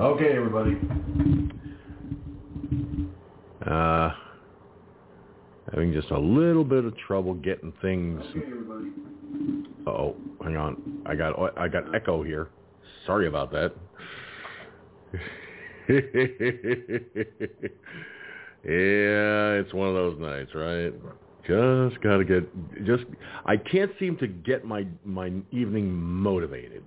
[0.00, 0.78] Okay, everybody.
[3.70, 4.10] Uh,
[5.70, 8.22] having just a little bit of trouble getting things.
[8.30, 8.46] Okay.
[9.86, 11.02] Oh, hang on.
[11.04, 12.48] I got I got echo here.
[13.04, 13.74] Sorry about that.
[18.64, 20.94] yeah, it's one of those nights, right?
[21.46, 23.04] Just gotta get just.
[23.44, 26.84] I can't seem to get my my evening motivated.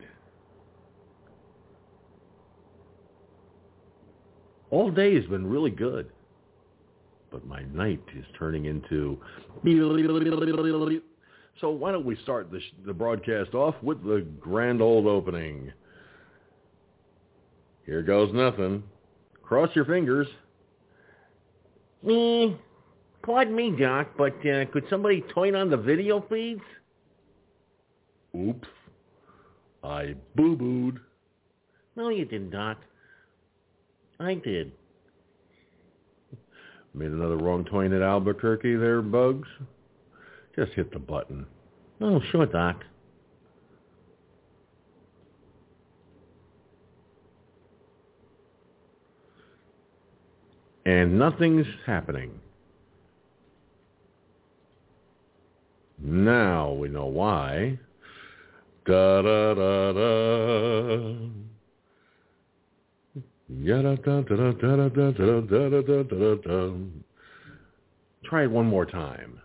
[4.73, 6.09] All day has been really good,
[7.29, 9.19] but my night is turning into.
[11.61, 15.71] So why don't we start the, the broadcast off with the grand old opening?
[17.85, 18.81] Here goes nothing.
[19.43, 20.25] Cross your fingers.
[22.01, 22.57] Me,
[23.21, 26.63] pardon me, Doc, but uh, could somebody turn on the video feeds?
[28.35, 28.67] Oops.
[29.83, 30.99] I boo-booed.
[31.95, 32.79] No, you didn't, Doc.
[34.23, 34.71] I did.
[36.93, 39.47] Made another wrong turn at Albuquerque there, Bugs?
[40.55, 41.45] Just hit the button.
[41.99, 42.83] Oh, sure, Doc.
[50.85, 52.39] And nothing's happening.
[55.97, 57.79] Now we know why.
[58.85, 61.15] Da da da da.
[68.25, 69.39] Try it one more time.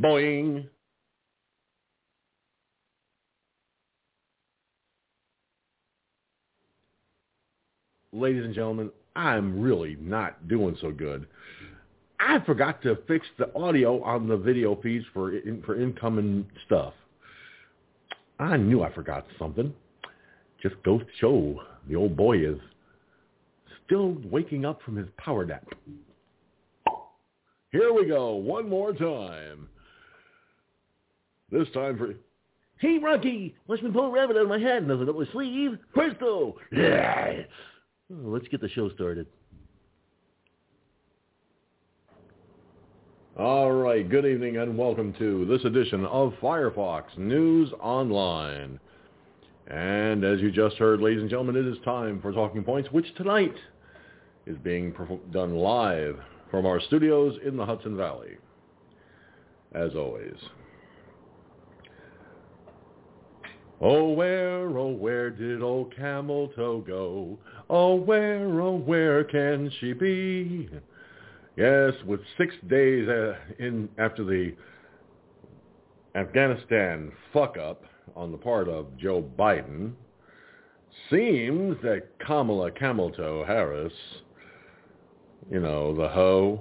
[0.00, 0.68] Boing.
[8.12, 11.26] Ladies and gentlemen, I'm really not doing so good.
[12.20, 16.94] I forgot to fix the audio on the video feeds for in, for incoming stuff.
[18.38, 19.72] I knew I forgot something.
[20.62, 22.58] Just to show the old boy is
[23.86, 25.66] still waking up from his power nap.
[27.70, 29.68] Here we go, one more time.
[31.50, 32.14] This time for
[32.78, 35.24] Hey, Rocky, watch me pull a rabbit out of my hat and nothing up my
[35.32, 35.78] sleeve.
[35.92, 36.56] Presto!
[36.72, 37.42] Yeah.
[38.12, 39.26] Oh, let's get the show started.
[43.38, 48.78] All right, good evening and welcome to this edition of Firefox News Online.
[49.66, 53.06] And as you just heard, ladies and gentlemen, it is time for Talking Points, which
[53.16, 53.54] tonight
[54.46, 54.94] is being
[55.32, 56.18] done live
[56.50, 58.36] from our studios in the Hudson Valley.
[59.74, 60.36] As always.
[63.80, 67.38] Oh, where, oh, where did old Camel Toe go?
[67.68, 70.70] Oh, where, oh, where can she be?
[71.56, 74.54] Yes, with six days uh, in after the
[76.14, 77.84] Afghanistan fuck-up
[78.14, 79.92] on the part of Joe Biden,
[81.10, 83.92] seems that Kamala Cameltoe Harris,
[85.50, 86.60] you know, the hoe,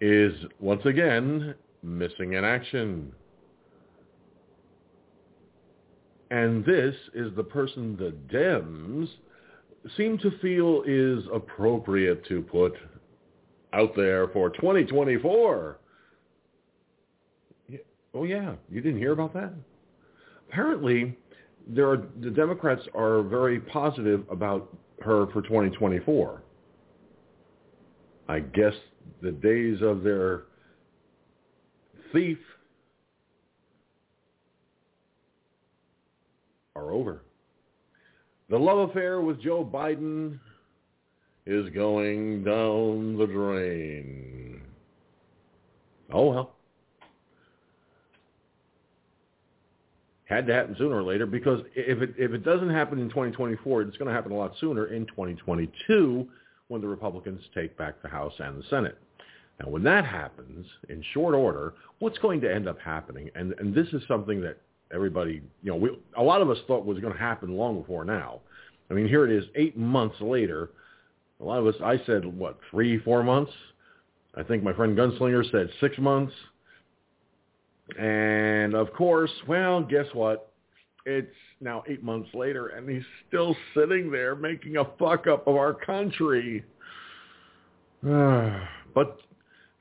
[0.00, 3.12] is once again missing in action.
[6.30, 9.08] And this is the person the Dems
[9.96, 12.74] seem to feel is appropriate to put
[13.72, 15.78] out there for 2024.
[18.14, 19.52] Oh yeah, you didn't hear about that?
[20.48, 21.16] Apparently,
[21.68, 26.42] there are the Democrats are very positive about her for 2024.
[28.28, 28.74] I guess
[29.22, 30.42] the days of their
[32.12, 32.38] thief
[36.74, 37.22] are over.
[38.48, 40.38] The love affair with Joe Biden
[41.46, 44.60] is going down the drain.
[46.12, 46.52] Oh well.
[50.24, 53.82] Had to happen sooner or later because if it if it doesn't happen in 2024,
[53.82, 56.28] it's going to happen a lot sooner in 2022
[56.68, 58.98] when the Republicans take back the House and the Senate.
[59.60, 63.30] Now, when that happens in short order, what's going to end up happening?
[63.34, 64.58] And and this is something that
[64.92, 68.04] everybody, you know, we, a lot of us thought was going to happen long before
[68.04, 68.40] now.
[68.90, 70.70] I mean, here it is, eight months later.
[71.40, 73.52] A lot of us, I said, what, three, four months?
[74.36, 76.32] I think my friend Gunslinger said six months.
[77.98, 80.52] And of course, well, guess what?
[81.08, 85.54] It's now eight months later, and he's still sitting there making a fuck up of
[85.54, 86.64] our country.
[88.02, 89.18] but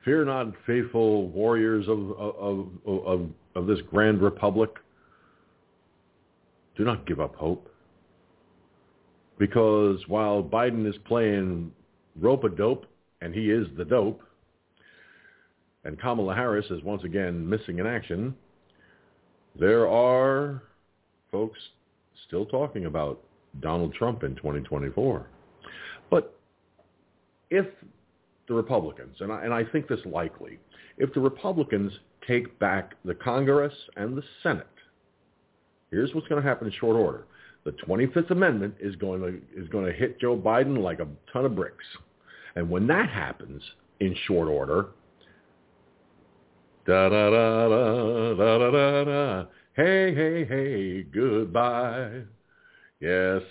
[0.06, 4.70] fear not, faithful warriors of of, of of this grand republic.
[6.78, 7.72] Do not give up hope.
[9.40, 11.72] Because while Biden is playing
[12.20, 12.86] rope-a-dope,
[13.22, 14.22] and he is the dope,
[15.84, 18.36] and Kamala Harris is once again missing in action,
[19.58, 20.62] there are
[21.32, 21.60] folks
[22.28, 23.22] still talking about
[23.62, 25.28] Donald Trump in 2024.
[26.10, 26.38] But
[27.50, 27.66] if
[28.48, 30.60] the Republicans, and I, and I think this likely,
[30.98, 31.92] if the Republicans
[32.28, 34.68] take back the Congress and the Senate,
[35.92, 37.26] here's what's going to happen in short order.
[37.64, 41.46] The 25th Amendment is going to, is going to hit Joe Biden like a ton
[41.46, 41.86] of bricks.
[42.56, 43.62] And when that happens
[44.00, 44.88] in short order,
[46.86, 49.46] da da da da da da da
[49.76, 52.22] hey hey hey, goodbye.
[53.02, 53.42] Yes,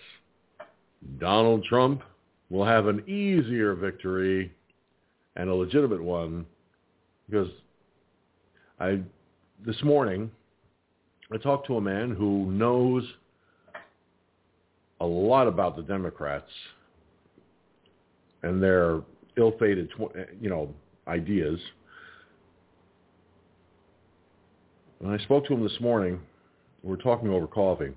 [1.18, 2.02] Donald Trump
[2.48, 4.50] will have an easier victory
[5.36, 6.46] and a legitimate one
[7.28, 7.48] because
[8.80, 9.00] I
[9.66, 10.30] this morning
[11.30, 13.04] I talked to a man who knows
[15.00, 16.50] a lot about the Democrats
[18.42, 19.00] and their
[19.36, 19.90] ill-fated,
[20.40, 20.72] you know,
[21.08, 21.58] ideas.
[25.04, 26.18] And I spoke to him this morning.
[26.82, 27.92] We were talking over coffee.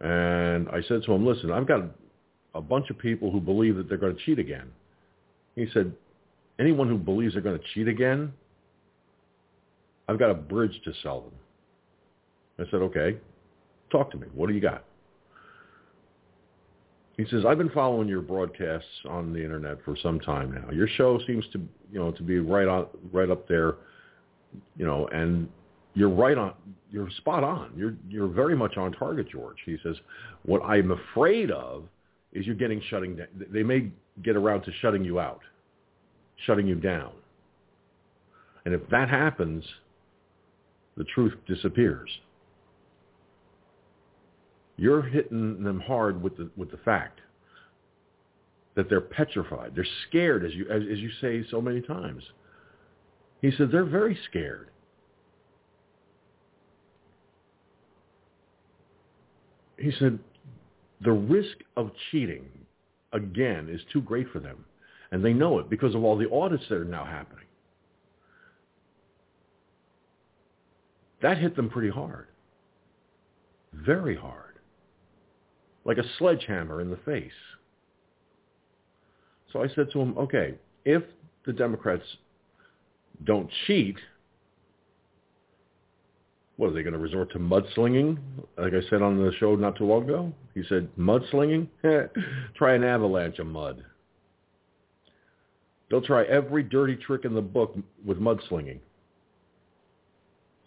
[0.00, 1.80] And I said to him, listen, I've got
[2.54, 4.70] a bunch of people who believe that they're going to cheat again.
[5.56, 5.90] He said,
[6.60, 8.30] anyone who believes they're going to cheat again,
[10.06, 11.32] I've got a bridge to sell them.
[12.58, 13.16] I said, okay,
[13.90, 14.26] talk to me.
[14.34, 14.84] What do you got?
[17.16, 20.70] He says, I've been following your broadcasts on the internet for some time now.
[20.72, 21.58] Your show seems to,
[21.90, 23.76] you know, to be right on, right up there,
[24.76, 25.48] you know, and
[25.94, 26.54] you're right on,
[26.90, 27.72] you're spot on.
[27.76, 29.58] You're, you're very much on target, George.
[29.64, 29.96] He says,
[30.44, 31.84] what I'm afraid of
[32.32, 33.28] is you're getting shutting down.
[33.52, 33.90] They may
[34.22, 35.40] get around to shutting you out,
[36.46, 37.12] shutting you down.
[38.64, 39.64] And if that happens,
[40.96, 42.10] the truth disappears
[44.76, 47.20] you're hitting them hard with the with the fact
[48.74, 49.72] that they're petrified.
[49.74, 52.22] They're scared, as you as, as you say so many times.
[53.44, 54.70] He said they're very scared.
[59.78, 60.18] He said
[61.02, 62.46] the risk of cheating
[63.12, 64.64] again is too great for them,
[65.12, 67.44] and they know it because of all the audits that are now happening.
[71.20, 72.28] That hit them pretty hard.
[73.74, 74.54] Very hard
[75.84, 77.30] like a sledgehammer in the face.
[79.52, 80.54] So I said to him, okay,
[80.86, 81.02] if
[81.44, 82.04] the Democrats
[83.22, 83.96] don't cheat,
[86.56, 88.18] what are they going to resort to mudslinging?
[88.58, 91.68] Like I said on the show not too long ago, he said mudslinging.
[92.56, 93.84] try an avalanche of mud.
[95.90, 98.78] They'll try every dirty trick in the book with mudslinging,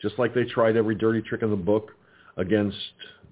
[0.01, 1.91] just like they tried every dirty trick in the book
[2.37, 2.77] against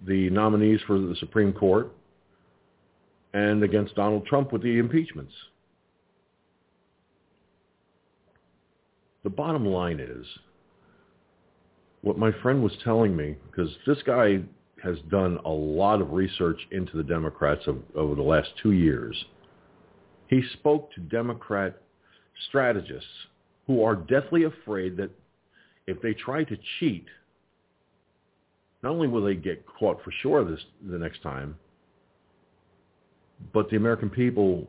[0.07, 1.91] the nominees for the Supreme Court
[3.33, 5.33] and against Donald Trump with the impeachments.
[9.25, 10.23] The bottom line is
[12.01, 14.41] what my friend was telling me, because this guy
[14.83, 19.25] has done a lot of research into the Democrats of, over the last two years.
[20.27, 21.81] He spoke to Democrat
[22.47, 23.09] strategists
[23.65, 25.09] who are deathly afraid that
[25.87, 27.05] if they try to cheat
[28.83, 31.57] not only will they get caught for sure this the next time,
[33.51, 34.67] but the American people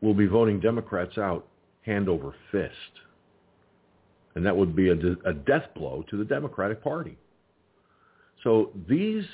[0.00, 1.46] will be voting Democrats out
[1.88, 2.72] hand over fist.
[4.34, 4.94] And that would be a,
[5.24, 7.16] a death blow to the Democratic Party.
[8.44, 9.24] So these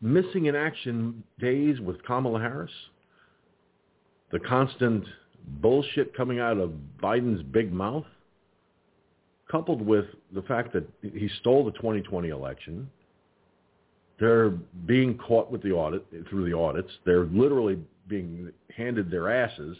[0.00, 2.70] missing in action days with Kamala Harris,
[4.30, 5.04] the constant
[5.60, 8.04] bullshit coming out of Biden's big mouth,
[9.50, 12.88] coupled with the fact that he stole the 2020 election.
[14.20, 16.90] They're being caught with the audit through the audits.
[17.06, 17.78] They're literally
[18.08, 19.76] being handed their asses.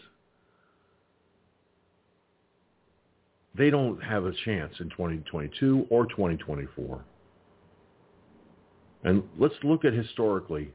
[3.59, 7.05] They don't have a chance in 2022 or 2024.
[9.05, 10.73] And let's look at historically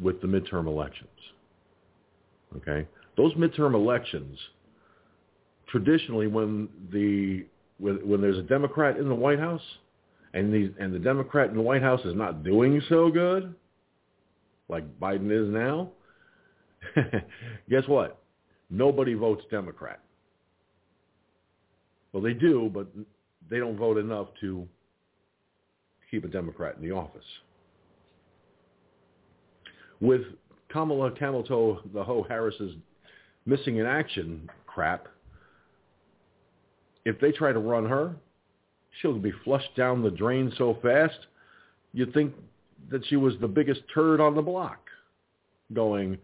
[0.00, 1.08] with the midterm elections.
[2.56, 2.88] Okay?
[3.16, 4.38] Those midterm elections,
[5.68, 7.44] traditionally when the
[7.78, 9.62] when, when there's a Democrat in the White House
[10.32, 13.54] and the, and the Democrat in the White House is not doing so good,
[14.68, 15.90] like Biden is now,
[17.68, 18.22] guess what?
[18.70, 20.03] Nobody votes Democrat.
[22.14, 22.86] Well, they do, but
[23.50, 24.68] they don't vote enough to
[26.10, 27.24] keep a Democrat in the office.
[30.00, 30.22] With
[30.68, 32.76] Kamala Camel Toe, the Ho Harris's
[33.46, 35.08] missing in action crap,
[37.04, 38.14] if they try to run her,
[39.00, 41.18] she'll be flushed down the drain so fast,
[41.92, 42.32] you'd think
[42.90, 44.86] that she was the biggest turd on the block,
[45.72, 46.16] going,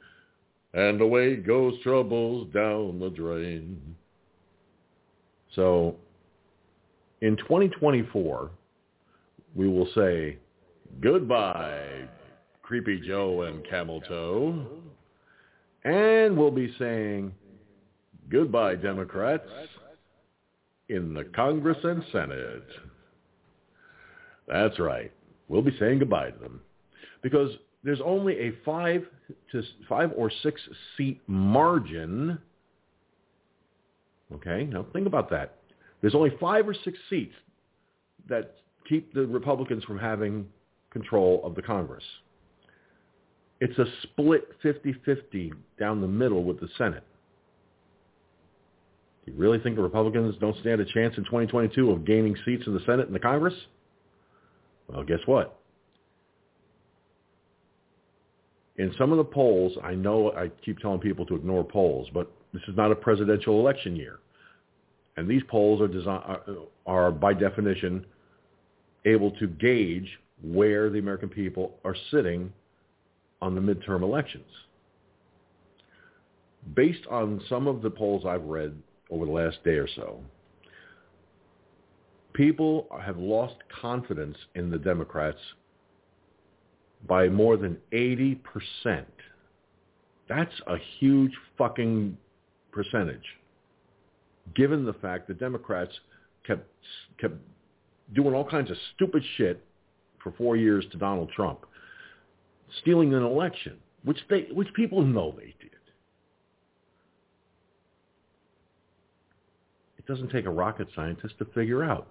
[0.73, 3.97] and away goes troubles down the drain.
[5.55, 5.97] So
[7.21, 8.51] in 2024,
[9.55, 10.39] we will say
[11.01, 12.09] goodbye,
[12.63, 14.67] Creepy Joe and Camel Toe.
[15.85, 17.33] And we'll be saying
[18.31, 19.49] goodbye, Democrats,
[20.89, 22.67] in the Congress and Senate.
[24.47, 25.13] That's right.
[25.49, 26.61] We'll be saying goodbye to them
[27.23, 27.51] because
[27.83, 29.05] there's only a five
[29.53, 30.61] to five or six
[30.97, 32.39] seat margin.
[34.35, 35.57] Okay, now think about that.
[36.01, 37.35] There's only five or six seats
[38.29, 38.55] that
[38.89, 40.47] keep the Republicans from having
[40.91, 42.05] control of the Congress.
[43.61, 47.05] It's a split 50-50 down the middle with the Senate.
[49.27, 52.67] Do you really think the Republicans don't stand a chance in 2022 of gaining seats
[52.67, 53.55] in the Senate and the Congress?
[54.89, 55.60] Well, guess what?
[58.79, 62.31] In some of the polls, I know I keep telling people to ignore polls, but
[62.53, 64.21] this is not a presidential election year.
[65.17, 66.55] And these polls are, design, are, uh,
[66.87, 68.07] are by definition
[69.05, 70.09] able to gauge
[70.43, 72.53] where the American people are sitting
[73.43, 74.47] on the midterm elections.
[76.75, 78.75] Based on some of the polls I've read
[79.11, 80.21] over the last day or so,
[82.33, 85.39] people have lost confidence in the Democrats
[87.07, 88.39] by more than 80%.
[90.29, 92.17] That's a huge fucking
[92.73, 93.25] percentage,
[94.55, 95.93] given the fact that Democrats
[96.47, 96.67] kept
[97.21, 97.35] kept
[98.15, 99.65] doing all kinds of stupid shit
[100.23, 101.61] for four years to Donald Trump,
[102.81, 105.71] stealing an election, which they which people know they did.
[109.99, 112.09] It doesn't take a rocket scientist to figure out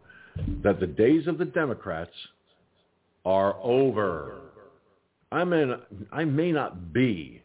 [0.64, 2.14] that the days of the Democrats
[3.26, 4.49] are over.
[5.32, 5.76] I mean,
[6.12, 7.42] I may not be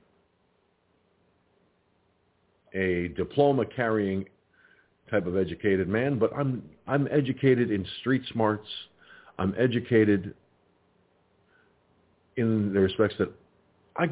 [2.74, 4.26] a diploma carrying
[5.10, 8.66] type of educated man, but I'm I'm educated in street smarts.
[9.38, 10.34] I'm educated
[12.36, 13.30] in the respects that
[13.96, 14.08] I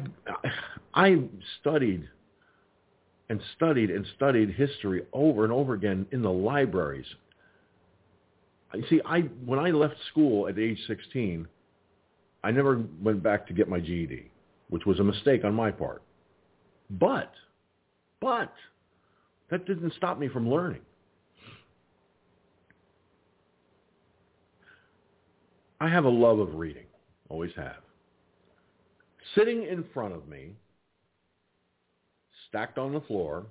[0.93, 1.23] I
[1.59, 2.07] studied
[3.29, 7.07] and studied and studied history over and over again in the libraries.
[8.73, 11.47] You see, I when I left school at age 16,
[12.43, 14.29] I never went back to get my GED,
[14.69, 16.01] which was a mistake on my part.
[16.89, 17.31] But,
[18.19, 18.53] but
[19.49, 20.81] that didn't stop me from learning.
[25.79, 26.85] I have a love of reading,
[27.29, 27.81] always have.
[29.35, 30.55] Sitting in front of me,
[32.49, 33.45] stacked on the floor,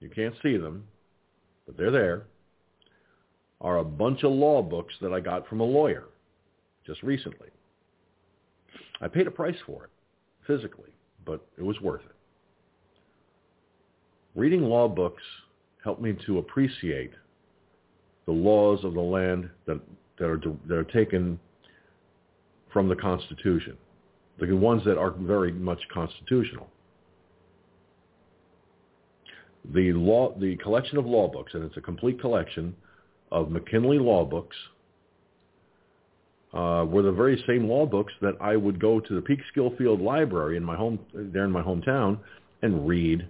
[0.00, 0.84] you can't see them,
[1.66, 2.26] but they're there,
[3.60, 6.04] are a bunch of law books that I got from a lawyer
[6.86, 7.48] just recently.
[9.00, 9.90] I paid a price for it,
[10.46, 10.90] physically,
[11.24, 12.14] but it was worth it.
[14.34, 15.22] Reading law books
[15.82, 17.12] helped me to appreciate
[18.26, 19.80] the laws of the land that,
[20.18, 21.38] that, are, that are taken
[22.72, 23.76] from the Constitution,
[24.38, 26.68] the ones that are very much constitutional.
[29.74, 32.74] The law, the collection of law books, and it's a complete collection
[33.32, 34.56] of McKinney law books,
[36.52, 40.00] uh, were the very same law books that I would go to the Peekskill Field
[40.00, 42.18] Library in my home, there in my hometown,
[42.62, 43.26] and read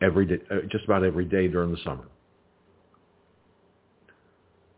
[0.00, 2.04] every day, uh, just about every day during the summer.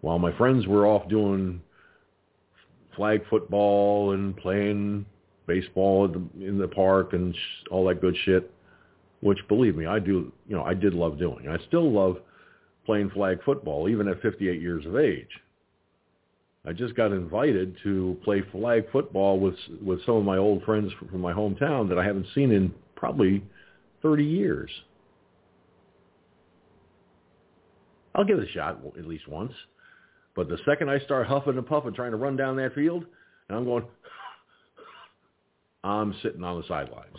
[0.01, 1.61] While my friends were off doing
[2.97, 5.05] flag football and playing
[5.47, 6.05] baseball
[6.41, 7.35] in the, park and
[7.71, 8.51] all that good shit,
[9.21, 11.49] which believe me, I do, you know, I did love doing.
[11.49, 12.19] I still love
[12.89, 15.29] playing flag football, even at 58 years of age.
[16.67, 20.91] I just got invited to play flag football with with some of my old friends
[21.11, 23.45] from my hometown that I haven't seen in probably
[24.01, 24.71] 30 years.
[28.15, 29.53] I'll give it a shot at least once.
[30.35, 33.05] But the second I start huffing and puffing trying to run down that field,
[33.49, 33.85] and I'm going,
[35.85, 37.17] I'm sitting on the sidelines.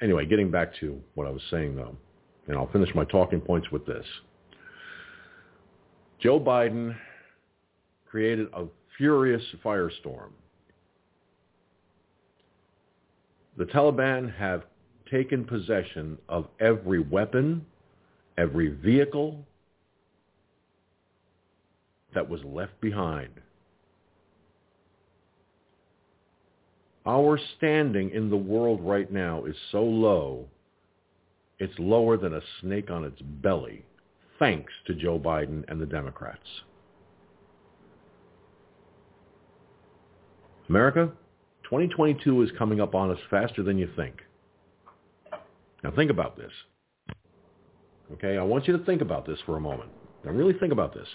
[0.00, 1.96] Anyway, getting back to what I was saying though,
[2.46, 4.06] and I'll finish my talking points with this.
[6.20, 6.96] Joe Biden
[8.06, 10.30] created a furious firestorm.
[13.56, 14.64] The Taliban have
[15.10, 17.64] taken possession of every weapon,
[18.38, 19.44] every vehicle,
[22.14, 23.30] that was left behind.
[27.06, 30.46] Our standing in the world right now is so low,
[31.58, 33.84] it's lower than a snake on its belly,
[34.38, 36.46] thanks to Joe Biden and the Democrats.
[40.68, 41.12] America,
[41.64, 44.20] 2022 is coming up on us faster than you think.
[45.82, 46.52] Now think about this.
[48.14, 49.90] Okay, I want you to think about this for a moment.
[50.24, 51.08] Now really think about this.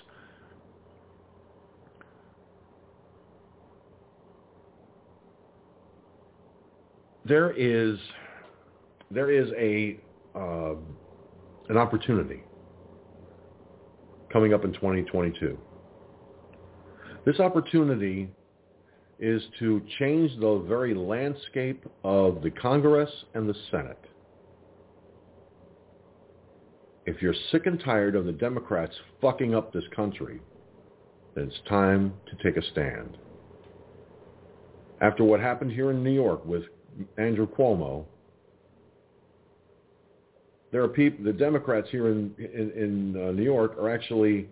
[7.26, 7.98] There is
[9.12, 10.00] there is a
[10.40, 10.76] uh,
[11.70, 12.44] an opportunity
[14.32, 15.58] coming up in 2022.
[17.26, 18.30] This opportunity
[19.20, 24.00] is to change the very landscape of the Congress and the Senate.
[27.06, 30.40] If you're sick and tired of the Democrats fucking up this country,
[31.36, 33.18] then it's time to take a stand.
[35.02, 36.64] After what happened here in New York with
[37.18, 38.06] Andrew Cuomo,
[40.72, 44.48] there are people, the Democrats here in in, in uh, New York are actually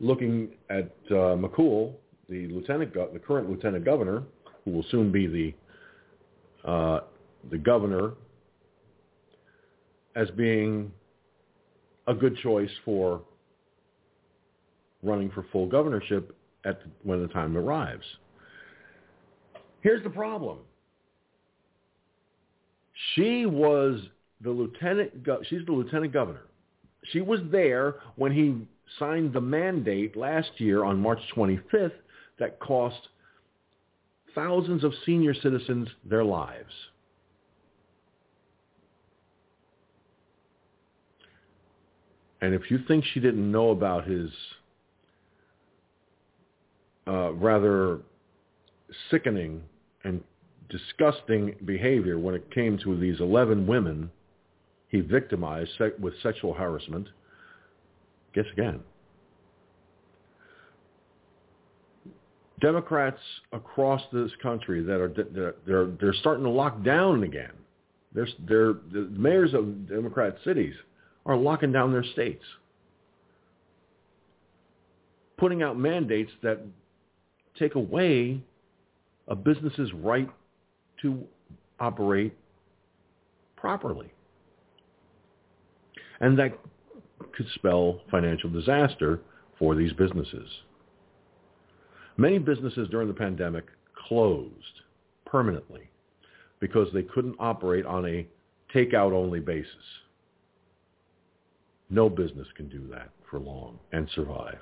[0.00, 1.94] looking at uh, McCool,
[2.28, 4.22] the lieutenant, the current lieutenant governor,
[4.64, 7.00] who will soon be the uh,
[7.50, 8.12] the governor,
[10.14, 10.92] as being
[12.06, 13.22] a good choice for
[15.02, 18.04] running for full governorship at the, when the time arrives.
[19.80, 20.58] Here's the problem.
[23.14, 24.00] She was
[24.42, 25.12] the lieutenant.
[25.48, 26.42] She's the lieutenant governor.
[27.12, 28.66] She was there when he
[28.98, 31.92] signed the mandate last year on March 25th
[32.38, 33.08] that cost
[34.34, 36.72] thousands of senior citizens their lives.
[42.40, 44.28] And if you think she didn't know about his
[47.06, 48.00] uh, rather
[49.10, 49.62] sickening
[50.04, 50.22] and
[50.68, 54.10] disgusting behavior when it came to these 11 women
[54.92, 57.08] he victimized with sexual harassment,
[58.34, 58.80] guess again.
[62.60, 63.18] Democrats
[63.52, 67.50] across this country that are they're they're starting to lock down again.
[68.14, 70.74] They're, they're, the mayors of Democrat cities
[71.24, 72.44] are locking down their states,
[75.38, 76.60] putting out mandates that
[77.58, 78.42] take away
[79.28, 80.28] a business's right
[81.00, 81.24] to
[81.80, 82.36] operate
[83.56, 84.12] properly.
[86.22, 86.58] And that
[87.36, 89.20] could spell financial disaster
[89.58, 90.48] for these businesses.
[92.16, 93.66] Many businesses during the pandemic
[94.08, 94.80] closed
[95.26, 95.90] permanently
[96.60, 98.26] because they couldn't operate on a
[98.74, 99.74] takeout only basis.
[101.90, 104.58] No business can do that for long and survive.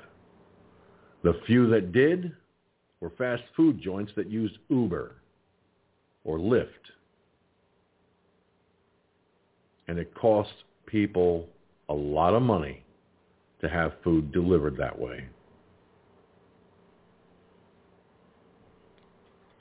[1.23, 2.33] The few that did
[3.01, 5.17] were fast food joints that used Uber
[6.25, 6.67] or Lyft.
[9.89, 10.51] And it cost
[10.91, 11.49] people
[11.89, 12.83] a lot of money
[13.61, 15.25] to have food delivered that way.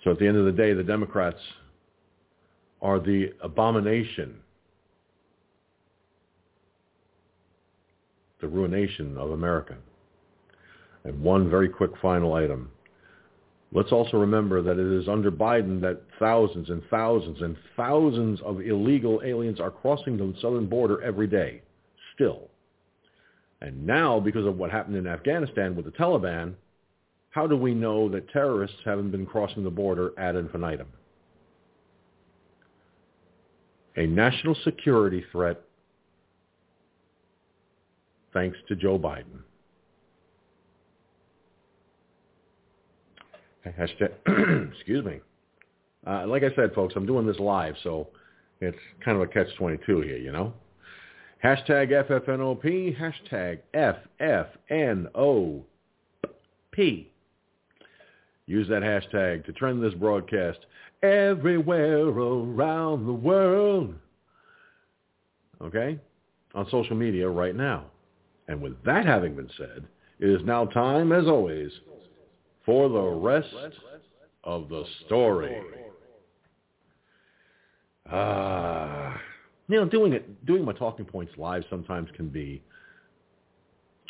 [0.04, 1.40] So at the end of the day, the Democrats
[2.82, 4.40] are the abomination,
[8.40, 9.76] the ruination of America.
[11.04, 12.72] And one very quick final item.
[13.72, 18.62] Let's also remember that it is under Biden that thousands and thousands and thousands of
[18.62, 21.62] illegal aliens are crossing the southern border every day,
[22.16, 22.50] still.
[23.62, 26.56] And now, because of what happened in Afghanistan with the Taliban,
[27.30, 30.88] how do we know that terrorists haven't been crossing the border ad infinitum?
[33.98, 35.62] A national security threat
[38.34, 39.44] thanks to Joe Biden.
[43.78, 45.20] Hashtag, excuse me.
[46.08, 48.08] Uh, like I said, folks, I'm doing this live, so
[48.62, 50.54] it's kind of a catch-22 here, you know?
[51.44, 55.66] Hashtag FFNOP, hashtag FFNOP.
[58.46, 60.60] Use that hashtag to trend this broadcast
[61.04, 63.94] everywhere around the world.
[65.62, 66.00] Okay?
[66.56, 67.86] On social media right now.
[68.48, 69.86] And with that having been said,
[70.20, 71.72] it is now time, as always,
[72.66, 73.48] for the rest
[74.44, 75.62] of the story.
[78.12, 79.18] Ah, uh,
[79.68, 82.62] you know, doing it, doing my talking points live sometimes can be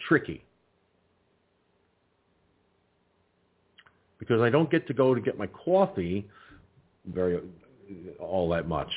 [0.07, 0.43] tricky
[4.19, 6.27] because I don't get to go to get my coffee
[7.07, 7.39] very
[8.19, 8.91] all that much.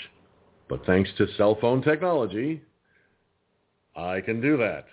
[0.69, 2.63] But thanks to cell phone technology,
[3.97, 4.87] I can do that.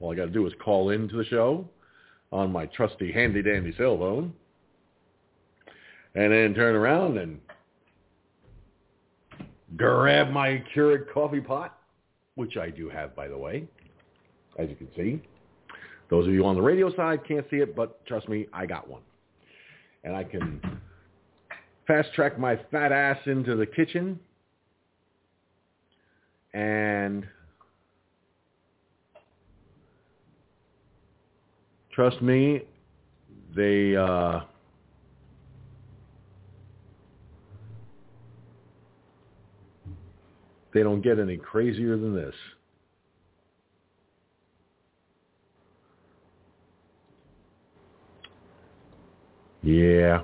[0.00, 1.68] All I got to do is call into the show
[2.34, 4.34] on my trusty handy dandy cell phone
[6.16, 7.40] and then turn around and
[9.76, 11.78] grab my Keurig coffee pot,
[12.34, 13.68] which I do have, by the way,
[14.58, 15.22] as you can see.
[16.10, 18.88] Those of you on the radio side can't see it, but trust me, I got
[18.88, 19.02] one.
[20.02, 20.60] And I can
[21.86, 24.18] fast track my fat ass into the kitchen
[26.52, 27.26] and
[31.94, 32.62] trust me,
[33.54, 34.40] they uh,
[40.72, 42.34] they don't get any crazier than this.
[49.62, 50.22] Yeah.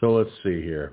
[0.00, 0.92] So let's see here.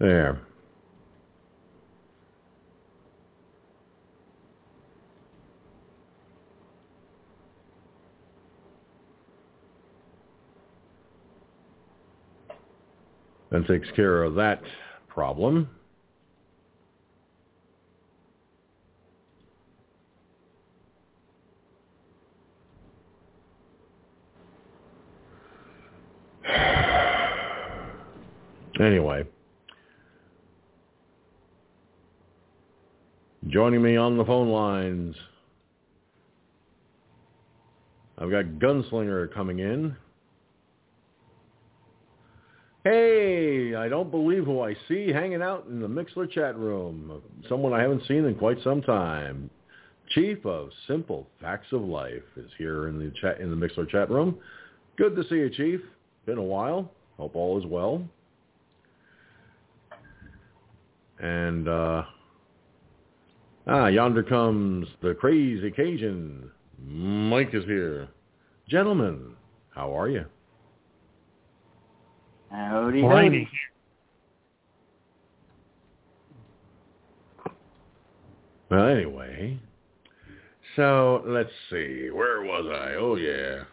[0.00, 0.40] There.
[13.50, 14.62] That takes care of that
[15.08, 15.68] problem.
[28.80, 29.24] Anyway,
[33.48, 35.16] joining me on the phone lines,
[38.18, 39.96] I've got Gunslinger coming in.
[42.84, 47.20] Hey, I don't believe who I see hanging out in the Mixlr chat room.
[47.48, 49.50] Someone I haven't seen in quite some time.
[50.10, 54.10] Chief of Simple Facts of Life is here in the chat in the Mixlr chat
[54.10, 54.38] room.
[54.96, 55.80] Good to see you, Chief.
[56.26, 56.90] Been a while.
[57.16, 58.02] Hope all is well.
[61.20, 62.04] And uh
[63.70, 66.50] ah, yonder comes the crazy Cajun.
[66.84, 68.08] Mike is here.
[68.68, 69.34] Gentlemen,
[69.70, 70.24] how are you?
[72.50, 73.48] Howdy, Whiny.
[78.70, 79.58] Well, anyway,
[80.76, 82.08] so let's see.
[82.12, 82.94] Where was I?
[82.94, 83.64] Oh, yeah.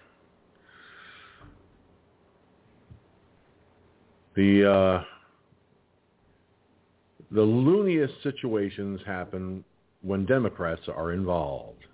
[4.36, 5.04] The uh,
[7.32, 9.64] the looniest situations happen
[10.02, 11.86] when Democrats are involved.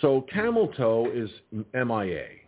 [0.00, 1.30] So Camel Toe is
[1.74, 2.42] MIA.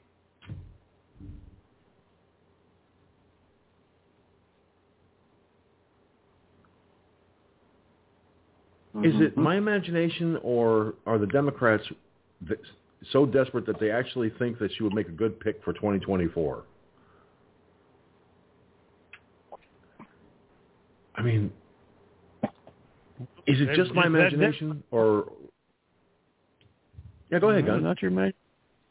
[9.02, 9.36] Is it Mhm.
[9.36, 11.84] my imagination, or are the Democrats
[13.10, 16.64] so desperate that they actually think that she would make a good pick for 2024?
[21.16, 21.52] I mean,
[23.46, 25.32] is it just my imagination, or
[27.30, 27.38] yeah?
[27.38, 28.34] Go ahead, No, Not your imag-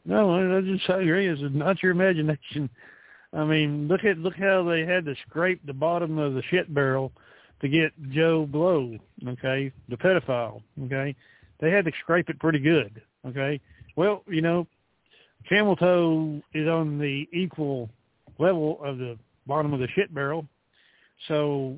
[0.04, 1.28] No, I I just I agree.
[1.28, 2.68] It's not your imagination.
[3.32, 6.72] I mean, look at look how they had to scrape the bottom of the shit
[6.72, 7.12] barrel
[7.60, 8.96] to get Joe Blow.
[9.26, 10.62] Okay, the pedophile.
[10.84, 11.14] Okay,
[11.60, 13.02] they had to scrape it pretty good.
[13.26, 13.60] Okay,
[13.96, 14.66] well, you know,
[15.48, 17.90] Camel Toe is on the equal
[18.38, 20.46] level of the bottom of the shit barrel,
[21.28, 21.76] so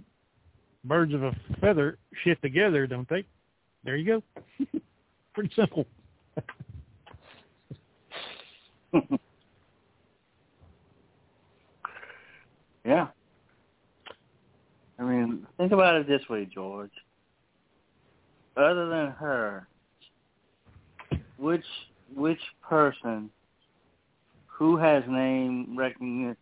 [0.87, 3.25] birds of a feather shift together, don't they?
[3.85, 4.23] There you go.
[5.35, 5.87] pretty simple.
[12.85, 13.09] yeah.
[14.99, 16.91] I mean, think about it this way, George.
[18.57, 19.69] Other than her,
[21.37, 21.65] which
[22.15, 23.31] which person
[24.47, 26.37] who has name recogni-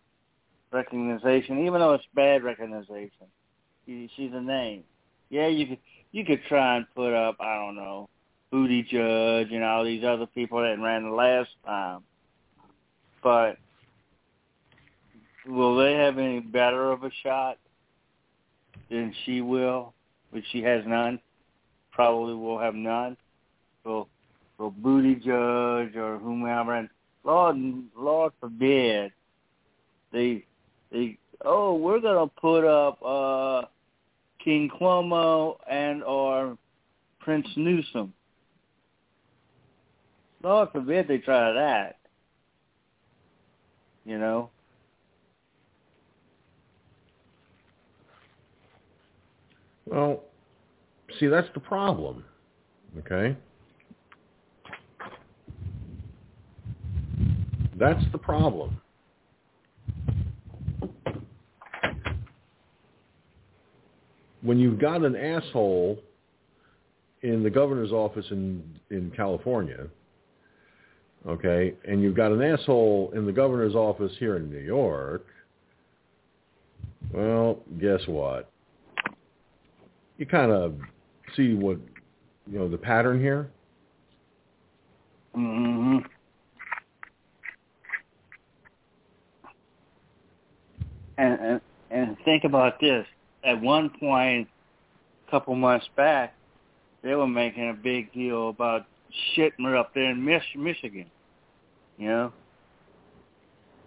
[0.72, 3.10] recognition, even though it's bad recognition,
[3.86, 4.84] she's a name.
[5.30, 5.78] Yeah, you could
[6.12, 8.08] you could try and put up I don't know,
[8.50, 12.02] Booty Judge and all these other people that ran the last time,
[13.22, 13.56] but
[15.46, 17.58] will they have any better of a shot
[18.90, 19.92] than she will?
[20.30, 21.20] Which she has none.
[21.92, 23.16] Probably will have none.
[23.84, 24.08] So,
[24.58, 26.88] so Booty Judge or whomever, and
[27.22, 27.56] Lord,
[27.96, 29.12] Lord forbid,
[30.12, 30.44] they,
[30.90, 33.62] they, oh, we're gonna put up uh
[34.42, 36.58] King Cuomo and or
[37.20, 38.12] Prince Newsom.
[40.42, 41.96] Lord forbid they try that.
[44.04, 44.50] You know.
[49.86, 50.22] Well,
[51.18, 52.24] see, that's the problem.
[52.98, 53.36] Okay?
[57.76, 58.80] That's the problem.
[64.44, 65.98] When you've got an asshole
[67.22, 69.88] in the governor's office in in California,
[71.26, 75.26] okay, and you've got an asshole in the governor's office here in New York,
[77.12, 78.50] well, guess what?
[80.18, 80.74] you kind of
[81.36, 81.78] see what
[82.50, 83.50] you know the pattern here.
[85.36, 85.98] Mm-hmm.
[91.18, 93.06] And And, think about this.
[93.44, 94.48] At one point,
[95.26, 96.34] a couple months back,
[97.02, 98.86] they were making a big deal about
[99.36, 101.10] Schumer up there in Mich- Michigan.
[101.98, 102.32] You know,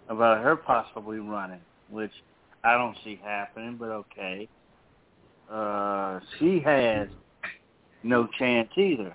[0.08, 2.12] about her possibly running, which
[2.64, 4.48] I don't see happening, but okay.
[5.50, 7.08] Uh, she has
[8.02, 9.14] no chance either.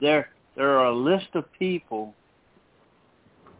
[0.00, 2.14] There, there are a list of people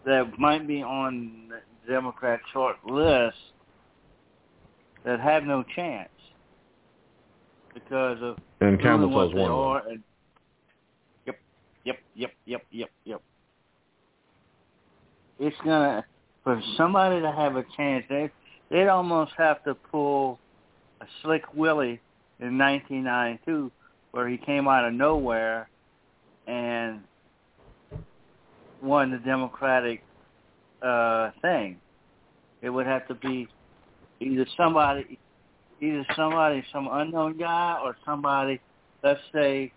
[0.05, 3.37] that might be on the Democrat short list
[5.05, 6.09] that have no chance
[7.75, 9.89] because of And Camel what they one are.
[9.89, 10.03] And,
[11.27, 11.37] yep,
[11.85, 13.23] yep, yep, yep, yep, yep.
[15.39, 16.05] It's gonna
[16.45, 18.05] for somebody to have a chance.
[18.09, 18.31] They
[18.71, 20.39] they'd almost have to pull
[21.01, 22.01] a Slick Willie
[22.41, 23.71] in 1992,
[24.13, 25.69] where he came out of nowhere
[26.47, 27.01] and
[28.81, 30.03] won the Democratic
[30.83, 31.79] uh thing.
[32.63, 33.49] It would have to be
[34.21, 35.19] either somebody
[35.85, 38.61] either somebody some unknown guy or somebody
[39.03, 39.73] let's say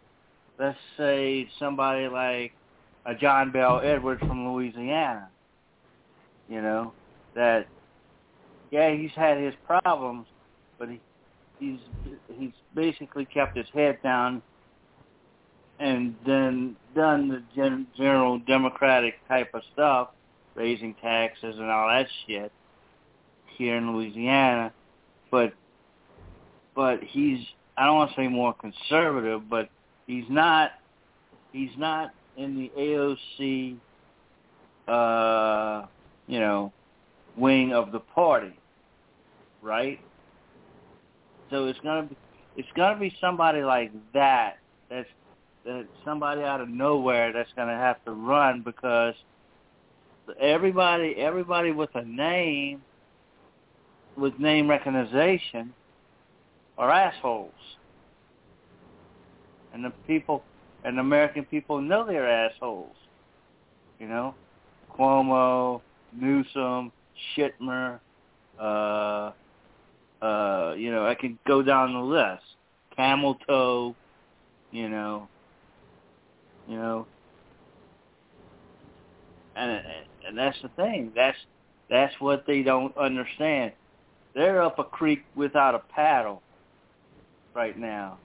[0.58, 2.54] let's say somebody like
[3.06, 5.30] a John Bell Edwards from Louisiana.
[6.50, 6.93] You know,
[7.36, 7.67] that
[8.72, 10.28] yeah, he's had his problems,
[10.78, 11.02] but he
[11.60, 11.80] he's
[12.38, 14.41] he's basically kept his head down
[15.80, 20.10] and then done the gen, general democratic type of stuff,
[20.56, 22.52] raising taxes and all that shit
[23.58, 24.72] here in Louisiana,
[25.30, 25.54] but
[26.78, 27.40] but he's
[27.76, 29.68] I don't want to say more conservative, but
[30.06, 30.72] he's not
[31.52, 33.76] he's not in the AOC
[34.88, 35.88] uh
[36.28, 36.72] you know
[37.36, 38.54] wing of the party,
[39.62, 40.00] right?
[41.50, 42.18] So it's gonna be
[42.56, 44.58] it's gonna be somebody like that
[44.90, 45.10] that's
[45.66, 49.16] that somebody out of nowhere that's gonna have to run because
[50.40, 52.84] everybody everybody with a name
[54.16, 55.74] with name recognition
[56.78, 57.52] are assholes.
[59.74, 60.44] And the people
[60.84, 62.96] and the American people know they're assholes.
[64.00, 64.36] You know?
[64.98, 65.82] Cuomo,
[66.13, 66.92] Newsom,
[67.36, 68.00] Schittmer,
[68.60, 69.32] uh
[70.22, 72.44] uh, you know, I could go down the list.
[72.96, 73.96] Camel toe,
[74.72, 75.28] you know,
[76.68, 77.06] you know,
[79.56, 79.84] and
[80.28, 81.12] and that's the thing.
[81.16, 81.38] That's
[81.90, 83.74] that's what they don't understand.
[84.34, 86.42] They're up a creek without a paddle
[87.58, 88.20] right now.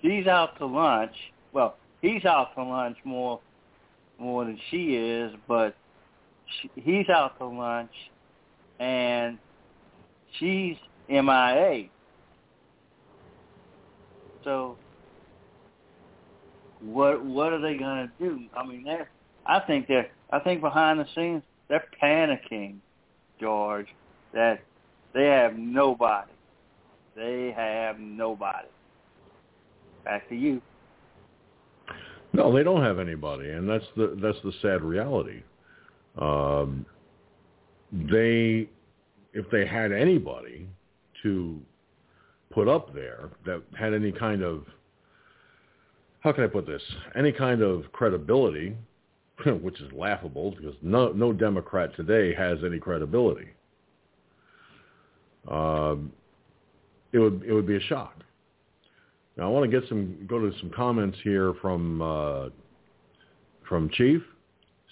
[0.00, 1.12] She's out to lunch.
[1.52, 3.40] Well, he's out to lunch more
[4.20, 5.76] more than she is, but
[6.46, 7.90] she, he's out to lunch,
[8.80, 9.38] and
[10.38, 10.76] she's
[11.08, 11.88] MIA.
[14.44, 14.76] So
[16.80, 18.44] what what are they gonna do?
[18.56, 19.10] I mean, they're
[19.46, 22.76] I think they're I think behind the scenes they're panicking,
[23.40, 23.88] George,
[24.32, 24.60] that
[25.12, 26.30] they have nobody.
[27.18, 28.68] They have nobody.
[30.04, 30.62] Back to you.
[32.32, 35.42] No, they don't have anybody, and that's the that's the sad reality.
[36.16, 36.86] Um,
[37.92, 38.68] they,
[39.32, 40.68] if they had anybody
[41.22, 41.60] to
[42.50, 44.64] put up there that had any kind of,
[46.20, 46.82] how can I put this,
[47.16, 48.76] any kind of credibility,
[49.60, 53.48] which is laughable because no no Democrat today has any credibility.
[55.50, 56.12] Um,
[57.12, 58.14] it would it would be a shock.
[59.36, 62.48] Now I want to get some go to some comments here from uh,
[63.68, 64.22] from Chief,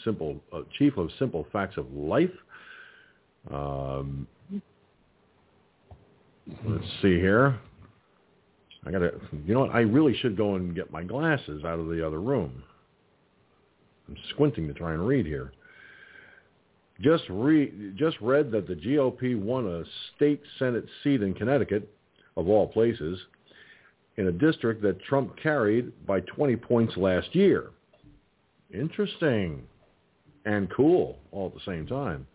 [0.05, 2.31] simple uh, Chief of Simple Facts of Life.
[3.53, 4.27] Um,
[6.65, 7.59] let's see here.
[8.87, 9.13] I gotta.
[9.45, 9.71] You know what?
[9.71, 12.63] I really should go and get my glasses out of the other room.
[14.09, 15.53] I'm squinting to try and read here.
[17.01, 21.93] Just re, just read that the GOP won a state Senate seat in Connecticut,
[22.37, 23.19] of all places,
[24.17, 27.71] in a district that Trump carried by 20 points last year.
[28.73, 29.63] Interesting
[30.45, 32.27] and cool all at the same time.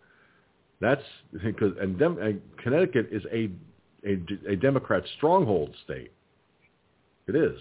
[0.80, 1.02] That's
[1.44, 3.50] because and, Dem, and Connecticut is a,
[4.06, 6.12] a a Democrat stronghold state.
[7.28, 7.58] It is.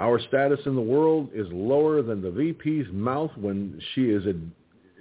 [0.00, 4.50] Our status in the world is lower than the VP's mouth when she is ad-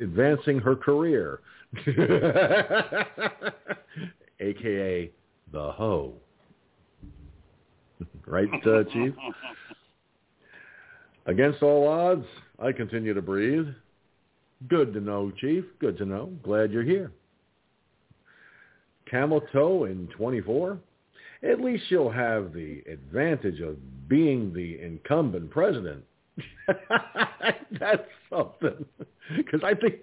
[0.02, 1.40] advancing her career,
[4.40, 5.10] aka
[5.54, 6.14] the hoe.
[8.28, 9.14] right, uh, Chief?
[11.26, 12.26] Against all odds,
[12.60, 13.68] I continue to breathe.
[14.68, 15.64] Good to know, Chief.
[15.80, 16.32] Good to know.
[16.44, 17.12] Glad you're here.
[19.10, 20.78] Camel toe in 24.
[21.44, 26.04] At least you'll have the advantage of being the incumbent president.
[27.80, 28.86] That's something.
[29.38, 29.96] Because I think,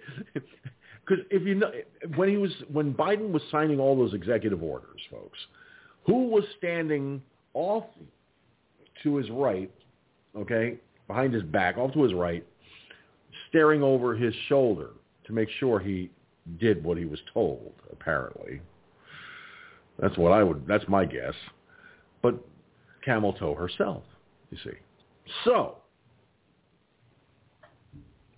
[1.05, 1.71] because if you know
[2.15, 5.37] when he was when Biden was signing all those executive orders, folks,
[6.05, 7.21] who was standing
[7.53, 7.85] off
[9.03, 9.71] to his right,
[10.37, 12.45] okay, behind his back, off to his right,
[13.49, 14.91] staring over his shoulder
[15.25, 16.09] to make sure he
[16.59, 17.73] did what he was told.
[17.91, 18.61] Apparently,
[19.99, 20.65] that's what I would.
[20.67, 21.33] That's my guess.
[22.21, 22.35] But
[23.03, 24.03] Camel Toe herself,
[24.51, 24.77] you see.
[25.43, 25.77] So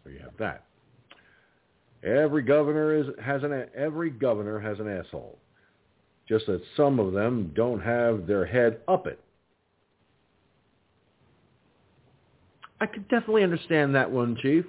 [0.04, 0.65] there you have that.
[2.04, 5.38] Every governor is has an every governor has an asshole.
[6.28, 9.20] Just that some of them don't have their head up it.
[12.82, 14.66] I could definitely understand that one, Chief.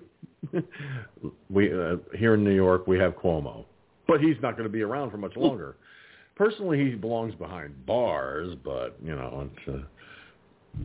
[1.51, 3.65] we uh, here in New York we have Cuomo,
[4.07, 5.77] but he's not going to be around for much longer.
[6.37, 10.83] Personally, he belongs behind bars, but you know, it's, uh,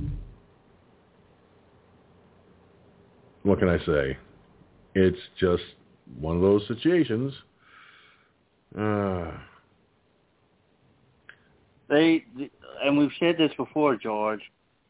[3.43, 4.17] what can I say?
[4.95, 5.63] It's just
[6.17, 7.33] one of those situations.
[8.77, 9.31] Uh,
[11.89, 12.25] they
[12.83, 14.41] and we've said this before, George.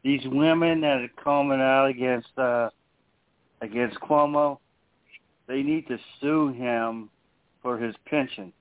[0.04, 2.70] These women that are coming out against uh,
[3.62, 4.60] against Cuomo,
[5.48, 7.10] they need to sue him
[7.62, 8.54] for his pension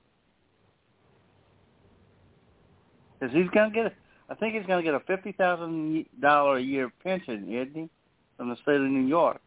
[3.18, 3.94] because he's gonna get.
[4.30, 7.88] I think he's gonna get a fifty thousand dollar a year pension, isn't he,
[8.36, 9.40] from the state of New York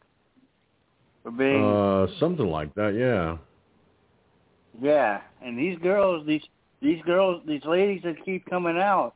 [1.24, 2.94] for being uh, something like that.
[2.96, 3.38] Yeah.
[4.82, 6.42] Yeah, and these girls, these
[6.82, 9.14] these girls, these ladies that keep coming out,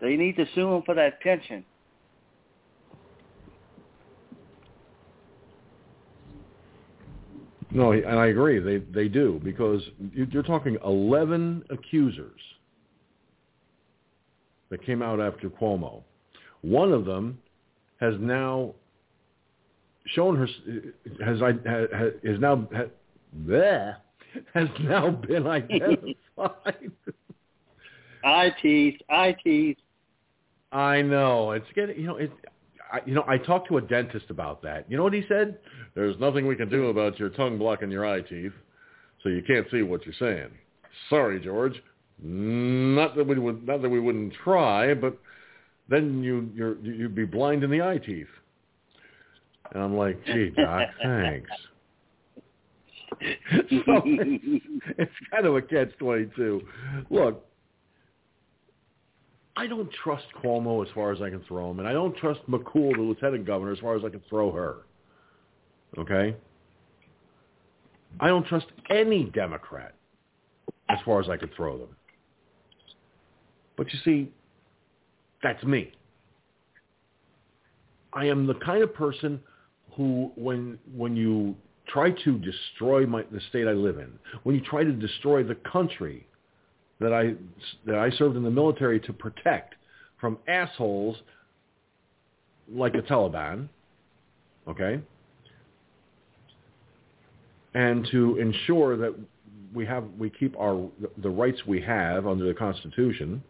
[0.00, 1.64] they need to sue him for that pension.
[7.70, 8.60] No, and I agree.
[8.60, 12.40] They they do because you're talking 11 accusers
[14.70, 16.02] that came out after Cuomo.
[16.62, 17.38] One of them
[18.00, 18.74] has now
[20.14, 20.46] shown her
[21.24, 22.68] has I has is now
[23.46, 23.96] bleh,
[24.54, 26.14] has now been identified.
[28.24, 29.76] I tease, I tease.
[30.72, 32.32] I know it's getting you know it.
[32.92, 34.86] I, you know, I talked to a dentist about that.
[34.90, 35.58] You know what he said?
[35.94, 38.52] There's nothing we can do about your tongue blocking your eye teeth,
[39.22, 40.50] so you can't see what you're saying.
[41.10, 41.74] Sorry, George.
[42.20, 45.16] Not that we would, not that we wouldn't try, but
[45.88, 48.26] then you you're, you'd be blind in the eye teeth.
[49.72, 51.50] And I'm like, gee, Doc, thanks.
[53.20, 54.64] so it's,
[54.96, 56.62] it's kind of a catch-22.
[57.10, 57.44] Look,
[59.56, 62.40] I don't trust Cuomo as far as I can throw him, and I don't trust
[62.48, 64.76] Hochul, the lieutenant governor, as far as I can throw her.
[65.98, 66.36] Okay?
[68.20, 69.94] I don't trust any Democrat
[70.88, 71.88] as far as I can throw them.
[73.76, 74.32] But you see,
[75.42, 75.92] that's me.
[78.12, 79.40] I am the kind of person
[79.98, 81.56] who, when when you
[81.88, 84.12] try to destroy my, the state I live in,
[84.44, 86.26] when you try to destroy the country
[87.00, 87.34] that I
[87.84, 89.74] that I served in the military to protect
[90.20, 91.16] from assholes
[92.72, 93.68] like the Taliban,
[94.68, 95.00] okay,
[97.74, 99.14] and to ensure that
[99.74, 103.42] we have we keep our the rights we have under the Constitution.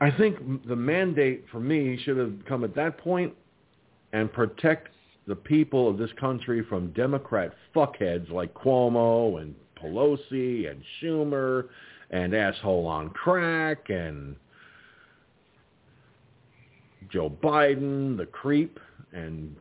[0.00, 3.32] I think the mandate for me should have come at that point
[4.12, 4.88] and protect
[5.26, 11.68] the people of this country from Democrat fuckheads like Cuomo and Pelosi and Schumer
[12.10, 14.36] and asshole on crack and
[17.10, 18.78] Joe Biden, the creep,
[19.12, 19.56] and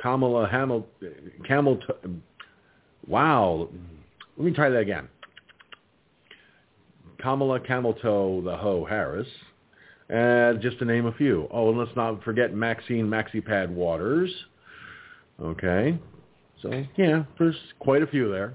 [0.00, 0.84] Kamala Hamil.
[3.06, 3.68] Wow,
[4.36, 5.08] let me try that again.
[7.18, 9.28] Kamala Camel Toe, the Hoe Harris,
[10.12, 11.48] uh, just to name a few.
[11.50, 14.32] Oh, and let's not forget Maxine MaxiPad Waters.
[15.40, 15.98] Okay,
[16.62, 18.54] so yeah, there's quite a few there.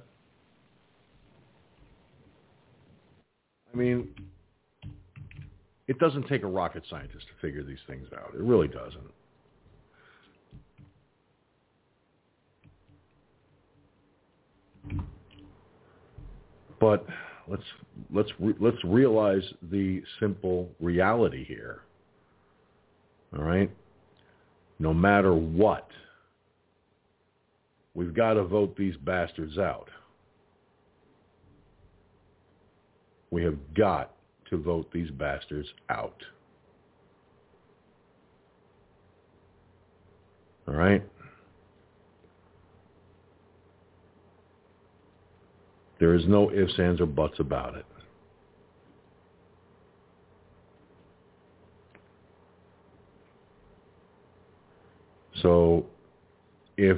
[3.74, 4.10] I mean,
[5.88, 8.34] it doesn't take a rocket scientist to figure these things out.
[8.34, 9.12] It really doesn't.
[16.80, 17.06] But
[17.52, 17.64] let's
[18.14, 21.82] let's re- let's realize the simple reality here.
[23.38, 23.70] All right?
[24.80, 25.88] No matter what,
[27.94, 29.90] we've got to vote these bastards out.
[33.30, 34.14] We have got
[34.50, 36.18] to vote these bastards out.
[40.68, 41.04] All right?
[46.02, 47.86] There is no ifs, ands, or buts about it.
[55.44, 55.86] So
[56.76, 56.98] if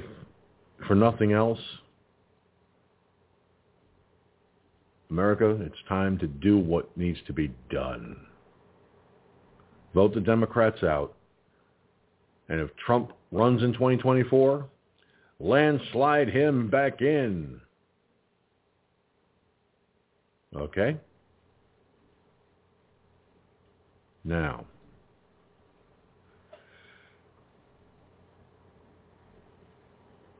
[0.87, 1.59] for nothing else,
[5.09, 8.15] America, it's time to do what needs to be done.
[9.93, 11.13] Vote the Democrats out.
[12.47, 14.65] And if Trump runs in 2024,
[15.41, 17.59] landslide him back in.
[20.55, 20.97] Okay?
[24.23, 24.65] Now,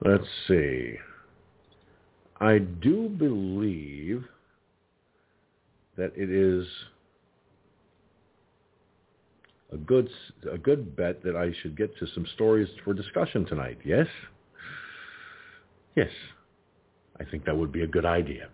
[0.05, 0.95] let's see.
[2.39, 4.24] I do believe
[5.97, 6.68] that it is
[9.72, 10.09] a good
[10.51, 13.80] a good bet that I should get to some stories for discussion tonight.
[13.84, 14.07] Yes?
[15.95, 16.09] Yes.
[17.20, 18.49] I think that would be a good idea.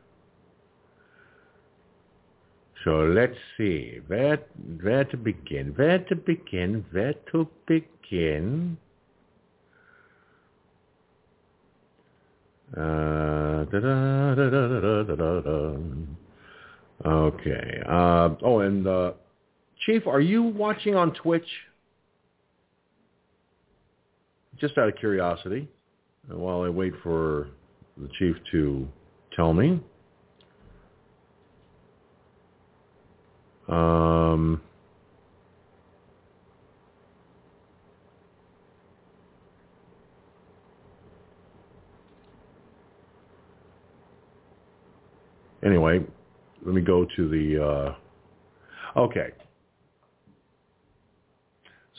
[2.86, 4.00] So let's see.
[4.08, 4.40] Where
[4.82, 5.74] where to begin?
[5.76, 6.86] Where to begin?
[6.92, 8.78] Where to begin?
[17.06, 17.82] Okay.
[17.90, 19.12] Oh, and uh,
[19.86, 21.48] Chief, are you watching on Twitch?
[24.60, 25.70] Just out of curiosity,
[26.28, 27.48] while I wait for
[27.98, 28.88] the Chief to
[29.36, 29.82] tell me.
[33.70, 34.62] Um,
[45.64, 46.04] anyway,
[46.66, 49.30] let me go to the, uh, okay.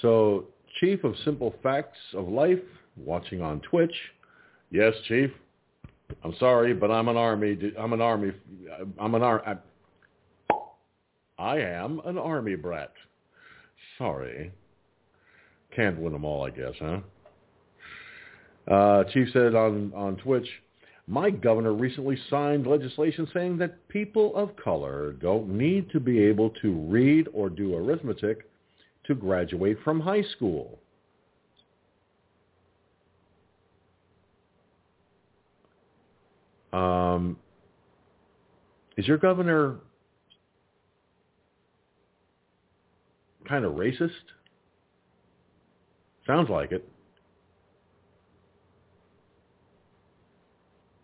[0.03, 0.47] So,
[0.81, 2.59] Chief of Simple Facts of Life,
[2.97, 3.95] watching on Twitch.
[4.71, 5.31] Yes, Chief.
[6.25, 7.57] I'm sorry, but I'm an army.
[7.79, 8.33] I'm an army.
[8.99, 9.43] I'm an army.
[11.41, 12.93] I am an army brat.
[13.97, 14.53] Sorry.
[15.75, 17.01] Can't win them all, I guess, huh?
[18.71, 20.47] Uh, Chief said on, on Twitch,
[21.07, 26.51] my governor recently signed legislation saying that people of color don't need to be able
[26.63, 28.49] to read or do arithmetic
[29.07, 30.79] to graduate from high school.
[36.73, 37.39] Um,
[38.97, 39.79] is your governor
[43.51, 44.11] kind of racist?
[46.25, 46.89] Sounds like it.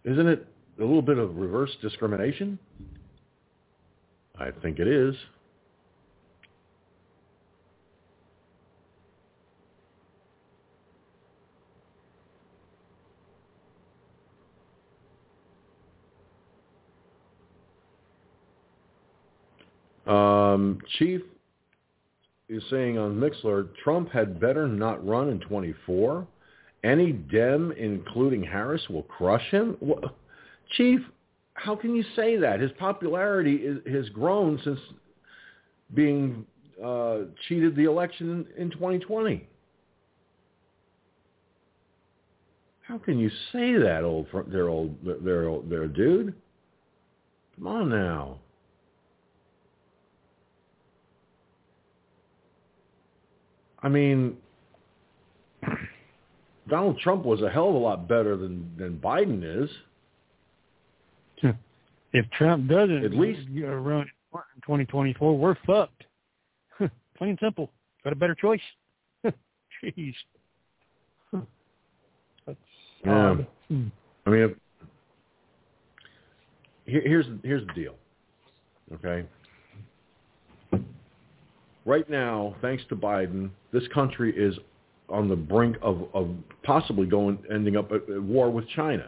[0.04, 0.46] Isn't it
[0.78, 2.56] a little bit of reverse discrimination?
[4.38, 5.16] I think it is.
[20.06, 21.22] Um, Chief
[22.48, 26.26] is saying on Mixlr, Trump had better not run in 24.
[26.84, 29.76] Any Dem, including Harris, will crush him.
[30.76, 31.00] Chief,
[31.54, 32.60] how can you say that?
[32.60, 34.78] His popularity is, has grown since
[35.94, 36.46] being
[36.84, 37.18] uh,
[37.48, 39.48] cheated the election in 2020.
[42.82, 46.34] How can you say that, old, there, old, there, old, there, dude?
[47.56, 48.38] Come on now.
[53.82, 54.36] I mean,
[56.68, 59.70] Donald Trump was a hell of a lot better than than Biden is.
[62.12, 66.04] If Trump doesn't at least run in 2024, we're fucked.
[66.78, 67.70] Plain and simple.
[68.04, 68.60] Got a better choice?
[69.84, 70.14] Jeez.
[72.46, 72.58] That's
[73.04, 73.36] yeah.
[73.68, 73.88] Hmm.
[74.24, 74.50] I mean, if,
[76.86, 77.96] here, here's here's the deal.
[78.94, 79.26] Okay.
[81.86, 84.58] Right now, thanks to Biden, this country is
[85.08, 86.30] on the brink of, of
[86.64, 89.06] possibly going ending up at, at war with China,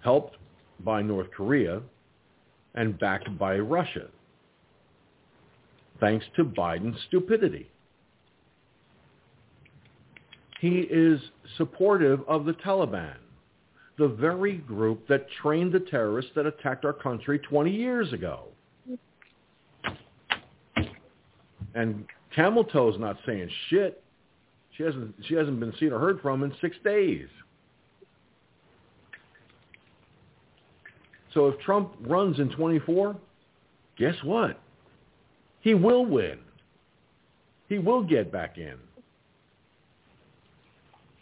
[0.00, 0.38] helped
[0.80, 1.82] by North Korea
[2.74, 4.06] and backed by Russia,
[6.00, 7.70] thanks to Biden's stupidity.
[10.58, 11.20] He is
[11.58, 13.16] supportive of the Taliban,
[13.98, 18.48] the very group that trained the terrorists that attacked our country 20 years ago.
[21.78, 24.02] And Camel Toe's not saying shit.
[24.76, 27.28] She hasn't she hasn't been seen or heard from in six days.
[31.32, 33.16] So if Trump runs in 24,
[33.96, 34.60] guess what?
[35.60, 36.38] He will win.
[37.68, 38.74] He will get back in.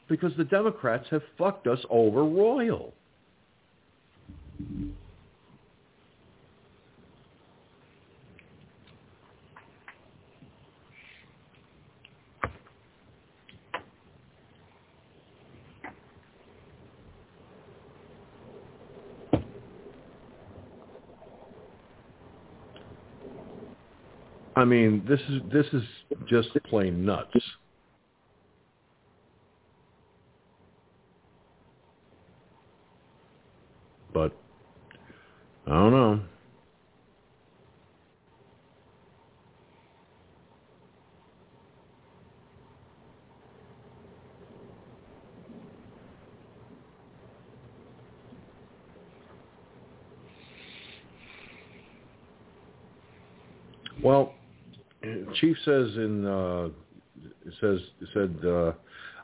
[0.09, 2.95] Because the Democrats have fucked us over royal.
[24.67, 25.83] Mean, this is this is
[26.29, 27.37] just plain nuts.
[34.13, 34.33] But
[35.67, 36.21] I don't know.
[54.03, 54.35] Well,
[55.41, 56.69] Chief says in uh,
[57.61, 57.81] says
[58.13, 58.73] said uh,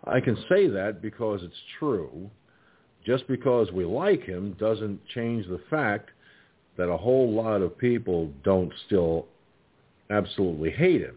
[0.04, 2.30] I can say that because it's true.
[3.04, 6.10] Just because we like him doesn't change the fact
[6.76, 9.26] that a whole lot of people don't still
[10.10, 11.16] absolutely hate him.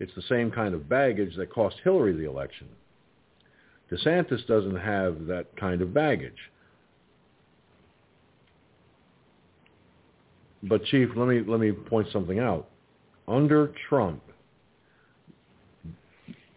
[0.00, 2.68] It's the same kind of baggage that cost Hillary the election.
[3.90, 6.38] DeSantis doesn't have that kind of baggage.
[10.62, 12.68] But Chief, let me let me point something out.
[13.28, 14.22] Under Trump,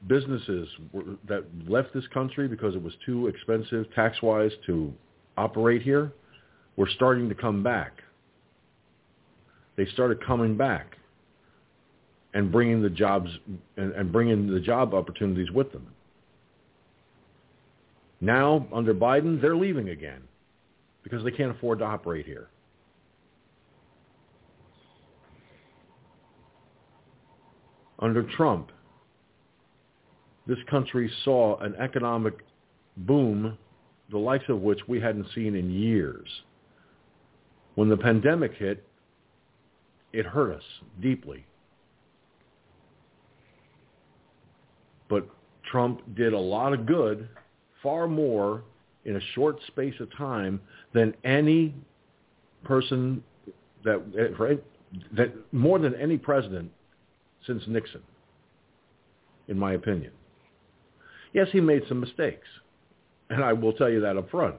[0.07, 4.93] businesses were, that left this country because it was too expensive tax-wise to
[5.37, 6.11] operate here
[6.77, 8.01] were starting to come back.
[9.75, 10.97] They started coming back
[12.33, 13.29] and bringing the jobs
[13.77, 15.87] and, and bringing the job opportunities with them.
[18.21, 20.21] Now, under Biden, they're leaving again
[21.03, 22.47] because they can't afford to operate here.
[28.01, 28.71] Under Trump,
[30.47, 32.33] this country saw an economic
[32.97, 33.57] boom,
[34.09, 36.27] the likes of which we hadn't seen in years.
[37.75, 38.83] When the pandemic hit,
[40.13, 40.63] it hurt us
[40.99, 41.45] deeply.
[45.07, 45.27] But
[45.63, 47.29] Trump did a lot of good,
[47.83, 48.63] far more
[49.05, 50.59] in a short space of time
[50.93, 51.75] than any
[52.63, 53.23] person
[53.83, 54.01] that,
[55.13, 56.71] that more than any president
[57.45, 58.01] since Nixon,
[59.47, 60.11] in my opinion.
[61.33, 62.47] Yes, he made some mistakes,
[63.29, 64.55] and I will tell you that up front.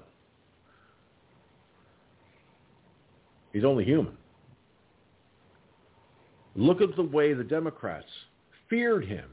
[3.53, 4.17] He's only human.
[6.55, 8.07] Look at the way the Democrats
[8.69, 9.25] feared him.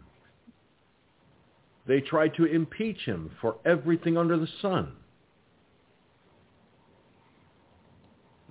[1.88, 4.94] They tried to impeach him for everything under the sun.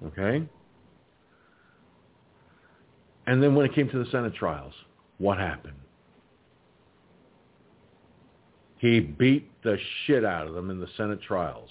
[0.07, 0.47] Okay?
[3.27, 4.73] And then when it came to the Senate trials,
[5.19, 5.75] what happened?
[8.79, 11.69] He beat the shit out of them in the Senate trials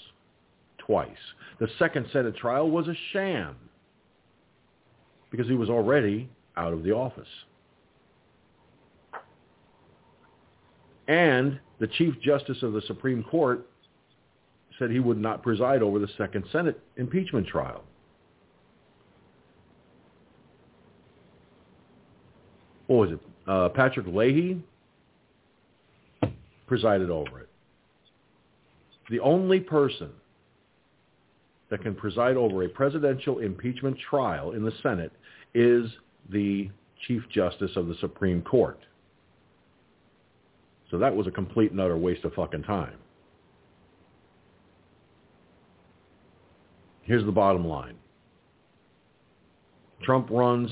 [0.78, 1.10] twice.
[1.60, 3.56] The second Senate trial was a sham
[5.32, 7.28] because he was already out of the office.
[11.08, 13.66] And the Chief Justice of the Supreme Court
[14.78, 17.84] said he would not preside over the second Senate impeachment trial.
[22.88, 23.20] What was it?
[23.48, 24.62] Uh, Patrick Leahy
[26.68, 27.50] presided over it.
[29.10, 30.10] The only person
[31.70, 35.12] that can preside over a presidential impeachment trial in the Senate
[35.54, 35.90] is
[36.30, 36.70] the
[37.08, 38.80] Chief Justice of the Supreme Court.
[40.92, 42.96] So that was a complete and utter waste of fucking time.
[47.04, 47.96] Here's the bottom line.
[50.04, 50.70] Trump runs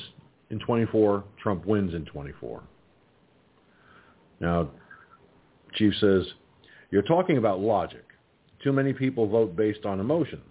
[0.49, 2.63] in 24, Trump wins in 24.
[4.39, 4.69] Now,
[5.73, 6.25] Chief says,
[6.91, 8.03] you're talking about logic.
[8.63, 10.41] Too many people vote based on emotion.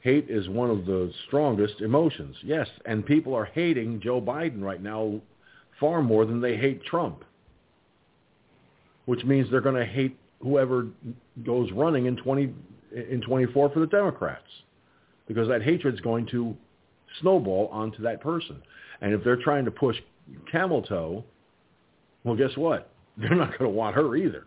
[0.00, 2.36] Hate is one of the strongest emotions.
[2.42, 5.20] Yes, and people are hating Joe Biden right now
[5.80, 7.24] far more than they hate Trump,
[9.06, 10.86] which means they're going to hate whoever
[11.44, 12.52] goes running in 20
[13.10, 14.46] in 24 for the Democrats
[15.26, 16.56] because that hatred is going to
[17.20, 18.62] snowball onto that person.
[19.00, 19.96] And if they're trying to push
[20.50, 21.24] camel toe,
[22.24, 22.90] well, guess what?
[23.16, 24.44] They're not going to want her either.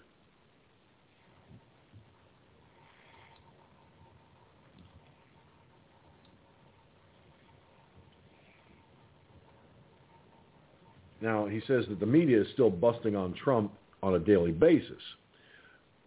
[11.22, 13.72] Now, he says that the media is still busting on Trump
[14.02, 15.02] on a daily basis,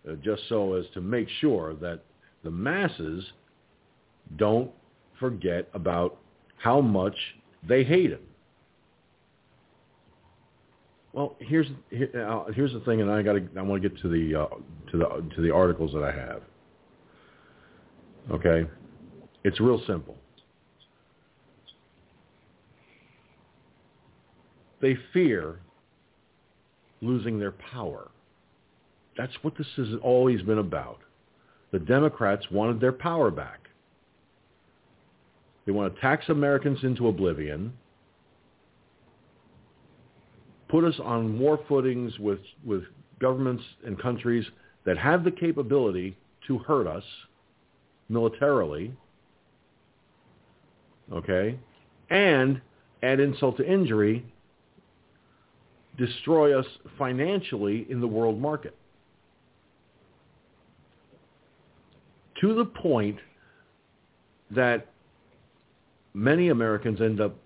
[0.09, 2.01] uh, just so as to make sure that
[2.43, 3.25] the masses
[4.37, 4.71] don't
[5.21, 6.19] forget about
[6.57, 7.15] how much
[7.67, 8.21] they hate him.
[11.15, 14.09] Well, here's here, uh, here's the thing, and I got I want to get to
[14.09, 14.47] the uh,
[14.91, 16.43] to the to the articles that I have.
[18.33, 18.69] Okay,
[19.45, 20.17] it's real simple.
[24.81, 25.61] They fear
[27.01, 28.11] losing their power.
[29.17, 30.99] That's what this has always been about.
[31.71, 33.69] The Democrats wanted their power back.
[35.65, 37.73] They want to tax Americans into oblivion
[40.69, 42.83] put us on war footings with, with
[43.21, 44.45] governments and countries
[44.85, 47.05] that have the capability to hurt us
[48.09, 48.93] militarily,
[51.13, 51.59] okay,
[52.11, 52.61] and
[53.03, 54.25] add insult to injury,
[55.97, 56.67] destroy us
[56.99, 58.77] financially in the world market.
[62.41, 63.19] To the point
[64.51, 64.89] that
[66.15, 67.37] many Americans end up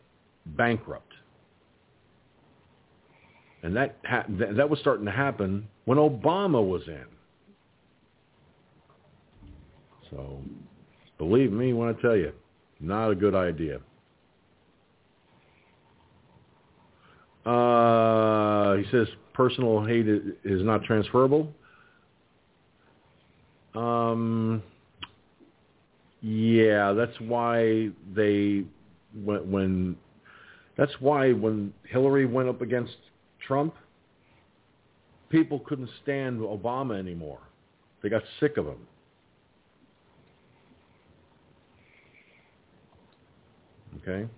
[0.47, 1.08] bankrupt.
[3.63, 7.05] And that ha- that was starting to happen when Obama was in.
[10.11, 10.41] So,
[11.19, 12.33] believe me when I tell you,
[12.81, 13.81] not a good idea.
[17.45, 21.53] Uh, he says personal hate is not transferable.
[23.75, 24.63] Um,
[26.21, 28.65] yeah, that's why they
[29.15, 29.97] when, when
[30.77, 32.97] that's why when Hillary went up against
[33.47, 33.75] Trump,
[35.31, 37.41] people couldn't stand Obama anymore.
[38.03, 38.87] They got sick of him.
[44.03, 44.29] Okay?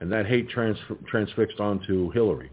[0.00, 2.50] And that hate trans- transfixed onto Hillary.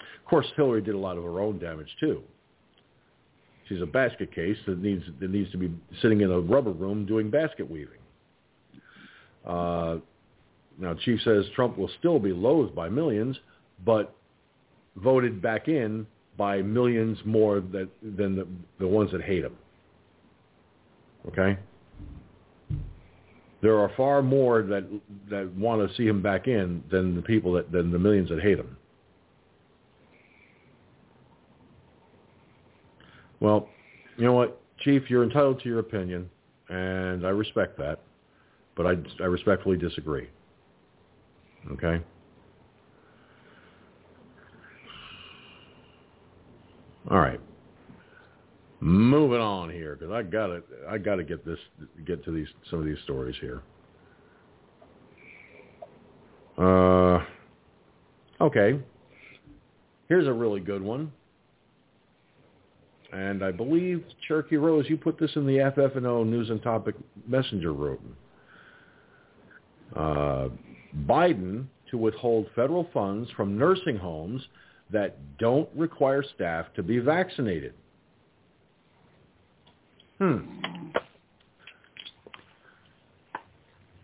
[0.00, 2.22] Of course, Hillary did a lot of her own damage too.
[3.68, 5.70] She's a basket case that needs that needs to be
[6.02, 7.98] sitting in a rubber room doing basket weaving.
[9.46, 9.96] Uh,
[10.78, 13.38] now, Chief says Trump will still be loathed by millions,
[13.84, 14.14] but
[14.96, 16.06] voted back in
[16.36, 18.46] by millions more that, than the,
[18.78, 19.56] the ones that hate him.
[21.28, 21.58] Okay?
[23.60, 24.84] There are far more that
[25.30, 28.40] that want to see him back in than the people that than the millions that
[28.40, 28.76] hate him.
[33.38, 33.68] Well,
[34.16, 36.30] you know what, Chief, you're entitled to your opinion,
[36.68, 38.00] and I respect that,
[38.76, 40.28] but I, I respectfully disagree.
[41.72, 42.00] Okay?
[47.12, 47.38] All right.
[48.80, 51.58] Moving on here because I got to I got to get this
[52.06, 53.62] get to these some of these stories here.
[56.56, 57.22] Uh,
[58.40, 58.80] okay.
[60.08, 61.12] Here's a really good one.
[63.12, 66.94] And I believe, Cherokee Rose, you put this in the FFNO News and Topic
[67.28, 68.16] Messenger room.
[69.94, 70.48] Uh,
[71.06, 74.42] Biden to withhold federal funds from nursing homes
[74.92, 77.74] that don't require staff to be vaccinated.
[80.18, 80.40] Hmm.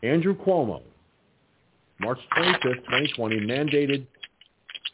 [0.03, 0.83] Andrew Cuomo,
[2.01, 4.07] March 25th, 2020, mandated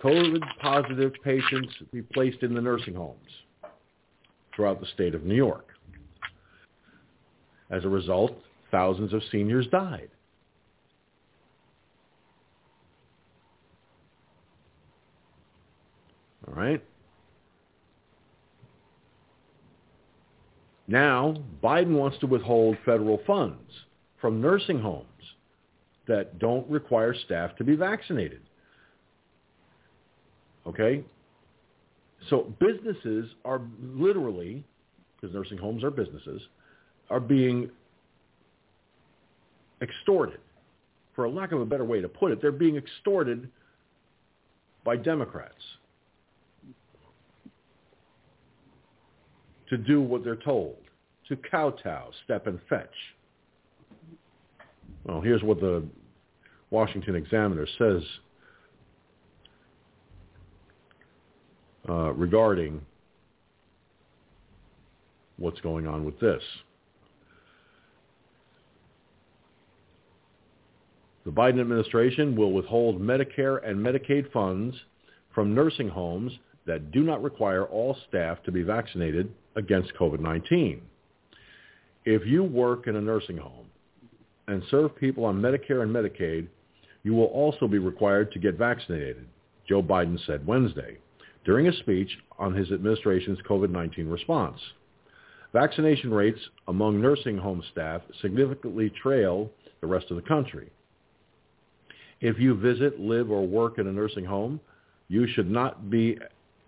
[0.03, 3.19] COVID-positive patients be placed in the nursing homes
[4.55, 5.69] throughout the state of New York.
[7.71, 8.33] As a result,
[8.71, 10.11] thousands of seniors died.
[16.49, 16.83] All right?
[20.87, 23.71] Now, Biden wants to withhold federal funds
[24.21, 25.07] from nursing homes
[26.07, 28.43] that don't require staff to be vaccinated.
[30.67, 31.03] Okay?
[32.29, 34.65] So businesses are literally,
[35.17, 36.43] because nursing homes are businesses,
[37.11, 37.71] are being
[39.81, 40.41] extorted.
[41.15, 43.49] For a lack of a better way to put it, they're being extorted
[44.85, 45.55] by Democrats
[49.75, 50.77] to do what they're told,
[51.29, 52.95] to kowtow, step and fetch.
[55.05, 55.85] Well, here's what the
[56.71, 58.03] Washington Examiner says
[61.89, 62.81] uh, regarding
[65.39, 66.43] what's going on with this.
[71.25, 74.77] The Biden administration will withhold Medicare and Medicaid funds
[75.35, 76.33] from nursing homes
[76.65, 80.81] that do not require all staff to be vaccinated against COVID-19.
[82.05, 83.67] If you work in a nursing home
[84.47, 86.49] and serve people on Medicare and Medicaid,
[87.03, 89.27] you will also be required to get vaccinated,
[89.69, 90.99] Joe Biden said Wednesday
[91.45, 94.59] during a speech on his administration's COVID-19 response.
[95.53, 99.51] Vaccination rates among nursing home staff significantly trail
[99.81, 100.71] the rest of the country.
[102.21, 104.59] If you visit, live, or work in a nursing home,
[105.09, 106.19] you should not be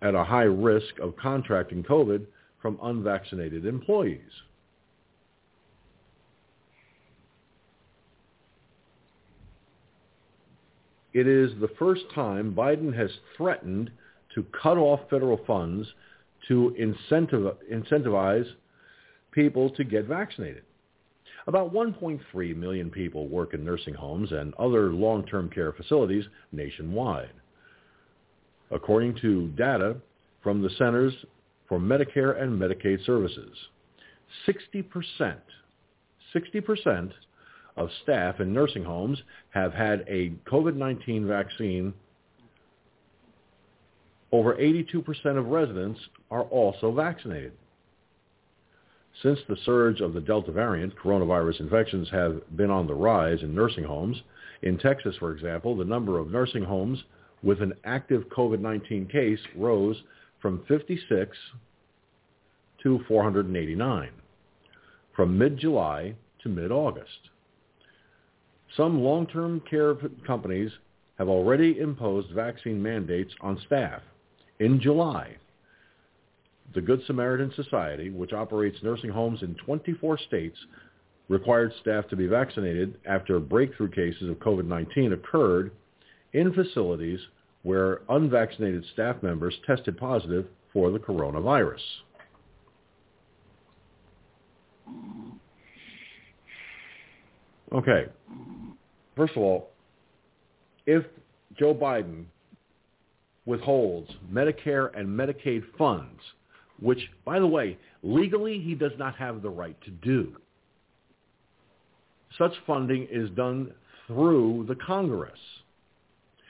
[0.01, 2.25] at a high risk of contracting COVID
[2.61, 4.21] from unvaccinated employees.
[11.13, 13.91] It is the first time Biden has threatened
[14.35, 15.87] to cut off federal funds
[16.47, 18.45] to incentivize
[19.31, 20.63] people to get vaccinated.
[21.47, 27.31] About 1.3 million people work in nursing homes and other long-term care facilities nationwide.
[28.71, 29.95] according to data
[30.43, 31.13] from the Centers
[31.67, 33.55] for Medicare and Medicaid Services.
[34.47, 35.37] 60%,
[36.35, 37.11] 60%
[37.77, 41.93] of staff in nursing homes have had a COVID-19 vaccine.
[44.31, 45.99] Over 82% of residents
[46.31, 47.53] are also vaccinated.
[49.23, 53.55] Since the surge of the Delta variant, coronavirus infections have been on the rise in
[53.55, 54.21] nursing homes.
[54.61, 57.03] In Texas, for example, the number of nursing homes
[57.41, 59.95] with an active COVID-19 case rose
[60.41, 61.37] from 56
[62.83, 64.11] to 489
[65.15, 66.13] from mid-July
[66.43, 67.29] to mid-August.
[68.75, 70.71] Some long-term care companies
[71.17, 74.01] have already imposed vaccine mandates on staff.
[74.59, 75.35] In July,
[76.75, 80.57] the Good Samaritan Society, which operates nursing homes in 24 states,
[81.29, 85.71] required staff to be vaccinated after breakthrough cases of COVID-19 occurred
[86.33, 87.19] in facilities
[87.67, 91.81] where unvaccinated staff members tested positive for the coronavirus.
[97.73, 98.05] Okay.
[99.17, 99.71] First of all,
[100.85, 101.03] if
[101.59, 102.23] Joe Biden
[103.45, 106.21] withholds Medicare and Medicaid funds,
[106.79, 110.37] which, by the way, legally he does not have the right to do,
[112.37, 113.73] such funding is done
[114.07, 115.39] through the Congress.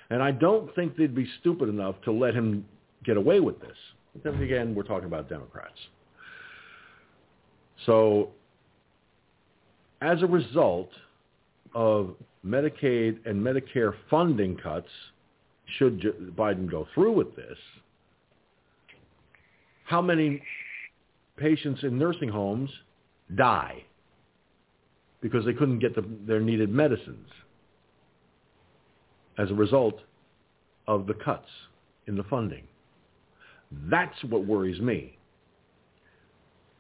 [0.10, 2.66] And I don't think they'd be stupid enough to let him
[3.04, 3.76] get away with this.
[4.24, 5.78] Then again, we're talking about Democrats.
[7.86, 8.30] So
[10.02, 10.90] as a result
[11.76, 14.90] of Medicaid and Medicare funding cuts,
[15.78, 16.02] should
[16.38, 17.58] Biden go through with this,
[19.84, 20.42] how many
[21.36, 22.70] patients in nursing homes
[23.36, 23.84] die
[25.22, 27.28] because they couldn't get the, their needed medicines
[29.38, 30.00] as a result
[30.88, 31.50] of the cuts
[32.08, 32.64] in the funding.
[33.90, 35.18] That's what worries me.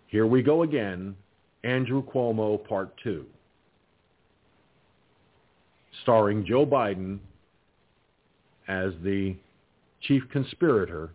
[0.08, 1.16] Here we go again,
[1.64, 3.26] Andrew Cuomo Part 2,
[6.04, 7.20] starring Joe Biden
[8.68, 9.36] as the
[10.02, 11.12] chief conspirator.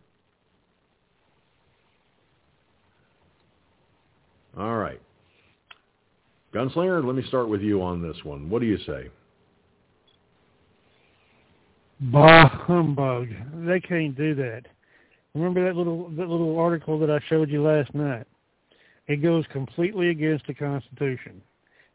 [4.59, 5.01] All right.
[6.55, 8.51] Gunslinger, let me start with you on this one.
[8.51, 9.09] What do you say?
[12.11, 13.29] Bah humbug!
[13.65, 14.63] They can't do that.
[15.35, 18.27] Remember that little that little article that I showed you last night?
[19.07, 21.41] It goes completely against the Constitution.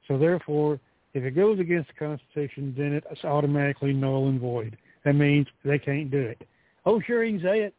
[0.07, 0.79] So therefore,
[1.13, 4.77] if it goes against the Constitution, then it's automatically null and void.
[5.03, 6.41] That means they can't do it.
[6.85, 7.73] Oh, sure, he can say it.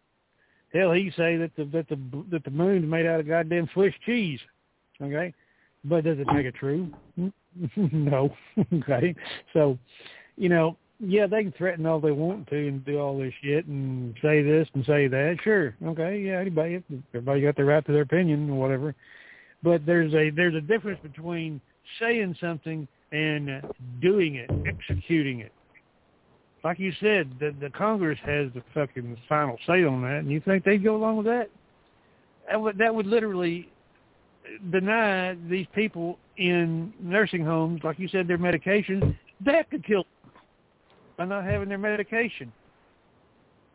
[0.75, 1.99] Hell, he can say that the that the
[2.31, 4.41] that the moon's made out of goddamn Swiss cheese.
[5.01, 5.33] Okay,
[5.83, 6.93] but does it make it true?
[7.77, 8.37] no.
[8.75, 9.15] okay,
[9.55, 9.79] so
[10.37, 13.67] you know yeah, they can threaten all they want to and do all this shit
[13.67, 15.37] and say this and say that.
[15.43, 16.83] Sure, okay, yeah, anybody,
[17.15, 18.95] everybody got the right to their opinion or whatever.
[19.63, 21.61] But there's a there's a difference between
[22.01, 23.63] saying something and
[24.01, 25.53] doing it, executing it.
[26.65, 30.41] Like you said, the, the Congress has the fucking final say on that, and you
[30.41, 31.49] think they'd go along with that?
[32.49, 33.69] That would that would literally
[34.73, 39.17] deny these people in nursing homes, like you said, their medication.
[39.45, 40.05] That could kill
[41.19, 42.51] by not having their medication.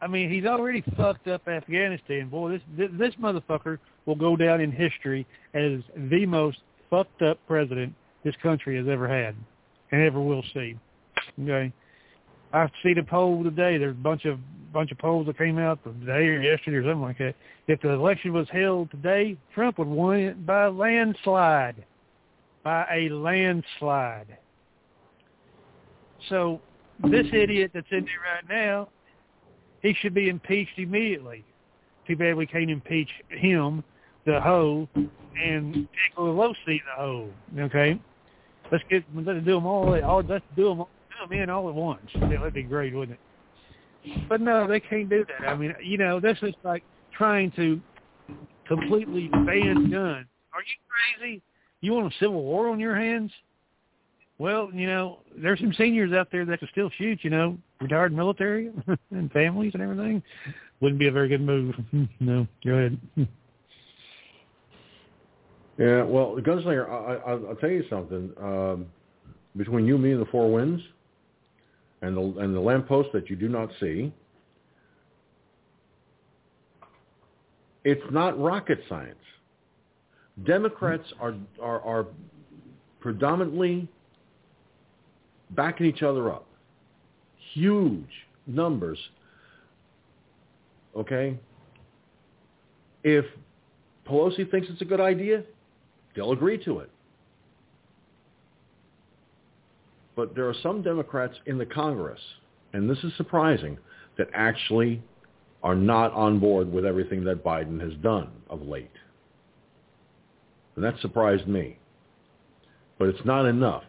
[0.02, 2.30] I mean, he's already fucked up Afghanistan.
[2.30, 6.58] Boy, this this motherfucker will go down in history as the most
[6.90, 9.36] fucked up president this country has ever had
[9.92, 10.78] and ever will see.
[11.42, 11.72] Okay.
[12.52, 13.78] I see the poll today.
[13.78, 14.40] There's a bunch of
[14.74, 17.36] bunch of polls that came out today or yesterday or something like that.
[17.68, 21.86] If the election was held today, Trump would win by a landslide.
[22.64, 24.38] By a landslide.
[26.30, 26.60] So
[27.10, 28.90] this idiot that's in there right now,
[29.82, 31.44] he should be impeached immediately.
[32.08, 33.84] Too bad we can't impeach him,
[34.26, 35.88] the hoe, and
[36.18, 37.30] Pelosi, the hoe.
[37.60, 38.00] Okay,
[38.72, 40.02] let's get let's do them all.
[40.04, 42.10] all let's do them, do them in all at once.
[42.20, 44.28] That'd be great, wouldn't it?
[44.28, 45.48] But no, they can't do that.
[45.48, 46.84] I mean, you know, this is like
[47.16, 47.80] trying to
[48.68, 50.28] completely ban guns.
[50.54, 51.42] Are you crazy?
[51.82, 53.32] You want a civil war on your hands?
[54.44, 58.12] Well, you know, there's some seniors out there that can still shoot, you know, retired
[58.12, 58.72] military
[59.12, 60.22] and families and everything.
[60.82, 61.74] Wouldn't be a very good move.
[62.20, 63.00] no, go ahead.
[65.78, 68.34] yeah, well, Gunslinger, I, I, I'll tell you something.
[68.38, 68.88] Um,
[69.56, 70.84] between you, me, and the four winds,
[72.02, 74.12] and the and the lamppost that you do not see,
[77.86, 79.16] it's not rocket science.
[80.46, 82.08] Democrats are are, are
[83.00, 83.88] predominantly
[85.56, 86.46] backing each other up.
[87.54, 88.10] Huge
[88.48, 88.98] numbers
[90.96, 91.38] okay?
[93.04, 93.26] If
[94.08, 95.44] Pelosi thinks it's a good idea,
[96.16, 96.90] they'll agree to it.
[100.16, 102.20] But there are some Democrats in the Congress,
[102.74, 103.78] and this is surprising,
[104.18, 105.02] that actually
[105.64, 108.92] are not on board with everything that Biden has done of late.
[110.76, 111.78] And that surprised me.
[113.00, 113.84] But it's not enough.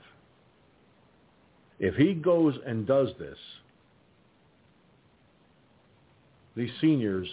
[1.78, 3.38] If he goes and does this,
[6.56, 7.28] these seniors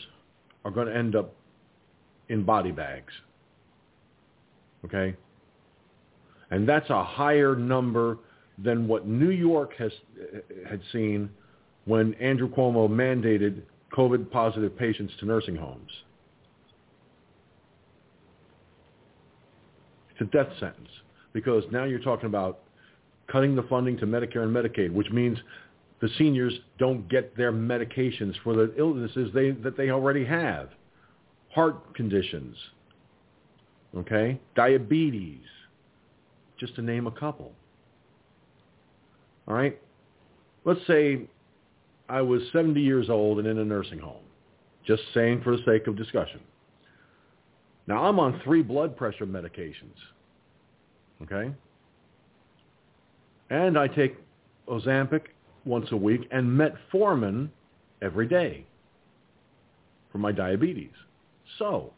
[0.65, 1.33] are going to end up
[2.29, 3.13] in body bags.
[4.85, 5.15] Okay?
[6.49, 8.17] And that's a higher number
[8.57, 9.91] than what New York has
[10.67, 11.29] had seen
[11.85, 13.61] when Andrew Cuomo mandated
[13.93, 15.91] COVID positive patients to nursing homes.
[20.11, 20.89] It's a death sentence
[21.33, 22.59] because now you're talking about
[23.31, 25.37] cutting the funding to Medicare and Medicaid, which means
[26.01, 30.69] the seniors don't get their medications for the illnesses they, that they already have.
[31.53, 32.55] Heart conditions,
[33.95, 34.39] okay?
[34.55, 35.43] Diabetes,
[36.59, 37.51] just to name a couple.
[39.47, 39.79] All right?
[40.65, 41.27] Let's say
[42.09, 44.23] I was 70 years old and in a nursing home.
[44.85, 46.39] Just saying for the sake of discussion.
[47.87, 49.95] Now I'm on three blood pressure medications.
[51.23, 51.51] Okay?
[53.51, 54.15] And I take
[54.69, 55.23] Ozempic
[55.65, 57.49] once a week and metformin
[58.01, 58.65] every day
[60.11, 60.93] for my diabetes.
[61.59, 61.91] So,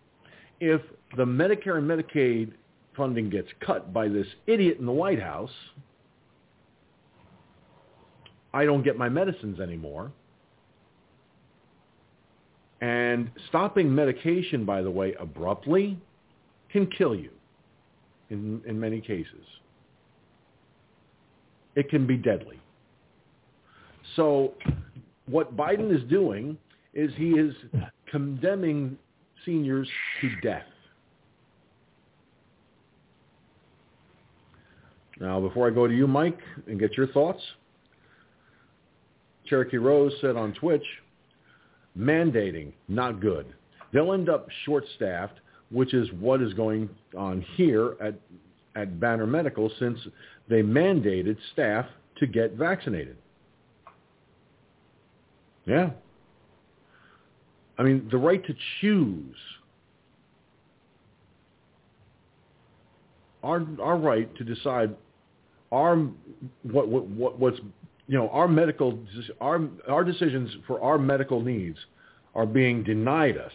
[0.60, 0.82] if
[1.16, 2.54] the Medicare and Medicaid
[2.97, 5.51] funding gets cut by this idiot in the White House,
[8.51, 10.12] I don't get my medicines anymore.
[12.82, 15.99] And stopping medication, by the way, abruptly
[16.72, 17.30] can kill you
[18.32, 19.45] in, in many cases.
[21.76, 22.59] It can be deadly.
[24.15, 24.53] So
[25.28, 26.57] what Biden is doing
[26.93, 27.53] is he is
[28.09, 28.97] condemning
[29.45, 29.88] seniors
[30.21, 30.63] to death.
[35.19, 37.41] Now, before I go to you, Mike, and get your thoughts,
[39.45, 40.84] Cherokee Rose said on Twitch,
[41.97, 43.45] mandating, not good.
[43.91, 48.15] They'll end up short-staffed, which is what is going on here at,
[48.76, 49.99] at Banner Medical since
[50.49, 51.86] they mandated staff
[52.17, 53.17] to get vaccinated.
[55.65, 55.91] Yeah.
[57.78, 59.36] I mean, the right to choose.
[63.41, 64.95] Our our right to decide
[65.71, 65.97] our
[66.63, 67.59] what what, what what's
[68.07, 68.99] you know our medical
[69.41, 71.78] our our decisions for our medical needs
[72.36, 73.51] are being denied us.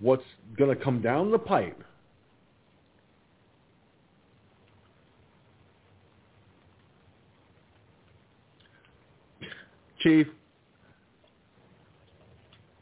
[0.00, 0.24] What's
[0.56, 1.82] going to come down the pipe
[10.04, 10.26] Chief,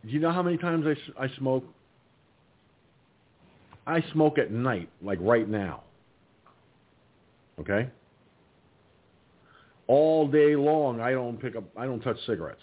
[0.05, 0.85] do you know how many times
[1.17, 1.65] I, I smoke?
[3.87, 5.85] I smoke at night, like right now.
[7.61, 7.89] Okay?
[9.87, 12.61] All day long, I don't pick up, I don't touch cigarettes.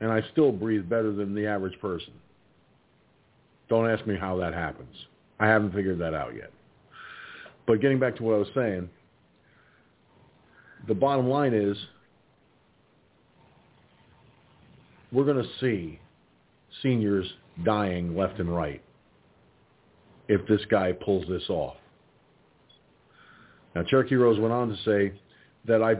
[0.00, 2.12] And I still breathe better than the average person.
[3.68, 4.94] Don't ask me how that happens.
[5.38, 6.50] I haven't figured that out yet.
[7.66, 8.88] But getting back to what I was saying,
[10.88, 11.76] the bottom line is
[15.12, 16.00] we're going to see
[16.82, 17.26] seniors
[17.64, 18.82] dying left and right
[20.28, 21.76] if this guy pulls this off.
[23.74, 25.12] Now, Cherokee Rose went on to say
[25.66, 25.96] that I,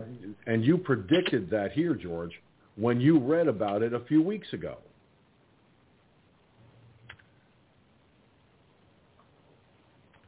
[0.50, 2.32] and you predicted that here, George,
[2.76, 4.78] when you read about it a few weeks ago.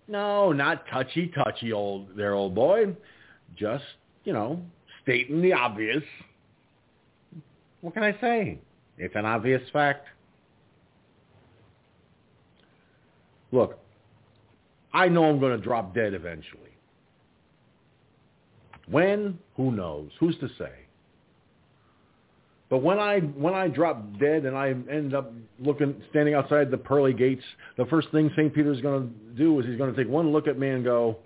[0.09, 2.97] No, not touchy, touchy, old there, old boy.
[3.57, 3.85] Just
[4.25, 4.63] you know,
[5.03, 6.03] stating the obvious.
[7.81, 8.59] What can I say?
[8.99, 10.07] It's an obvious fact.
[13.53, 13.79] Look,
[14.93, 16.61] I know I'm going to drop dead eventually.
[18.89, 19.39] When?
[19.57, 20.11] Who knows?
[20.19, 20.73] Who's to say?
[22.69, 26.79] But when I when I drop dead and I end up looking standing outside the
[26.79, 27.43] pearly gates,
[27.77, 28.55] the first thing St.
[28.55, 31.19] Peter's going to do is he's going to take one look at me and go,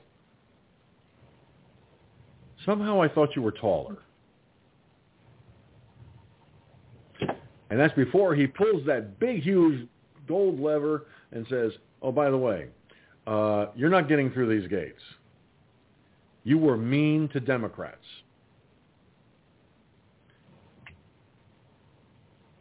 [2.64, 3.98] Somehow I thought you were taller.
[7.70, 9.88] And that's before he pulls that big, huge
[10.28, 12.68] gold lever and says, oh, by the way,
[13.26, 15.00] uh, you're not getting through these gates.
[16.44, 18.04] You were mean to Democrats.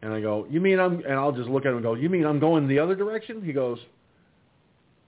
[0.01, 2.09] And I go, you mean I'm, and I'll just look at him and go, you
[2.09, 3.41] mean I'm going the other direction?
[3.41, 3.79] He goes,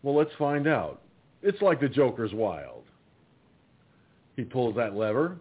[0.03, 1.01] well, let's find out.
[1.41, 2.84] It's like the Joker's wild.
[4.35, 5.37] He pulls that lever.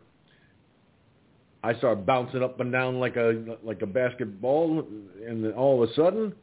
[1.63, 4.87] I start bouncing up and down like a like a basketball,
[5.27, 6.35] and then all of a sudden,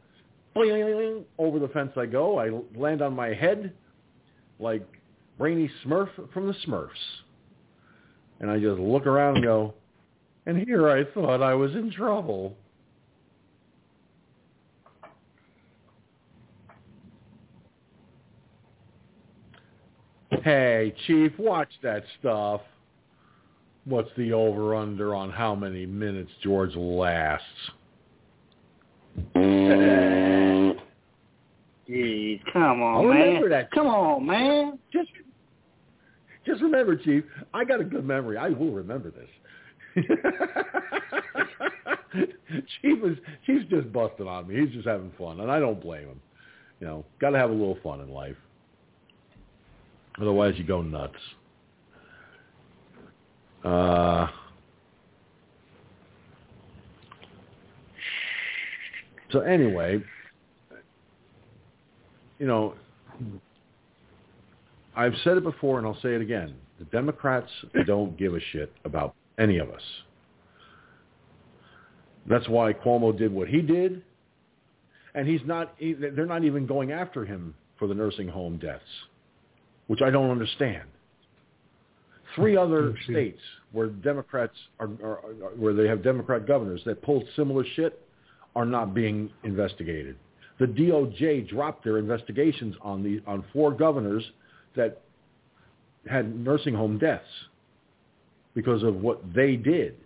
[1.38, 2.38] over the fence I go.
[2.38, 3.72] I land on my head
[4.58, 4.86] like
[5.38, 6.90] Brainy Smurf from the Smurfs,
[8.40, 9.74] and I just look around and go,
[10.46, 12.56] and here I thought I was in trouble.
[20.42, 22.62] Hey, Chief, watch that stuff.
[23.84, 27.46] What's the over-under on how many minutes George lasts?
[29.36, 30.78] Mm.
[31.88, 33.26] Jeez, come on, I'll man.
[33.26, 33.70] remember that.
[33.70, 34.78] Come on, man.
[34.92, 35.10] Just,
[36.44, 37.22] just remember, Chief,
[37.54, 38.36] I got a good memory.
[38.36, 39.28] I will remember this.
[42.80, 44.60] Chief is Chief's just busting on me.
[44.60, 46.20] He's just having fun, and I don't blame him.
[46.80, 48.36] You know, got to have a little fun in life.
[50.20, 51.14] Otherwise, you go nuts.
[53.64, 54.26] Uh,
[59.30, 60.02] so anyway,
[62.38, 62.74] you know,
[64.96, 66.54] I've said it before and I'll say it again.
[66.78, 67.50] The Democrats
[67.86, 69.82] don't give a shit about any of us.
[72.26, 74.02] That's why Cuomo did what he did,
[75.14, 75.74] and he's not.
[75.80, 78.84] They're not even going after him for the nursing home deaths,
[79.86, 80.84] which I don't understand.
[82.34, 83.40] Three other states
[83.72, 88.00] where Democrats are, are, are where they have Democrat governors that pulled similar shit
[88.56, 90.16] are not being investigated.
[90.58, 94.24] The DOJ dropped their investigations on the on four governors
[94.76, 95.02] that
[96.08, 97.24] had nursing home deaths
[98.54, 99.96] because of what they did.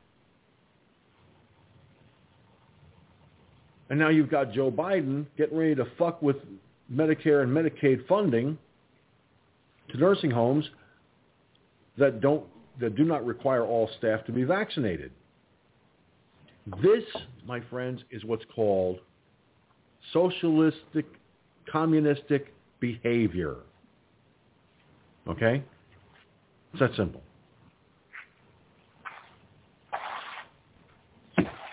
[3.88, 6.36] And now you've got Joe Biden getting ready to fuck with
[6.92, 8.58] Medicare and Medicaid funding
[9.98, 10.64] nursing homes
[11.98, 12.44] that don't
[12.80, 15.10] that do not require all staff to be vaccinated.
[16.82, 17.04] This,
[17.46, 18.98] my friends, is what's called
[20.12, 21.06] socialistic,
[21.70, 23.56] communistic behavior.
[25.28, 25.62] Okay?
[26.72, 27.22] It's that simple.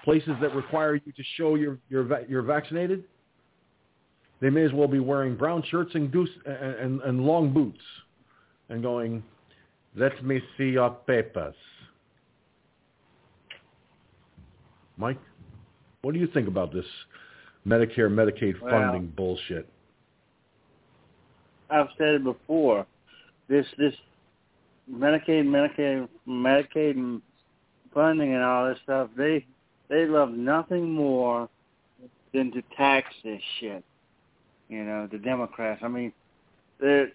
[0.03, 3.03] Places that require you to show you're, you're, you're vaccinated,
[4.41, 7.79] they may as well be wearing brown shirts and, goose, and, and, and long boots
[8.73, 9.23] and going,
[9.95, 11.55] let me see your papers.
[14.97, 15.19] Mike,
[16.01, 16.85] what do you think about this
[17.65, 19.69] Medicare, Medicaid Well, funding bullshit?
[21.69, 22.85] I've said it before.
[23.47, 23.93] This this
[24.91, 27.21] Medicaid, Medicaid, Medicaid and
[27.93, 29.09] funding and all this stuff.
[29.15, 29.45] They
[29.89, 31.47] they love nothing more
[32.33, 33.83] than to tax this shit.
[34.69, 35.81] You know, the Democrats.
[35.83, 36.11] I mean,
[36.79, 37.11] they're.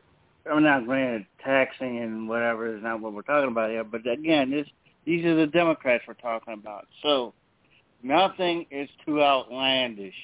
[0.50, 4.50] I'm not granted taxing and whatever is not what we're talking about here, but again,
[4.50, 4.66] this
[5.04, 6.86] these are the Democrats we're talking about.
[7.02, 7.32] So
[8.02, 10.14] nothing is too outlandish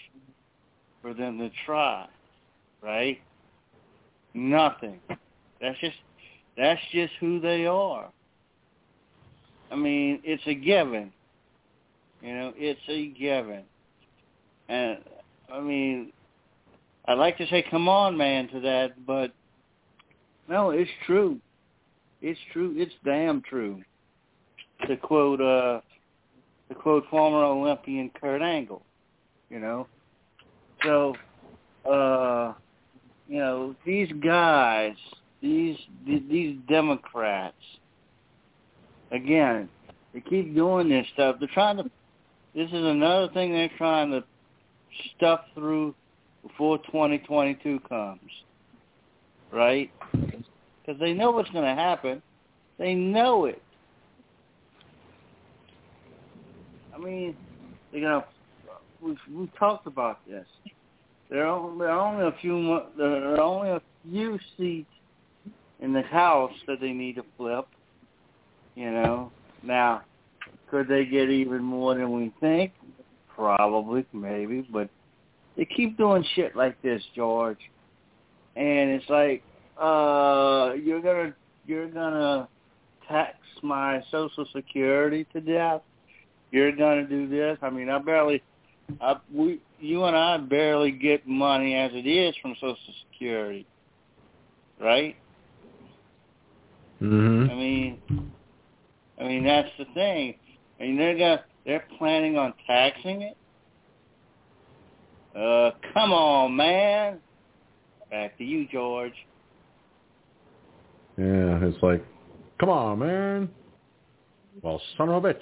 [1.00, 2.06] for them to try,
[2.82, 3.20] right?
[4.34, 5.00] Nothing.
[5.60, 5.96] That's just
[6.56, 8.10] that's just who they are.
[9.70, 11.12] I mean, it's a given.
[12.20, 13.64] You know, it's a given.
[14.68, 14.98] And
[15.52, 16.12] I mean,
[17.06, 19.32] I'd like to say come on man to that, but
[20.49, 21.38] no, it's true.
[22.20, 22.74] It's true.
[22.76, 23.82] It's damn true.
[24.86, 25.80] To quote uh
[26.68, 28.82] to quote former Olympian Kurt Angle,
[29.51, 29.86] you know.
[30.82, 31.14] So
[31.90, 32.55] uh
[33.28, 34.95] you know, these guys,
[35.40, 35.76] these
[36.07, 37.57] these Democrats,
[39.12, 39.68] again,
[40.12, 41.36] they keep doing this stuff.
[41.38, 41.90] They're trying to.
[42.55, 44.22] This is another thing they're trying to
[45.16, 45.95] stuff through
[46.47, 48.20] before 2022 comes,
[49.51, 49.90] right?
[50.85, 52.22] Because they know what's going to happen.
[52.78, 53.62] They know it.
[56.95, 57.37] I mean,
[57.93, 58.24] you know,
[59.01, 60.47] we've we've talked about this.
[61.30, 62.80] There are, there are only a few.
[62.97, 64.91] There are only a few seats
[65.80, 67.66] in the House that they need to flip.
[68.74, 69.32] You know,
[69.62, 70.03] now
[70.70, 72.72] could they get even more than we think?
[73.35, 74.89] Probably, maybe, but
[75.57, 77.59] they keep doing shit like this, George.
[78.57, 79.43] And it's like,
[79.80, 81.34] uh, you're gonna
[81.66, 82.48] you're gonna
[83.08, 85.82] tax my Social Security to death.
[86.50, 87.58] You're gonna do this.
[87.62, 88.42] I mean, I barely
[89.00, 92.76] I, we, you and I barely get money as it is from Social
[93.10, 93.66] Security,
[94.80, 95.16] right?
[97.02, 97.50] Mm-hmm.
[97.50, 97.98] I mean,
[99.20, 100.34] I mean that's the thing.
[100.78, 103.36] I mean they're gonna, they're planning on taxing it.
[105.34, 107.18] Uh, come on, man.
[108.10, 109.14] Back to you, George.
[111.16, 112.04] Yeah, it's like,
[112.58, 113.48] come on, man.
[114.62, 115.40] Well, son of a bitch.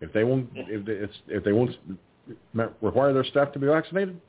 [0.00, 1.76] If they won't, if they, it's, if they won't
[2.80, 4.20] require their staff to be vaccinated,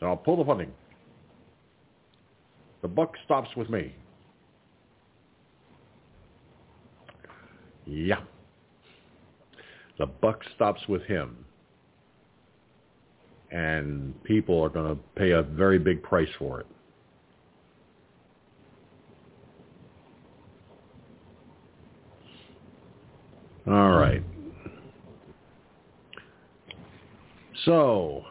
[0.00, 0.72] then I'll pull the funding.
[2.82, 3.94] The buck stops with me.
[7.86, 8.20] Yeah.
[9.98, 11.44] The buck stops with him.
[13.50, 16.66] And people are going to pay a very big price for it.
[23.70, 24.22] All right.
[27.66, 28.24] So,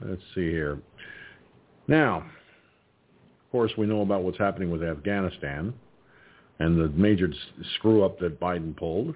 [0.00, 0.78] let's see here.
[1.86, 5.74] Now, of course, we know about what's happening with Afghanistan
[6.60, 7.30] and the major
[7.74, 9.14] screw up that Biden pulled.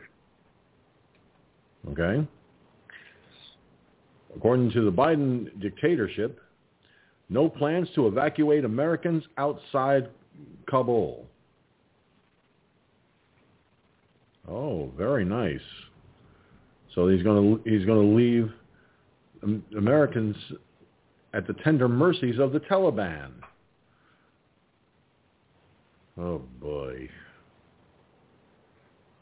[1.90, 2.26] Okay?
[4.36, 6.40] According to the Biden dictatorship,
[7.28, 10.08] no plans to evacuate Americans outside
[10.68, 11.26] Kabul.
[14.48, 15.60] Oh, very nice.
[16.94, 18.52] So he's going to he's going to leave
[19.76, 20.36] Americans
[21.34, 23.30] at the tender mercies of the Taliban.
[26.18, 27.08] Oh boy.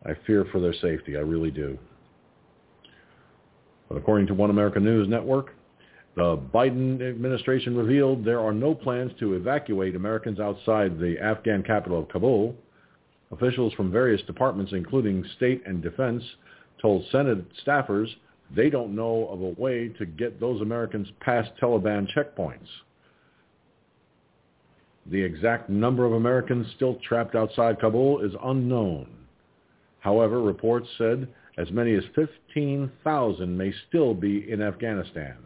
[0.05, 1.17] I fear for their safety.
[1.17, 1.79] I really do.
[3.91, 5.53] But according to One American News Network,
[6.15, 11.99] the Biden administration revealed there are no plans to evacuate Americans outside the Afghan capital
[11.99, 12.55] of Kabul.
[13.33, 16.23] Officials from various departments, including state and defense,
[16.81, 18.07] told Senate staffers
[18.55, 22.69] they don't know of a way to get those Americans past Taliban checkpoints.
[25.07, 29.09] The exact number of Americans still trapped outside Kabul is unknown.
[29.99, 31.27] However, reports said
[31.61, 35.37] as many as 15,000 may still be in Afghanistan.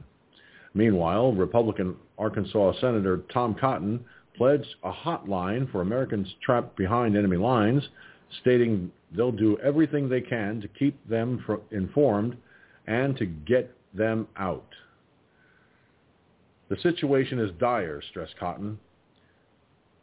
[0.73, 4.05] Meanwhile, Republican Arkansas Senator Tom Cotton
[4.37, 7.83] pledged a hotline for Americans trapped behind enemy lines,
[8.41, 12.37] stating they'll do everything they can to keep them informed
[12.87, 14.67] and to get them out.
[16.69, 18.79] The situation is dire, stressed Cotton,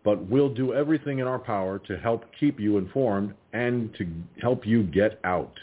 [0.04, 4.08] but we'll do everything in our power to help keep you informed and to
[4.42, 5.54] help you get out.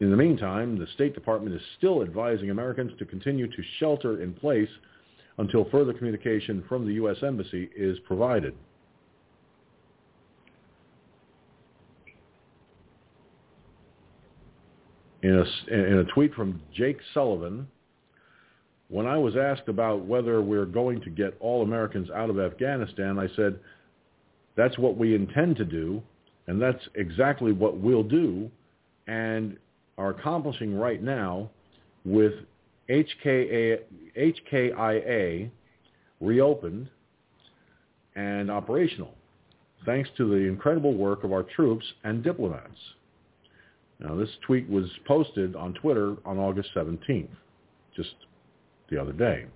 [0.00, 4.34] In the meantime, the State Department is still advising Americans to continue to shelter in
[4.34, 4.68] place
[5.38, 7.16] until further communication from the U.S.
[7.22, 8.54] Embassy is provided.
[15.22, 17.66] In a, in a tweet from Jake Sullivan,
[18.88, 23.18] when I was asked about whether we're going to get all Americans out of Afghanistan,
[23.18, 23.58] I said,
[24.56, 26.02] that's what we intend to do,
[26.46, 28.50] and that's exactly what we'll do.
[29.06, 29.56] And
[29.98, 31.50] are accomplishing right now
[32.04, 32.34] with
[32.88, 33.80] HKA,
[34.16, 35.50] HKIA
[36.20, 36.88] reopened
[38.14, 39.14] and operational,
[39.84, 42.78] thanks to the incredible work of our troops and diplomats.
[43.98, 47.28] Now, this tweet was posted on Twitter on August 17th,
[47.94, 48.14] just
[48.90, 49.46] the other day.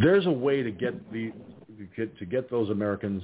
[0.00, 1.32] There's a way to get the
[1.96, 3.22] to get those Americans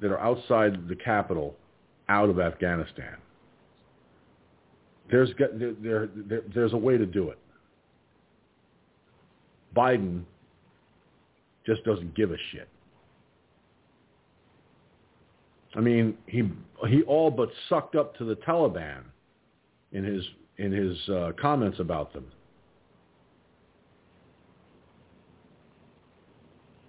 [0.00, 1.56] that are outside the capital
[2.08, 3.16] out of Afghanistan.
[5.10, 7.38] There's there, there, there, there's a way to do it.
[9.76, 10.22] Biden
[11.66, 12.68] just doesn't give a shit.
[15.74, 16.50] I mean, he
[16.88, 19.02] he all but sucked up to the Taliban
[19.92, 20.24] in his
[20.58, 22.26] in his uh, comments about them.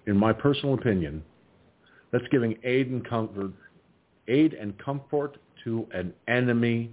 [0.08, 1.24] In my personal opinion,
[2.12, 3.52] that's giving aid and comfort,
[4.28, 6.92] aid and comfort to an enemy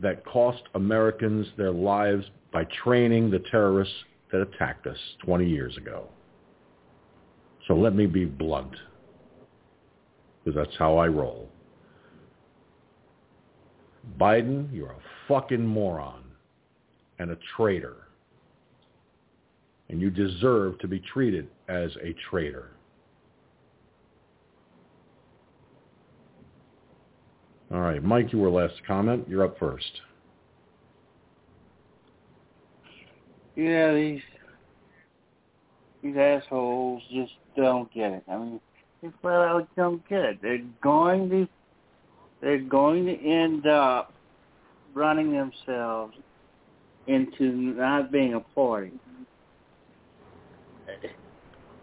[0.00, 3.94] that cost Americans their lives by training the terrorists
[4.30, 6.08] that attacked us 20 years ago.
[7.66, 8.74] So let me be blunt,
[10.44, 11.48] because that's how I roll.
[14.18, 16.24] Biden, you're a fucking moron
[17.18, 18.07] and a traitor
[19.88, 22.70] and you deserve to be treated as a traitor.
[27.72, 29.26] All right, Mike, you were last to comment.
[29.28, 30.00] You're up first.
[33.56, 34.22] Yeah, these
[36.02, 38.22] these assholes just don't get it.
[38.28, 38.60] I mean,
[39.02, 40.38] they flat out don't get it.
[40.40, 41.48] They're going to
[42.40, 44.14] they're going to end up
[44.94, 46.14] running themselves
[47.06, 48.92] into not being a party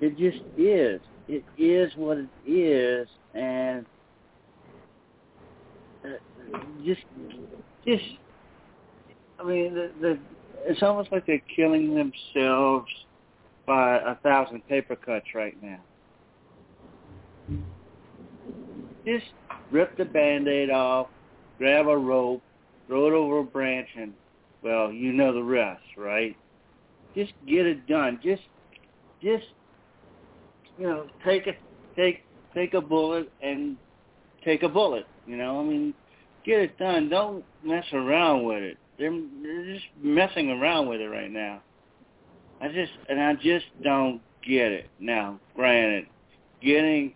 [0.02, 1.02] It just is.
[1.28, 3.86] It is what it is, and
[6.04, 7.02] uh, just,
[7.86, 8.04] just.
[9.40, 10.20] I mean, the, the
[10.66, 12.88] it's almost like they're killing themselves
[13.66, 15.80] by a thousand paper cuts right now.
[19.06, 19.26] Just
[19.72, 21.08] rip the band-aid off,
[21.58, 22.42] grab a rope,
[22.88, 24.14] throw it over a branch, and,
[24.64, 26.36] well, you know the rest, right?
[27.16, 28.20] Just get it done.
[28.24, 28.42] Just,
[29.22, 29.46] just,
[30.77, 31.53] you know, take a,
[31.95, 32.23] take,
[32.53, 33.77] take a bullet and
[34.43, 35.06] take a bullet.
[35.26, 35.93] You know, I mean,
[36.45, 37.10] get it done.
[37.10, 38.77] Don't mess around with it.
[38.97, 39.11] They're,
[39.41, 41.61] they're just messing around with it right now.
[42.61, 44.89] I just, and I just don't get it.
[44.99, 46.06] Now, granted,
[46.61, 47.14] getting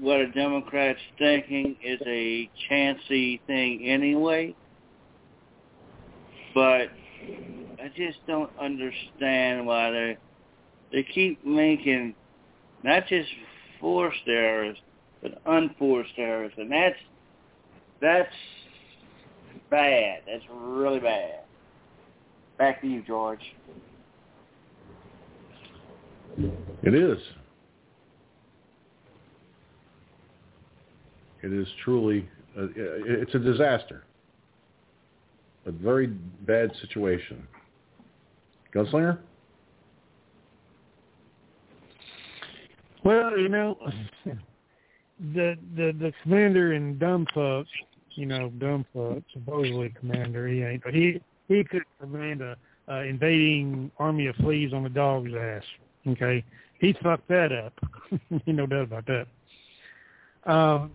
[0.00, 4.54] what a Democrat's thinking is a chancy thing anyway.
[6.54, 6.88] But
[7.80, 10.18] I just don't understand why they
[10.92, 12.14] they keep making
[12.82, 13.28] not just
[13.80, 14.76] forced errors
[15.22, 16.98] but unforced errors, and that's
[18.00, 18.34] that's
[19.70, 20.22] bad.
[20.26, 21.40] That's really bad.
[22.58, 23.40] Back to you, George.
[26.82, 27.18] It is.
[31.42, 32.28] It is truly,
[32.58, 34.04] uh, it's a disaster.
[35.66, 37.46] A very bad situation.
[38.74, 39.18] Gunslinger?
[43.04, 43.78] Well, you know,
[45.34, 47.66] the the the commander in dumb fuck,
[48.10, 52.56] you know, dumb fuck, supposedly commander, he ain't, but he he could command a
[52.88, 55.62] uh, invading army of fleas on a dog's ass.
[56.06, 56.44] Okay,
[56.80, 57.72] he fucked that up.
[58.44, 60.50] He no doubt about that.
[60.50, 60.92] Um,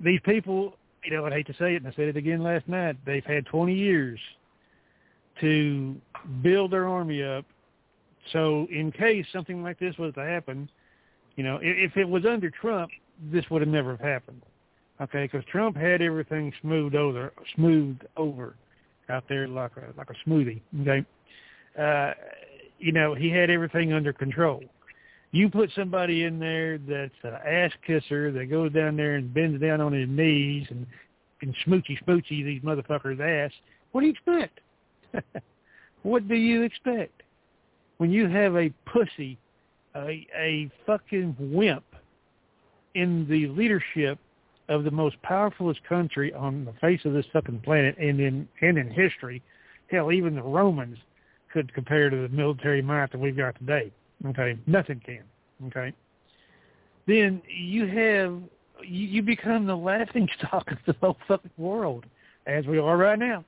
[0.00, 2.68] these people, you know, I'd hate to say it, and I said it again last
[2.68, 2.96] night.
[3.06, 4.18] They've had 20 years
[5.40, 5.96] to
[6.42, 7.46] build their army up.
[8.32, 10.68] So in case something like this was to happen,
[11.36, 12.90] you know, if, if it was under Trump,
[13.32, 14.42] this would have never happened.
[15.00, 18.54] Okay, because Trump had everything smoothed over, smoothed over
[19.08, 20.60] out there like a like a smoothie.
[20.82, 21.04] Okay,
[21.78, 22.12] uh,
[22.78, 24.62] you know, he had everything under control.
[25.32, 29.60] You put somebody in there that's an ass kisser that goes down there and bends
[29.60, 30.86] down on his knees and
[31.40, 33.50] and smoochy smoochy these motherfuckers' ass.
[33.90, 34.60] What do you expect?
[36.02, 37.22] what do you expect
[37.98, 39.38] when you have a pussy,
[39.96, 41.84] a a fucking wimp
[42.94, 44.18] in the leadership
[44.68, 48.78] of the most powerfulest country on the face of this fucking planet and in and
[48.78, 49.42] in history?
[49.90, 50.98] Hell, even the Romans
[51.52, 53.90] could compare to the military might that we've got today.
[54.26, 55.22] Okay, nothing can.
[55.66, 55.92] Okay,
[57.06, 58.40] then you have
[58.82, 62.04] you, you become the laughing stock of the whole fucking world,
[62.46, 63.44] as we are right now.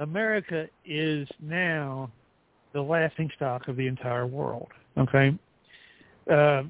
[0.00, 2.10] America is now
[2.72, 4.68] the laughing stock of the entire world.
[4.96, 5.36] Okay,
[6.30, 6.62] uh,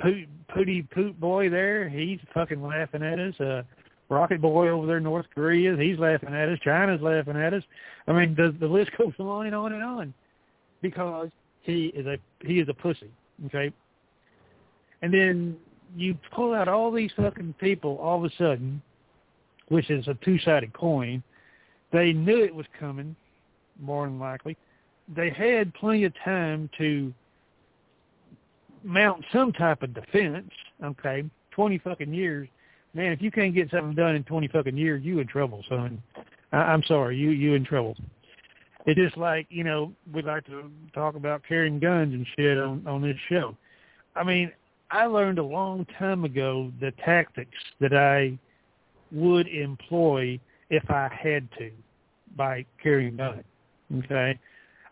[0.00, 3.38] Poot, Pooty Poot Boy there, he's fucking laughing at us.
[3.40, 3.62] Uh,
[4.08, 6.58] Rocket Boy over there in North Korea, he's laughing at us.
[6.62, 7.62] China's laughing at us.
[8.06, 10.14] I mean, the, the list goes on and on and on
[10.82, 11.28] because
[11.62, 13.10] he is a he is a pussy.
[13.46, 13.72] Okay,
[15.02, 15.56] and then
[15.96, 18.80] you pull out all these fucking people all of a sudden,
[19.68, 21.22] which is a two-sided coin.
[21.92, 23.14] They knew it was coming,
[23.80, 24.56] more than likely.
[25.14, 27.12] They had plenty of time to
[28.86, 30.50] mount some type of defense.
[30.82, 32.48] Okay, twenty fucking years,
[32.94, 33.12] man.
[33.12, 36.02] If you can't get something done in twenty fucking years, you in trouble, son.
[36.52, 37.96] I, I'm sorry, you you in trouble.
[38.86, 42.86] It's just like you know we like to talk about carrying guns and shit on
[42.86, 43.56] on this show.
[44.14, 44.52] I mean,
[44.90, 48.38] I learned a long time ago the tactics that I
[49.12, 50.38] would employ
[50.70, 51.70] if I had to
[52.36, 53.44] by carrying a gun.
[53.98, 54.38] Okay,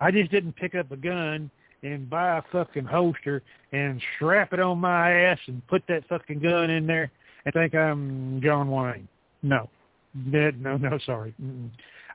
[0.01, 1.51] I just didn't pick up a gun
[1.85, 3.43] and buy a fucking holster
[3.73, 7.11] and strap it on my ass and put that fucking gun in there
[7.45, 9.07] and think I'm John Wayne.
[9.43, 9.69] No,
[10.15, 11.35] no, no, sorry.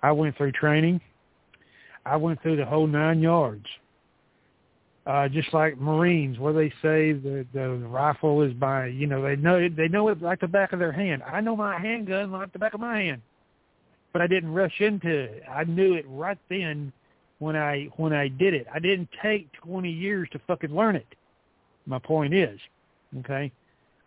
[0.02, 1.00] I went through training.
[2.06, 3.66] I went through the whole nine yards.
[5.06, 9.36] Uh, just like Marines, where they say the the rifle is by, you know, they
[9.36, 11.24] know they know it like the back of their hand.
[11.24, 13.22] I know my handgun like the back of my hand,
[14.14, 15.44] but I didn't rush into it.
[15.50, 16.92] I knew it right then
[17.40, 18.68] when I when I did it.
[18.74, 21.08] I didn't take 20 years to fucking learn it.
[21.86, 22.60] My point is,
[23.20, 23.52] okay,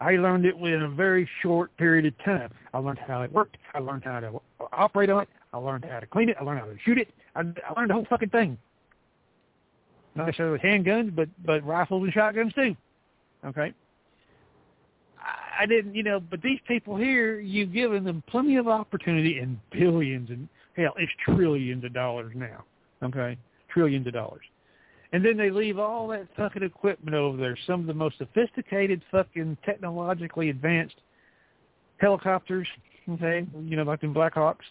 [0.00, 2.52] I learned it within a very short period of time.
[2.72, 3.56] I learned how it worked.
[3.74, 4.40] I learned how to
[4.72, 5.28] operate on it.
[5.52, 6.36] I learned how to clean it.
[6.40, 7.08] I learned how to shoot it.
[7.34, 8.58] I, I learned the whole fucking thing.
[10.14, 12.76] Not necessarily with handguns, but but rifles and shotguns too.
[13.44, 13.72] Okay.
[15.18, 19.38] I, I didn't, you know, but these people here, you've given them plenty of opportunity
[19.38, 22.64] and billions and hell, it's trillions of dollars now.
[23.02, 23.36] Okay,
[23.68, 24.44] trillions of dollars,
[25.12, 27.56] And then they leave all that fucking equipment over there.
[27.66, 30.96] Some of the most sophisticated, fucking technologically advanced
[31.98, 32.68] helicopters.
[33.08, 34.62] Okay, you know, like them Blackhawks,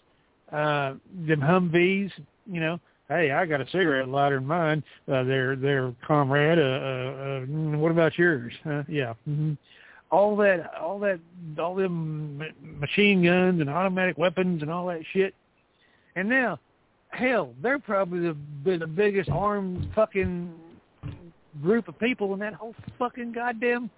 [0.50, 0.94] uh,
[1.26, 2.10] them Humvees.
[2.46, 4.82] You know, hey, I got a cigarette lighter in mine.
[5.06, 6.58] Uh, their their comrade.
[6.58, 8.52] Uh, uh, uh, what about yours?
[8.64, 9.14] Uh, yeah.
[9.28, 9.52] Mm-hmm.
[10.10, 11.20] All that, all that,
[11.58, 15.34] all them machine guns and automatic weapons and all that shit.
[16.16, 16.58] And now
[17.12, 20.52] hell, they're probably the the biggest armed fucking
[21.62, 23.90] group of people in that whole fucking goddamn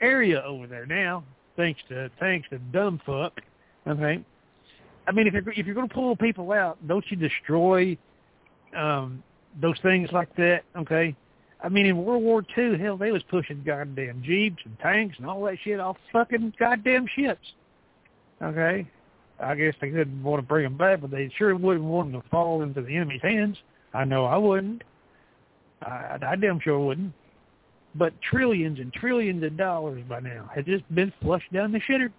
[0.00, 1.24] area over there now.
[1.56, 3.40] Thanks to thanks to dumb fuck.
[3.86, 4.24] Okay.
[5.06, 7.96] I mean, if you're if you're going to pull people out, don't you destroy
[8.76, 9.22] um,
[9.60, 10.62] those things like that?
[10.76, 11.14] Okay.
[11.62, 15.26] I mean, in World War Two, hell, they was pushing goddamn jeeps and tanks and
[15.26, 17.52] all that shit off fucking goddamn ships.
[18.40, 18.88] Okay.
[19.42, 22.22] I guess they didn't want to bring them back, but they sure wouldn't want them
[22.22, 23.56] to fall into the enemy's hands.
[23.92, 24.82] I know I wouldn't.
[25.82, 27.12] I, I damn sure wouldn't.
[27.94, 32.10] But trillions and trillions of dollars by now has just been flushed down the shitter.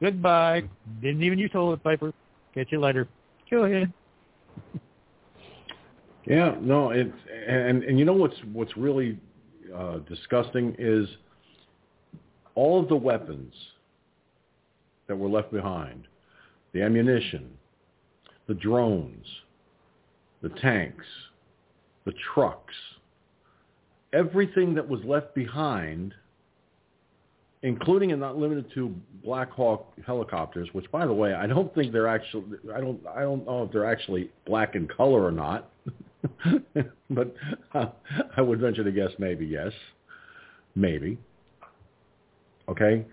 [0.00, 0.62] Goodbye.
[1.00, 2.12] Didn't even use toilet paper.
[2.54, 3.08] Catch you later.
[3.50, 3.92] Go ahead.
[6.26, 7.12] Yeah, no, it's
[7.46, 9.16] and and you know what's what's really
[9.74, 11.08] uh, disgusting is
[12.56, 13.54] all of the weapons
[15.06, 16.08] that were left behind
[16.76, 17.48] the ammunition,
[18.48, 19.24] the drones,
[20.42, 21.06] the tanks,
[22.04, 22.74] the trucks,
[24.12, 26.12] everything that was left behind,
[27.62, 28.94] including and not limited to
[29.24, 32.44] Black Hawk helicopters, which by the way, I don't think they're actually
[32.74, 35.70] I don't I don't know if they're actually black in color or not.
[37.10, 37.34] but
[37.72, 37.86] uh,
[38.36, 39.72] I would venture to guess maybe yes.
[40.74, 41.16] Maybe.
[42.68, 43.06] Okay?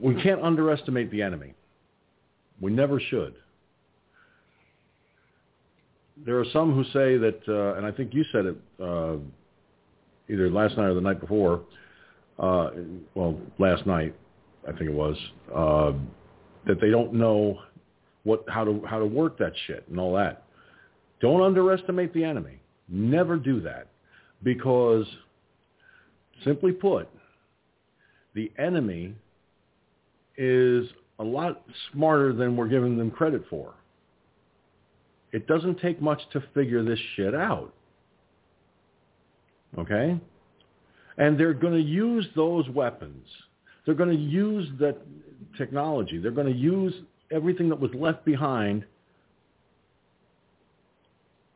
[0.00, 1.54] We can't underestimate the enemy.
[2.60, 3.34] We never should.
[6.24, 9.16] There are some who say that, uh, and I think you said it uh,
[10.30, 11.62] either last night or the night before.
[12.38, 12.70] Uh,
[13.14, 14.14] well, last night,
[14.66, 15.16] I think it was,
[15.54, 15.92] uh,
[16.66, 17.58] that they don't know
[18.24, 20.44] what how to how to work that shit and all that.
[21.20, 22.60] Don't underestimate the enemy.
[22.88, 23.88] Never do that,
[24.42, 25.06] because
[26.44, 27.08] simply put,
[28.34, 29.14] the enemy
[30.36, 30.86] is
[31.18, 33.74] a lot smarter than we're giving them credit for.
[35.32, 37.72] It doesn't take much to figure this shit out.
[39.78, 40.18] Okay?
[41.18, 43.26] And they're going to use those weapons.
[43.84, 44.98] They're going to use that
[45.56, 46.18] technology.
[46.18, 46.94] They're going to use
[47.30, 48.84] everything that was left behind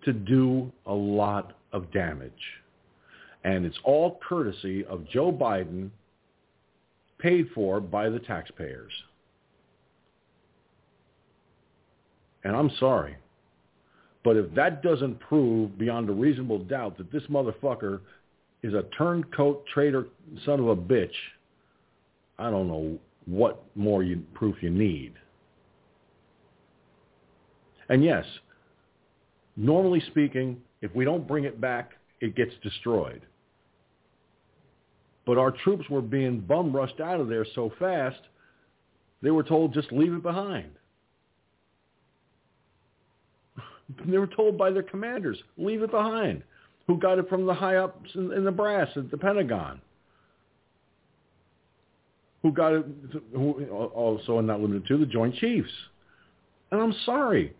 [0.04, 2.32] to do a lot of damage.
[3.44, 5.90] And it's all courtesy of Joe Biden
[7.20, 8.92] paid for by the taxpayers.
[12.42, 13.16] And I'm sorry,
[14.24, 18.00] but if that doesn't prove beyond a reasonable doubt that this motherfucker
[18.62, 20.06] is a turncoat traitor
[20.44, 21.14] son of a bitch,
[22.38, 25.14] I don't know what more you, proof you need.
[27.88, 28.24] And yes,
[29.56, 33.22] normally speaking, if we don't bring it back, it gets destroyed.
[35.26, 38.20] But our troops were being bum rushed out of there so fast,
[39.22, 40.70] they were told just leave it behind.
[44.06, 46.44] They were told by their commanders, leave it behind,
[46.86, 49.80] who got it from the high-ups in, in the brass at the Pentagon,
[52.42, 52.86] who got it,
[53.34, 55.72] who also, and not limited to, the Joint Chiefs.
[56.70, 57.54] And I'm sorry,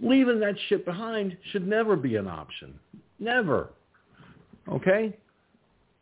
[0.00, 2.78] leaving that shit behind should never be an option.
[3.18, 3.70] Never.
[4.68, 5.16] Okay?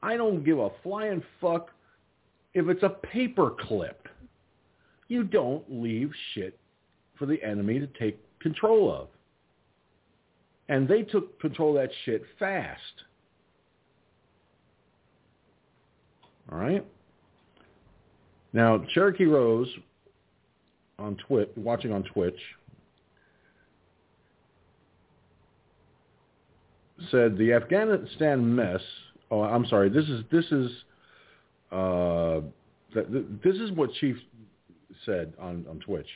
[0.02, 1.70] I don't give a flying fuck
[2.54, 4.08] if it's a paper clip.
[5.08, 6.58] You don't leave shit
[7.18, 9.08] for the enemy to take control of.
[10.68, 12.80] And they took control of that shit fast.
[16.52, 16.86] All right?
[18.52, 19.68] Now, Cherokee Rose
[20.98, 22.38] on Twitch, watching on Twitch,
[27.10, 28.80] said the Afghanistan mess
[29.30, 29.88] Oh, I'm sorry.
[29.88, 30.70] This is this is
[31.70, 32.40] uh,
[32.94, 34.16] this is what Chief
[35.04, 36.08] said on, on Twitch.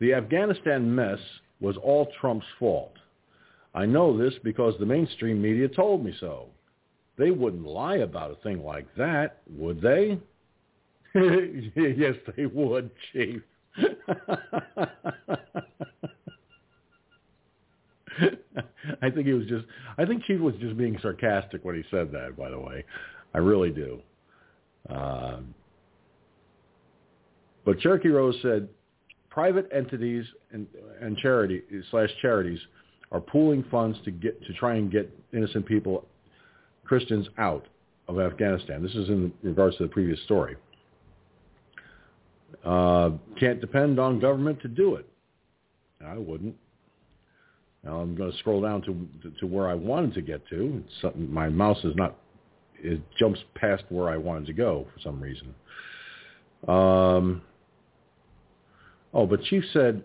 [0.00, 1.18] The Afghanistan mess
[1.60, 2.94] was all Trump's fault.
[3.74, 6.46] I know this because the mainstream media told me so.
[7.16, 10.18] They wouldn't lie about a thing like that, would they?
[11.14, 13.42] yes, they would, Chief.
[19.02, 19.64] I think he was just.
[19.98, 22.36] I think Chief was just being sarcastic when he said that.
[22.36, 22.84] By the way,
[23.34, 24.00] I really do.
[24.88, 25.38] Uh,
[27.64, 28.68] but Cherokee Rose said,
[29.30, 30.66] private entities and,
[31.00, 32.60] and charity slash charities
[33.10, 36.06] are pooling funds to get to try and get innocent people,
[36.84, 37.66] Christians, out
[38.08, 38.82] of Afghanistan.
[38.82, 40.56] This is in regards to the previous story.
[42.64, 45.08] Uh, can't depend on government to do it.
[46.04, 46.54] I wouldn't.
[47.84, 50.82] Now I'm going to scroll down to to where I wanted to get to.
[51.14, 52.16] My mouse is not
[52.78, 55.54] it jumps past where I wanted to go for some reason.
[56.68, 57.42] Um,
[59.12, 60.02] oh, but Chief said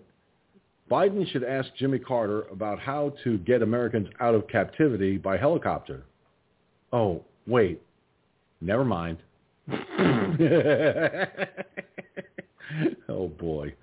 [0.90, 6.04] Biden should ask Jimmy Carter about how to get Americans out of captivity by helicopter.
[6.92, 7.82] Oh, wait.
[8.62, 9.18] Never mind.
[13.10, 13.74] oh, boy.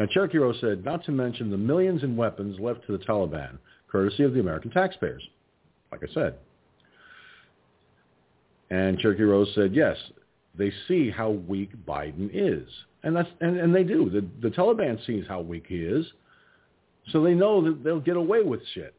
[0.00, 3.58] Now, Cherokee Rose said, not to mention the millions in weapons left to the Taliban,
[3.86, 5.22] courtesy of the American taxpayers.
[5.92, 6.36] Like I said.
[8.70, 9.98] And Cherokee Rose said, yes,
[10.56, 12.66] they see how weak Biden is.
[13.02, 14.08] And that's and, and they do.
[14.08, 16.06] The, the Taliban sees how weak he is.
[17.12, 18.94] So they know that they'll get away with shit.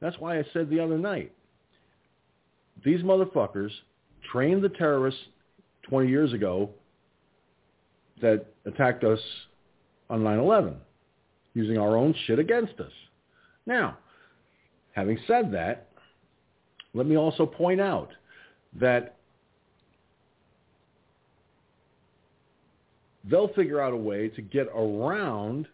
[0.00, 1.32] That's why I said the other night,
[2.82, 3.72] these motherfuckers
[4.32, 5.20] trained the terrorists
[5.82, 6.70] 20 years ago
[8.20, 9.20] that attacked us
[10.10, 10.74] on 9-11
[11.54, 12.92] using our own shit against us.
[13.66, 13.98] Now,
[14.92, 15.88] having said that,
[16.94, 18.10] let me also point out
[18.78, 19.16] that
[23.28, 25.66] they'll figure out a way to get around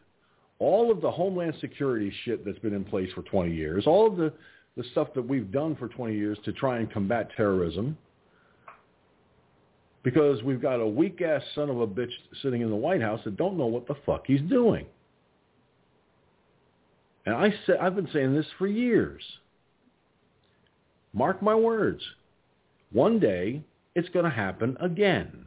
[0.58, 4.16] all of the homeland security shit that's been in place for 20 years, all of
[4.16, 4.32] the,
[4.76, 7.96] the stuff that we've done for 20 years to try and combat terrorism,
[10.02, 12.12] because we've got a weak-ass son of a bitch
[12.42, 14.86] sitting in the White House that don't know what the fuck he's doing.
[17.26, 19.22] And I say, I've been saying this for years.
[21.12, 22.02] Mark my words.
[22.92, 23.62] One day,
[23.94, 25.44] it's going to happen again.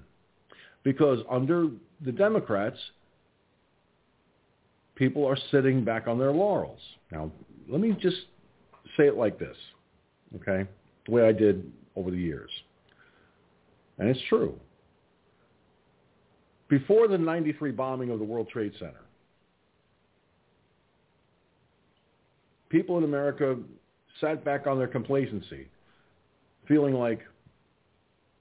[0.83, 1.69] Because under
[2.05, 2.77] the Democrats,
[4.95, 6.79] people are sitting back on their laurels.
[7.11, 7.31] Now,
[7.67, 8.17] let me just
[8.97, 9.55] say it like this,
[10.35, 10.69] okay?
[11.05, 12.51] The way I did over the years.
[13.99, 14.59] And it's true.
[16.69, 19.01] Before the 93 bombing of the World Trade Center,
[22.69, 23.57] people in America
[24.19, 25.67] sat back on their complacency,
[26.67, 27.21] feeling like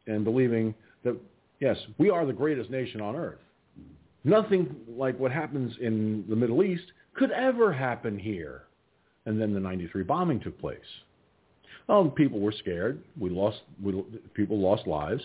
[0.07, 0.75] and believing
[1.05, 1.17] that,
[1.61, 3.39] yes, we are the greatest nation on earth.
[4.25, 6.85] Nothing like what happens in the Middle East
[7.15, 8.63] could ever happen here.
[9.27, 10.81] And then the 93 bombing took place.
[11.89, 13.03] Well, people were scared.
[13.19, 14.03] We lost, we,
[14.35, 15.23] people lost lives.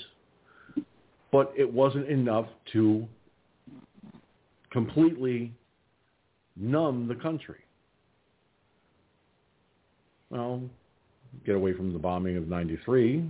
[1.32, 3.08] But it wasn't enough to
[4.72, 5.52] completely
[6.56, 7.60] numb the country.
[10.30, 10.62] Well,
[11.46, 13.24] get away from the bombing of 93.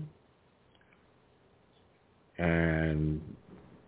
[2.38, 3.22] And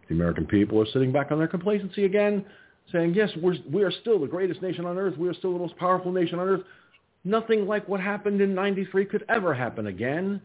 [0.08, 2.46] the American people are sitting back on their complacency again,
[2.92, 5.18] saying, yes, we're, we are still the greatest nation on earth.
[5.18, 6.62] We are still the most powerful nation on earth.
[7.24, 10.42] Nothing like what happened in 93 could ever happen again.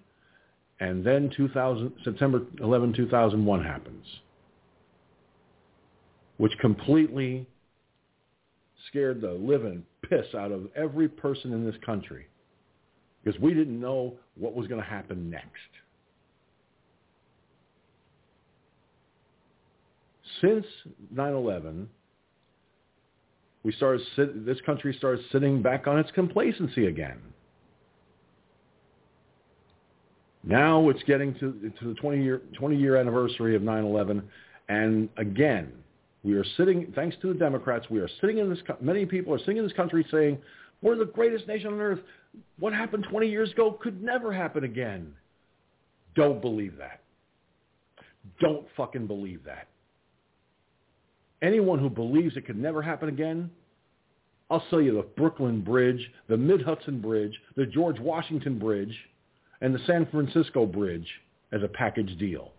[0.80, 4.04] And then 2000, September 11, 2001 happens,
[6.36, 7.46] which completely
[8.88, 12.26] scared the living piss out of every person in this country
[13.22, 15.48] because we didn't know what was going to happen next.
[20.40, 20.66] Since
[21.14, 21.86] 9/11,
[23.62, 24.02] we started
[24.44, 27.33] this country started sitting back on its complacency again.
[30.46, 34.22] Now it's getting to, to the 20 year 20 year anniversary of 9/11,
[34.68, 35.72] and again,
[36.22, 36.92] we are sitting.
[36.94, 38.58] Thanks to the Democrats, we are sitting in this.
[38.80, 40.38] Many people are sitting in this country saying,
[40.82, 42.00] "We're the greatest nation on earth
[42.58, 45.14] what happened 20 years ago could never happen again.
[46.14, 47.00] Don't believe that.
[48.40, 49.68] Don't fucking believe that.
[51.42, 53.50] Anyone who believes it could never happen again,
[54.50, 58.96] I'll sell you the Brooklyn Bridge, the Mid-Hudson Bridge, the George Washington Bridge,
[59.64, 61.08] and the San Francisco Bridge
[61.50, 62.52] as a package deal.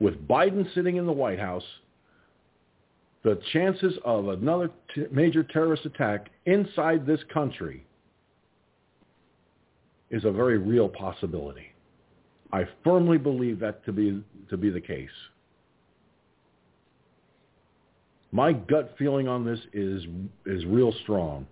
[0.00, 1.62] With Biden sitting in the White House,
[3.22, 7.86] the chances of another t- major terrorist attack inside this country
[10.10, 11.72] is a very real possibility.
[12.52, 15.08] I firmly believe that to be to be the case.
[18.32, 20.02] My gut feeling on this is
[20.46, 21.46] is real strong.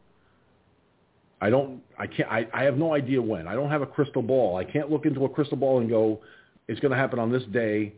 [1.40, 3.46] I don't I can't I, I have no idea when.
[3.46, 4.56] I don't have a crystal ball.
[4.56, 6.20] I can't look into a crystal ball and go,
[6.68, 7.92] it's gonna happen on this day,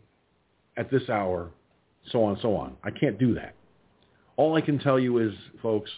[0.77, 1.49] at this hour,
[2.11, 2.75] so on so on.
[2.83, 3.55] I can't do that.
[4.37, 5.91] All I can tell you is, folks,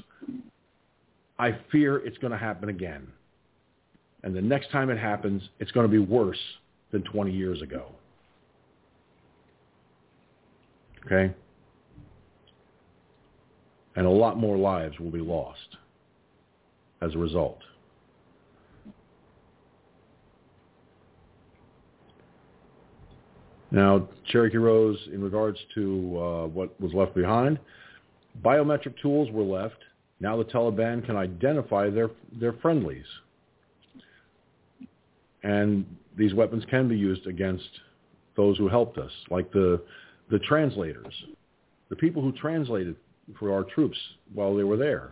[1.37, 3.07] I fear it's going to happen again.
[4.23, 6.37] And the next time it happens, it's going to be worse
[6.91, 7.85] than 20 years ago.
[11.05, 11.33] Okay?
[13.95, 15.77] And a lot more lives will be lost
[17.01, 17.59] as a result.
[23.71, 27.57] Now, Cherokee Rose, in regards to uh, what was left behind,
[28.43, 29.77] biometric tools were left.
[30.19, 33.05] Now the Taliban can identify their their friendlies,
[35.43, 37.69] and these weapons can be used against
[38.35, 39.81] those who helped us, like the
[40.29, 41.13] the translators,
[41.89, 42.95] the people who translated
[43.39, 43.97] for our troops
[44.33, 45.11] while they were there.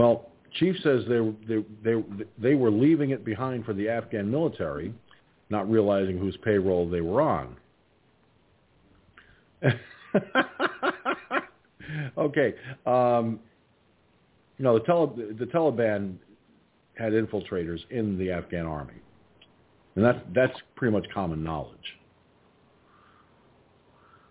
[0.00, 2.02] Well, Chief says they, they, they,
[2.38, 4.94] they were leaving it behind for the Afghan military,
[5.50, 7.54] not realizing whose payroll they were on.
[12.16, 12.54] okay.
[12.86, 13.40] Um,
[14.56, 16.14] you know, the, Tali- the Taliban
[16.94, 18.94] had infiltrators in the Afghan army.
[19.96, 21.76] And that's, that's pretty much common knowledge.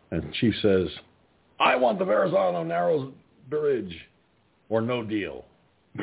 [0.10, 0.88] And Chief says,
[1.60, 3.14] I want the Verrazano Narrows
[3.52, 3.96] Bridge
[4.70, 5.46] or no deal.
[6.00, 6.02] uh,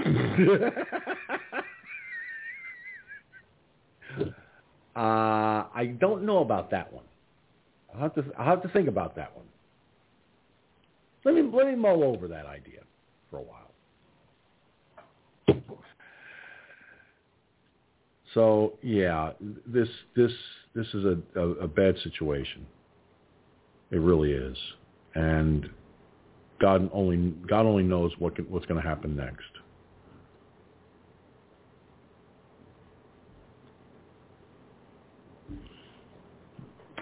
[4.97, 7.05] I don't know about that one.
[7.95, 9.47] I'll have to I'll have to think about that one.
[11.25, 12.81] Let me let me mull over that idea
[13.31, 13.67] for a while.
[18.37, 19.33] So yeah,
[19.67, 20.31] this this
[20.75, 22.67] this is a, a, a bad situation.
[23.91, 24.57] It really is,
[25.15, 25.71] and
[26.61, 29.41] God only God only knows what can, what's going to happen next.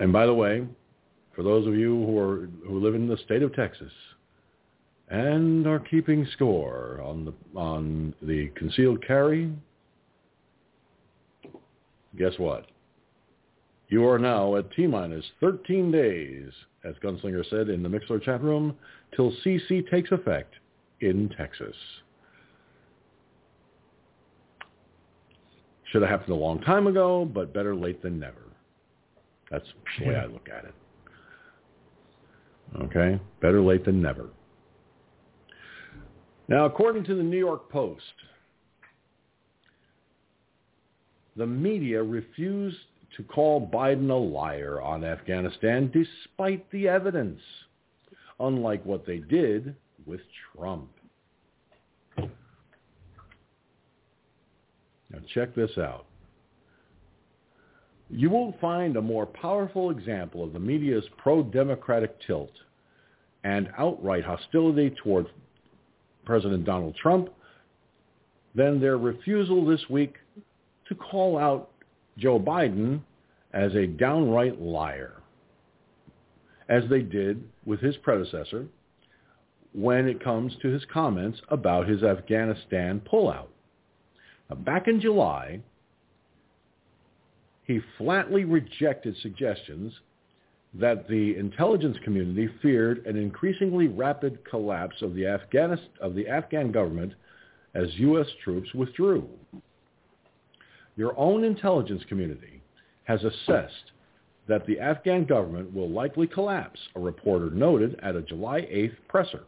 [0.00, 0.66] And by the way,
[1.34, 3.92] for those of you who are who live in the state of Texas
[5.08, 9.52] and are keeping score on the on the concealed carry,
[12.18, 12.66] guess what?
[13.88, 16.50] You are now at T-minus 13 days,
[16.84, 18.76] as Gunslinger said in the Mixlr chat room,
[19.14, 20.54] till CC takes effect
[21.00, 21.76] in Texas.
[25.92, 28.53] Should have happened a long time ago, but better late than never.
[29.50, 29.66] That's
[29.98, 30.74] the way I look at it.
[32.82, 33.20] Okay?
[33.40, 34.30] Better late than never.
[36.48, 38.02] Now, according to the New York Post,
[41.36, 42.76] the media refused
[43.16, 47.40] to call Biden a liar on Afghanistan despite the evidence,
[48.40, 50.20] unlike what they did with
[50.54, 50.90] Trump.
[52.18, 52.28] Now
[55.32, 56.06] check this out.
[58.10, 62.52] You won't find a more powerful example of the media's pro-democratic tilt
[63.42, 65.26] and outright hostility toward
[66.24, 67.30] President Donald Trump
[68.54, 70.14] than their refusal this week
[70.88, 71.70] to call out
[72.18, 73.00] Joe Biden
[73.52, 75.14] as a downright liar,
[76.68, 78.66] as they did with his predecessor
[79.72, 83.48] when it comes to his comments about his Afghanistan pullout.
[84.48, 85.60] Now, back in July,
[87.64, 89.92] he flatly rejected suggestions
[90.74, 95.26] that the intelligence community feared an increasingly rapid collapse of the,
[96.00, 97.14] of the Afghan government
[97.74, 98.26] as U.S.
[98.42, 99.28] troops withdrew.
[100.96, 102.62] Your own intelligence community
[103.04, 103.92] has assessed
[104.46, 109.44] that the Afghan government will likely collapse, a reporter noted at a July 8th presser.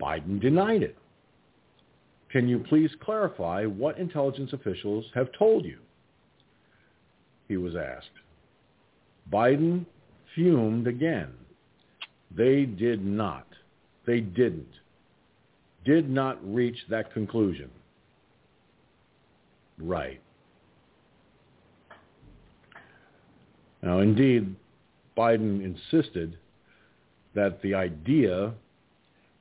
[0.00, 0.96] Biden denied it.
[2.30, 5.78] Can you please clarify what intelligence officials have told you?
[7.48, 8.08] He was asked.
[9.32, 9.86] Biden
[10.34, 11.32] fumed again.
[12.36, 13.46] They did not.
[14.06, 14.68] They didn't.
[15.84, 17.70] Did not reach that conclusion.
[19.78, 20.20] Right.
[23.82, 24.54] Now, indeed,
[25.16, 26.38] Biden insisted
[27.34, 28.54] that the idea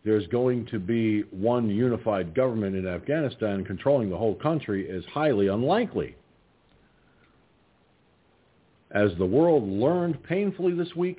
[0.03, 5.47] there's going to be one unified government in Afghanistan controlling the whole country is highly
[5.47, 6.15] unlikely.
[8.93, 11.17] As the world learned painfully this week,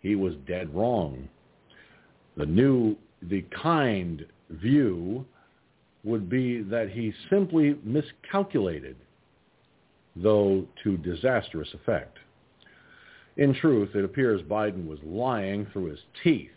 [0.00, 1.28] he was dead wrong.
[2.36, 5.26] The new, the kind view
[6.04, 8.94] would be that he simply miscalculated,
[10.14, 12.16] though to disastrous effect.
[13.36, 16.50] In truth, it appears Biden was lying through his teeth.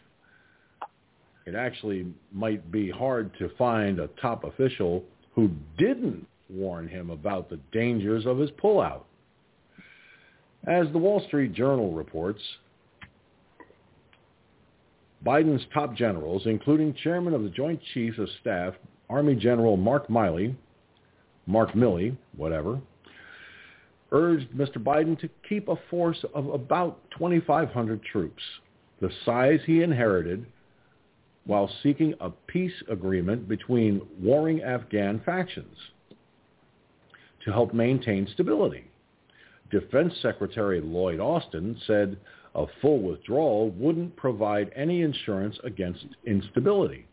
[1.48, 7.50] It actually might be hard to find a top official who didn't warn him about
[7.50, 9.06] the dangers of his pullout.
[10.68, 12.42] As the Wall Street Journal reports,
[15.26, 18.74] Biden's top generals, including Chairman of the Joint Chiefs of Staff,
[19.10, 20.56] Army General Mark Milley,
[21.46, 22.80] Mark Milley, whatever,
[24.12, 24.78] urged Mr.
[24.78, 28.44] Biden to keep a force of about 2,500 troops,
[29.02, 30.46] the size he inherited
[31.46, 35.76] while seeking a peace agreement between warring Afghan factions
[37.44, 38.86] to help maintain stability.
[39.72, 42.18] Defense Secretary Lloyd Austin said
[42.56, 47.06] a full withdrawal wouldn't provide any insurance against instability.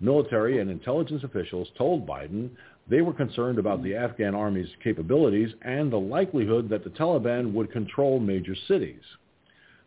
[0.00, 2.50] Military and intelligence officials told Biden
[2.88, 7.72] they were concerned about the Afghan army's capabilities and the likelihood that the Taliban would
[7.72, 9.02] control major cities.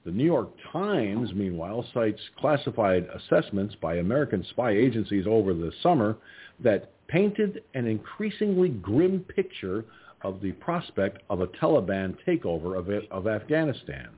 [0.03, 6.17] The New York Times, meanwhile, cites classified assessments by American spy agencies over the summer
[6.59, 9.85] that painted an increasingly grim picture
[10.23, 14.09] of the prospect of a Taliban takeover of, of Afghanistan.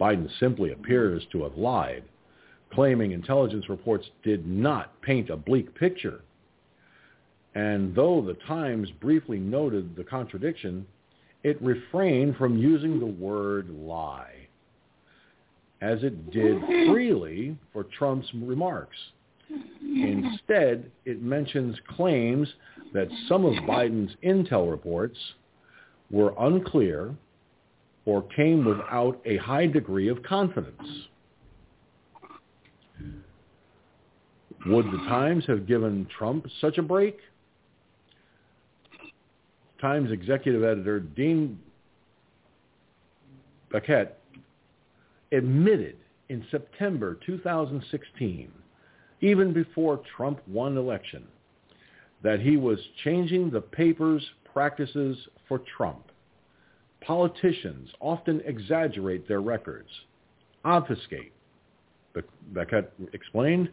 [0.00, 2.04] Biden simply appears to have lied,
[2.72, 6.22] claiming intelligence reports did not paint a bleak picture.
[7.54, 10.86] And though the Times briefly noted the contradiction,
[11.42, 14.48] it refrained from using the word lie,
[15.80, 18.96] as it did freely for Trump's remarks.
[19.82, 22.48] Instead, it mentions claims
[22.92, 25.18] that some of Biden's intel reports
[26.10, 27.14] were unclear
[28.04, 31.06] or came without a high degree of confidence.
[34.66, 37.18] Would the Times have given Trump such a break?
[39.80, 41.58] Times executive editor Dean
[43.72, 44.10] Baquet
[45.32, 45.96] admitted
[46.28, 48.52] in September 2016
[49.22, 51.24] even before Trump won election,
[52.22, 55.16] that he was changing the paper's practices
[55.48, 56.10] for Trump.
[57.00, 59.88] Politicians often exaggerate their records,
[60.64, 61.32] obfuscate,
[62.52, 63.70] Baquet explained,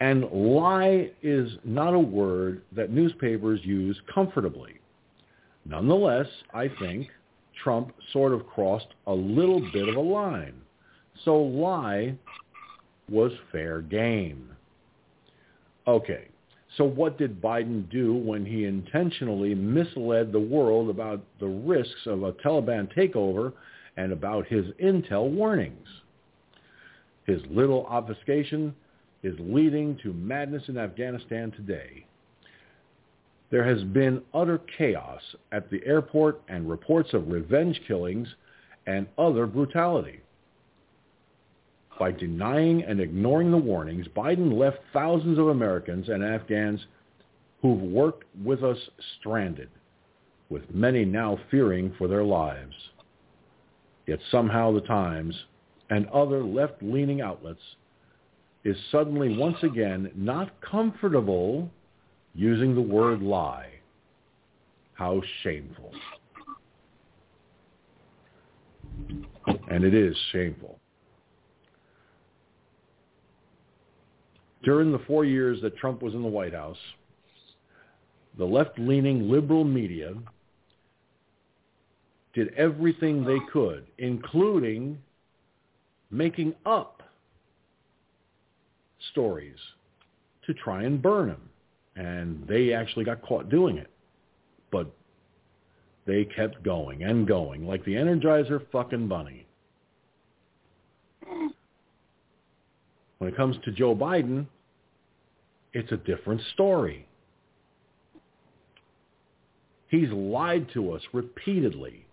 [0.00, 4.80] and lie is not a word that newspapers use comfortably.
[5.64, 7.08] Nonetheless, I think
[7.62, 10.54] Trump sort of crossed a little bit of a line.
[11.24, 12.16] So lie
[13.08, 14.48] was fair game.
[15.86, 16.28] Okay,
[16.76, 22.22] so what did Biden do when he intentionally misled the world about the risks of
[22.22, 23.52] a Taliban takeover
[23.96, 25.86] and about his intel warnings?
[27.26, 28.74] His little obfuscation
[29.22, 32.06] is leading to madness in Afghanistan today.
[33.50, 35.20] There has been utter chaos
[35.52, 38.26] at the airport and reports of revenge killings
[38.86, 40.20] and other brutality.
[42.02, 46.84] By denying and ignoring the warnings, Biden left thousands of Americans and Afghans
[47.60, 48.76] who've worked with us
[49.20, 49.68] stranded,
[50.50, 52.74] with many now fearing for their lives.
[54.08, 55.44] Yet somehow the Times
[55.90, 57.62] and other left-leaning outlets
[58.64, 61.70] is suddenly once again not comfortable
[62.34, 63.68] using the word lie.
[64.94, 65.92] How shameful.
[69.70, 70.80] And it is shameful.
[74.62, 76.78] During the four years that Trump was in the White House,
[78.38, 80.14] the left-leaning liberal media
[82.32, 84.98] did everything they could, including
[86.10, 87.02] making up
[89.10, 89.58] stories
[90.46, 91.48] to try and burn him.
[91.96, 93.90] And they actually got caught doing it.
[94.70, 94.90] But
[96.06, 99.46] they kept going and going like the Energizer fucking bunny.
[103.22, 104.46] When it comes to Joe Biden,
[105.72, 107.06] it's a different story.
[109.86, 112.04] He's lied to us repeatedly.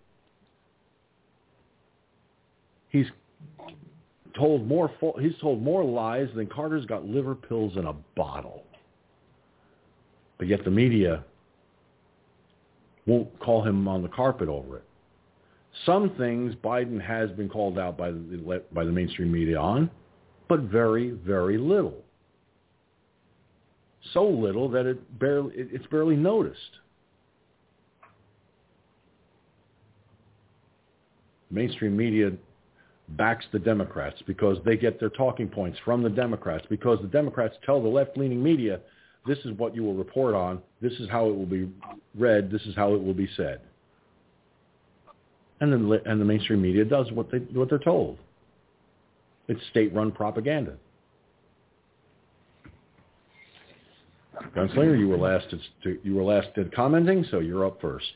[2.90, 3.06] He's
[4.36, 4.88] told more
[5.20, 8.62] he's told more lies than Carter's got liver pills in a bottle.
[10.38, 11.24] But yet the media
[13.06, 14.84] won't call him on the carpet over it.
[15.84, 19.90] Some things Biden has been called out by the by the mainstream media on,
[20.50, 22.02] but very, very little.
[24.12, 26.58] So little that it barely, it's barely noticed.
[31.52, 32.32] Mainstream media
[33.10, 37.54] backs the Democrats because they get their talking points from the Democrats because the Democrats
[37.64, 38.80] tell the left-leaning media,
[39.28, 41.70] this is what you will report on, this is how it will be
[42.18, 43.60] read, this is how it will be said.
[45.60, 48.18] And the, and the mainstream media does what, they, what they're told.
[49.50, 50.76] It's state-run propaganda.
[54.54, 55.52] Gunslinger, you were last.
[55.82, 58.12] You were last at commenting, so you're up first.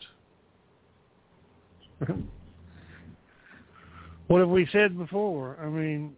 [4.29, 5.59] what have we said before?
[5.61, 6.15] I mean,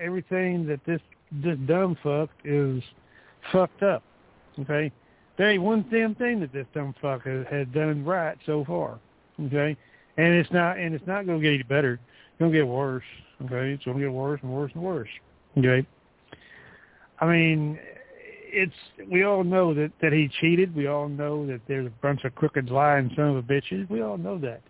[0.00, 2.82] everything that this this dumb fuck is
[3.52, 4.02] fucked up.
[4.60, 4.90] Okay,
[5.36, 8.98] there ain't one damn thing that this dumb fuck has, has done right so far.
[9.38, 9.76] Okay,
[10.16, 12.00] and it's not and it's not going to get any better.
[12.40, 13.04] Going to get worse.
[13.44, 15.08] Okay, it's going to get worse and worse and worse.
[15.58, 15.86] Okay.
[17.20, 17.78] I mean,
[18.46, 18.72] it's
[19.10, 20.74] we all know that that he cheated.
[20.74, 23.88] We all know that there's a bunch of crooked, lying son of a bitches.
[23.90, 24.62] We all know that.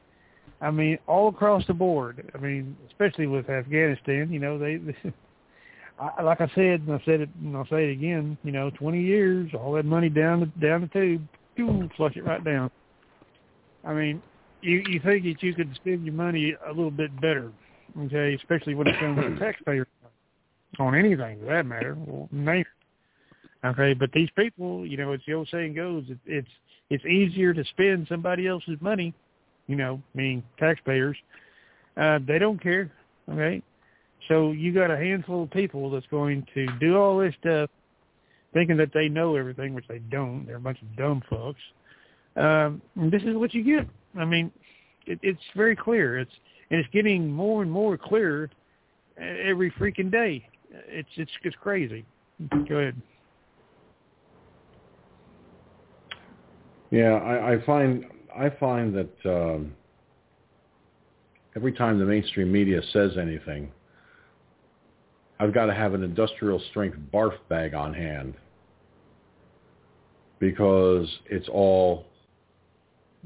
[0.60, 2.30] I mean, all across the board.
[2.34, 4.32] I mean, especially with Afghanistan.
[4.32, 4.76] You know, they.
[4.76, 4.96] they
[6.00, 8.38] I, like I said, and I said it, and I'll say it again.
[8.42, 12.24] You know, 20 years, all that money down the down the tube, boom, flush it
[12.24, 12.70] right down.
[13.84, 14.22] I mean,
[14.62, 17.52] you you think that you could spend your money a little bit better,
[17.98, 18.34] okay?
[18.34, 19.86] Especially when it comes to taxpayers
[20.78, 21.96] on anything for that matter.
[21.98, 23.66] Well, name it.
[23.66, 26.48] Okay, but these people, you know, it's the old saying goes, it, it's
[26.88, 29.14] it's easier to spend somebody else's money,
[29.66, 31.16] you know, meaning taxpayers.
[31.96, 32.90] Uh, they don't care.
[33.30, 33.62] Okay,
[34.28, 37.68] so you got a handful of people that's going to do all this stuff,
[38.54, 40.46] thinking that they know everything, which they don't.
[40.46, 41.54] They're a bunch of dumb fucks.
[42.36, 43.88] Um, and this is what you get.
[44.18, 44.50] I mean,
[45.06, 46.18] it, it's very clear.
[46.18, 46.32] It's
[46.70, 48.50] and it's getting more and more clear
[49.18, 50.46] every freaking day.
[50.88, 52.04] It's it's it's crazy.
[52.68, 53.00] Go ahead.
[56.90, 58.04] Yeah, I, I find
[58.36, 59.72] I find that um,
[61.56, 63.70] every time the mainstream media says anything,
[65.38, 68.34] I've got to have an industrial strength barf bag on hand
[70.38, 72.06] because it's all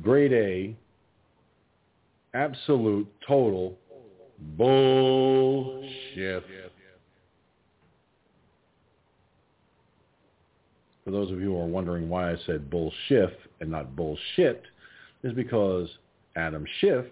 [0.03, 0.77] grade A,
[2.35, 3.77] absolute, total
[4.57, 6.45] bullshit.
[11.05, 14.63] For those of you who are wondering why I said bullshit and not bullshit,
[15.23, 15.89] is because
[16.37, 17.05] Adam Schiff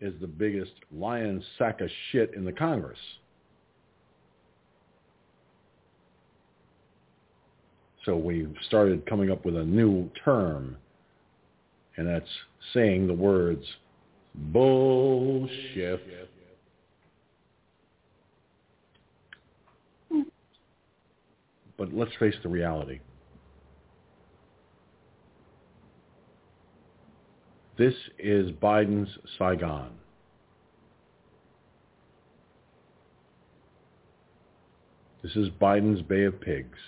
[0.00, 2.98] is the biggest lion sack of shit in the Congress.
[8.04, 10.76] So we started coming up with a new term,
[12.00, 12.30] and that's
[12.72, 13.62] saying the words
[14.34, 16.00] bullshit.
[21.76, 23.00] But let's face the reality.
[27.76, 29.90] This is Biden's Saigon.
[35.22, 36.78] This is Biden's Bay of Pigs.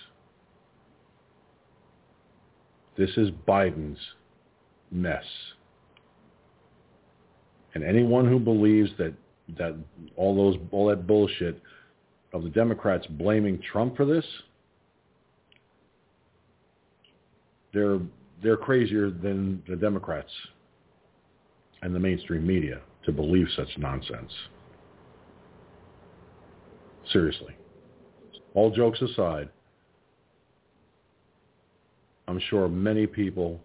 [2.97, 3.99] This is Biden's
[4.93, 5.23] mess.
[7.73, 9.13] And anyone who believes that
[9.57, 9.75] that
[10.15, 11.61] all those all that bullshit
[12.33, 14.25] of the Democrats blaming Trump for this,
[17.73, 17.99] they're
[18.41, 20.31] they're crazier than the Democrats
[21.81, 24.31] and the mainstream media to believe such nonsense.
[27.11, 27.55] Seriously.
[28.53, 29.49] All jokes aside,
[32.27, 33.59] I'm sure many people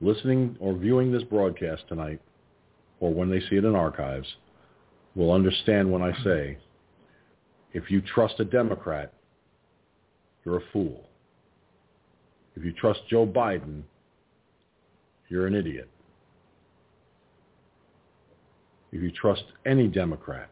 [0.00, 2.20] listening or viewing this broadcast tonight,
[3.00, 4.26] or when they see it in archives,
[5.14, 6.58] will understand when I say,
[7.72, 9.12] if you trust a Democrat,
[10.44, 11.04] you're a fool.
[12.54, 13.82] If you trust Joe Biden,
[15.28, 15.88] you're an idiot.
[18.92, 20.48] If you trust any Democrat,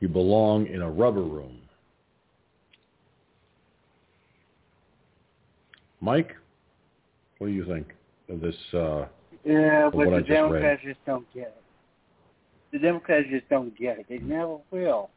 [0.00, 1.62] you belong in a rubber room
[6.02, 6.34] Mike,
[7.42, 7.88] what do you think
[8.28, 8.54] of this?
[8.72, 9.04] Uh,
[9.44, 10.94] yeah, but the just Democrats read?
[10.94, 11.62] just don't get it.
[12.70, 14.06] The Democrats just don't get it.
[14.08, 15.10] They never will.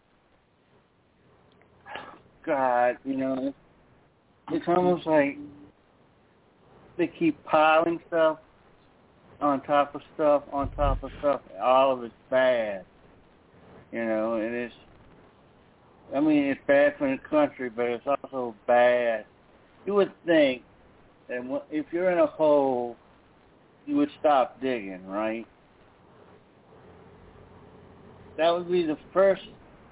[2.43, 3.53] God, you know,
[4.51, 5.37] it's almost like
[6.97, 8.39] they keep piling stuff
[9.39, 11.41] on top of stuff on top of stuff.
[11.61, 12.85] All of it's bad,
[13.91, 14.73] you know, and it's.
[16.15, 19.25] I mean, it's bad for the country, but it's also bad.
[19.85, 20.63] You would think
[21.29, 22.95] and if you're in a hole,
[23.85, 25.45] you would stop digging, right?
[28.37, 29.43] That would be the first.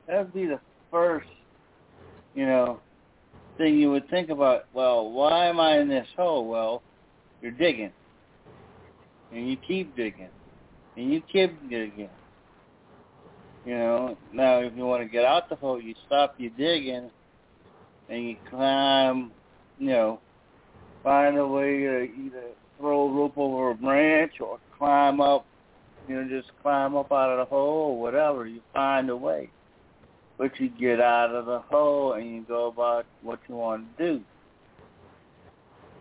[0.08, 0.60] That would be the
[0.92, 1.28] first,
[2.36, 2.80] you know,
[3.58, 4.66] thing you would think about.
[4.74, 6.48] Well, why am I in this hole?
[6.48, 6.84] Well,
[7.42, 7.92] you're digging,
[9.32, 10.30] and you keep digging,
[10.98, 12.10] and you keep digging.
[13.66, 17.10] You know, now if you want to get out the hole, you stop your digging,
[18.10, 19.32] and you climb,
[19.80, 20.20] you know,
[21.04, 22.44] find a way to either
[22.78, 25.46] throw a rope over a branch or climb up,
[26.08, 28.48] you know, just climb up out of the hole or whatever.
[28.48, 29.50] You find a way.
[30.38, 34.16] But you get out of the hole and you go about what you want to
[34.16, 34.24] do.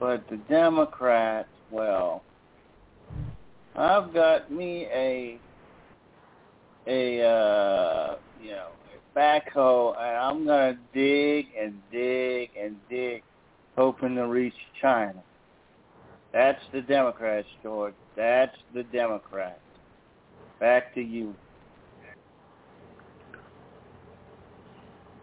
[0.00, 2.22] But the Democrats, well,
[3.76, 5.38] I've got me a
[6.86, 13.22] a uh you know a backhoe and I'm gonna dig and dig and dig
[13.76, 15.22] hoping to reach China.
[16.32, 17.94] That's the Democrats, George.
[18.16, 19.60] That's the Democrats.
[20.60, 21.34] Back to you.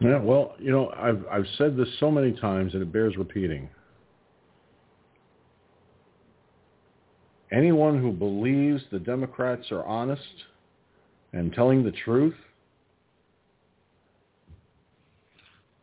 [0.01, 3.69] Yeah, well, you know, I've I've said this so many times and it bears repeating.
[7.51, 10.21] Anyone who believes the Democrats are honest
[11.33, 12.35] and telling the truth,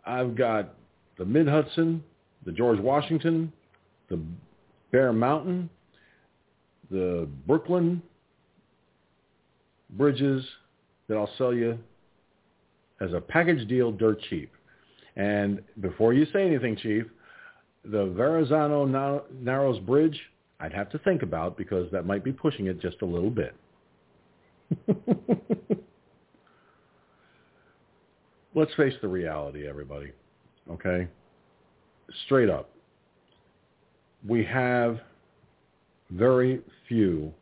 [0.07, 0.75] I've got
[1.19, 2.03] the Mid Hudson,
[2.47, 3.53] the George Washington,
[4.09, 4.19] the
[4.93, 5.69] Bear Mountain,
[6.91, 8.01] the Brooklyn
[9.91, 10.45] bridges
[11.09, 11.79] that I'll sell you
[13.01, 14.51] as a package deal dirt cheap.
[15.17, 17.05] And before you say anything, Chief,
[17.85, 20.19] the Verrazano Narrows Bridge,
[20.61, 23.55] I'd have to think about because that might be pushing it just a little bit.
[28.55, 30.13] Let's face the reality, everybody.
[30.71, 31.09] Okay?
[32.25, 32.71] Straight up.
[34.27, 35.01] We have
[36.11, 37.33] very few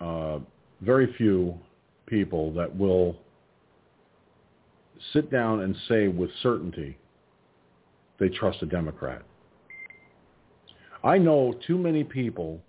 [0.00, 0.38] uh,
[0.80, 1.58] very few
[2.06, 3.16] people that will
[5.12, 6.98] sit down and say with certainty
[8.18, 9.22] they trust a Democrat.
[11.04, 12.60] I know too many people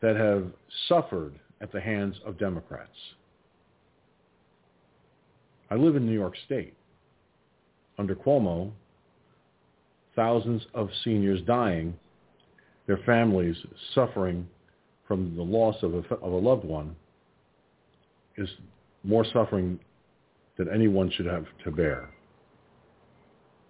[0.00, 0.46] that have
[0.88, 2.96] suffered at the hands of Democrats.
[5.70, 6.74] I live in New York State.
[7.98, 8.72] Under Cuomo,
[10.16, 11.94] thousands of seniors dying,
[12.86, 13.56] their families
[13.94, 14.48] suffering
[15.06, 16.94] from the loss of a, of a loved one
[18.36, 18.48] is
[19.02, 19.78] more suffering
[20.56, 22.10] than anyone should have to bear.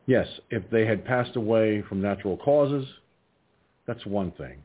[0.06, 2.86] Yes, if they had passed away from natural causes,
[3.86, 4.58] that's one thing.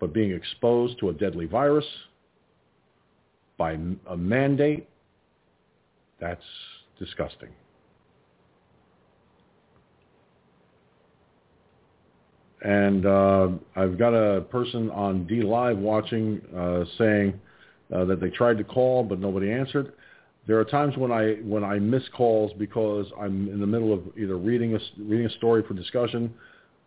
[0.00, 1.86] But being exposed to a deadly virus
[3.56, 3.78] by
[4.08, 4.88] a mandate,
[6.20, 6.44] that's
[6.98, 7.50] disgusting.
[12.62, 17.40] And uh, I've got a person on DLive watching uh, saying
[17.94, 19.92] uh, that they tried to call but nobody answered.
[20.46, 24.00] There are times when I when I miss calls because I'm in the middle of
[24.16, 26.32] either reading a reading a story for discussion,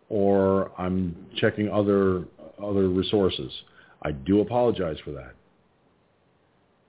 [0.08, 2.24] or I'm checking other
[2.62, 3.52] other resources.
[4.02, 5.34] I do apologize for that.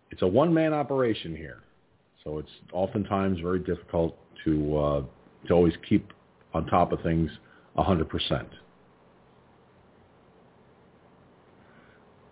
[0.10, 1.60] It's a one man operation here,
[2.24, 5.04] so it's oftentimes very difficult to uh,
[5.48, 6.12] to always keep
[6.56, 7.30] on top of things
[7.78, 8.50] a hundred percent.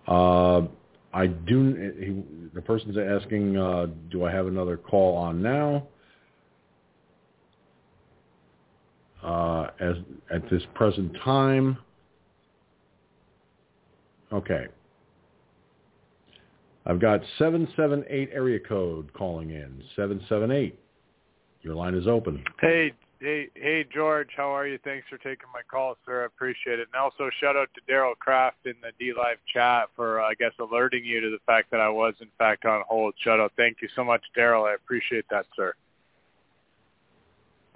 [0.07, 0.61] Uh,
[1.13, 1.93] I do.
[1.99, 5.87] He, the person's asking, uh, do I have another call on now?
[9.23, 9.95] Uh, as
[10.33, 11.77] at this present time.
[14.33, 14.65] Okay.
[16.85, 19.83] I've got 778 area code calling in.
[19.95, 20.79] 778.
[21.61, 22.43] Your line is open.
[22.59, 24.79] Hey, Hey, hey, George, how are you?
[24.83, 26.23] Thanks for taking my call, sir.
[26.23, 26.87] I appreciate it.
[26.91, 30.53] And also, shout out to Daryl Kraft in the DLive chat for, uh, I guess,
[30.59, 33.13] alerting you to the fact that I was in fact on hold.
[33.23, 34.67] Shout out, thank you so much, Daryl.
[34.67, 35.75] I appreciate that, sir.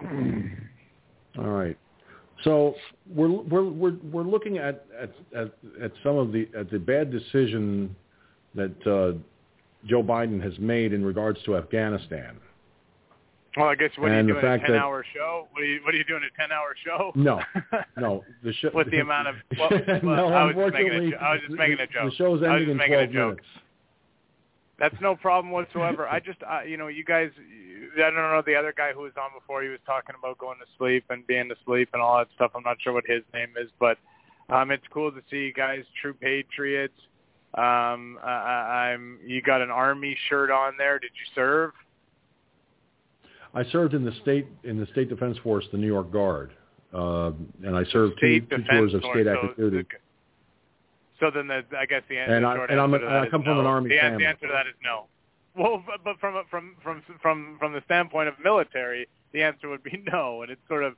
[1.38, 1.78] All right.
[2.42, 2.74] So
[3.14, 7.12] we're we're we're we're looking at at at, at some of the at the bad
[7.12, 7.94] decision
[8.56, 9.16] that uh,
[9.86, 12.36] Joe Biden has made in regards to Afghanistan.
[13.56, 14.52] Well, I guess what and are you doing?
[14.52, 15.48] A ten-hour show?
[15.52, 16.22] What are you What are you doing?
[16.22, 17.12] A ten-hour show?
[17.14, 17.40] No,
[17.96, 18.24] no.
[18.44, 18.70] The show.
[18.74, 19.70] With the amount of well,
[20.02, 22.10] well, no, I was just unfortunately, making a, I was just making a joke.
[22.10, 23.36] The show's I was ending just in making a joke.
[23.36, 23.46] minutes.
[24.78, 26.06] That's no problem whatsoever.
[26.10, 27.30] I just, uh, you know, you guys,
[27.96, 29.62] I don't know the other guy who was on before.
[29.62, 32.52] He was talking about going to sleep and being asleep and all that stuff.
[32.54, 33.98] I'm not sure what his name is, but
[34.48, 36.94] um, it's cool to see you guys, true patriots.
[37.54, 39.18] Um, I, I'm.
[39.24, 40.98] You got an army shirt on there.
[40.98, 41.72] Did you serve?
[43.56, 46.52] I served in the state in the state defense force, the New York Guard,
[46.92, 47.32] uh,
[47.64, 49.88] and I served two, State two Defense tours of state so active duty.
[51.18, 52.36] So then, the, I guess the, answer.
[52.36, 53.60] And I- and I'm answer a- I come from no.
[53.60, 54.24] an Army the, family.
[54.24, 55.06] the answer to that is no.
[55.56, 59.82] Well, but, from a- from from from from the standpoint of military, the answer would
[59.82, 60.42] be no.
[60.42, 60.94] And it's sort of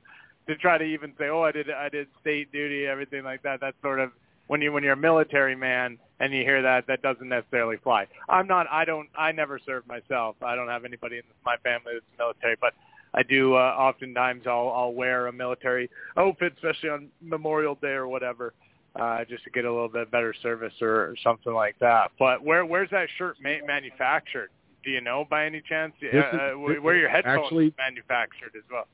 [0.49, 3.61] to try to even say, oh, I did I did state duty, everything like that.
[3.61, 4.11] That's sort of
[4.49, 8.07] when you when you're a military man and you hear that, that doesn't necessarily fly.
[8.27, 8.65] I'm not.
[8.71, 9.07] I don't.
[9.15, 10.35] I never served myself.
[10.43, 12.73] I don't have anybody in my family that's military, but
[13.13, 13.53] I do.
[13.53, 18.53] Uh, oftentimes, I'll I'll wear a military outfit, especially on Memorial Day or whatever,
[18.99, 22.09] uh, just to get a little bit better service or, or something like that.
[22.17, 24.49] But where where's that shirt ma- manufactured?
[24.83, 25.93] Do you know by any chance?
[26.01, 28.87] This uh, is- uh, this- where your headphones actually- manufactured as well?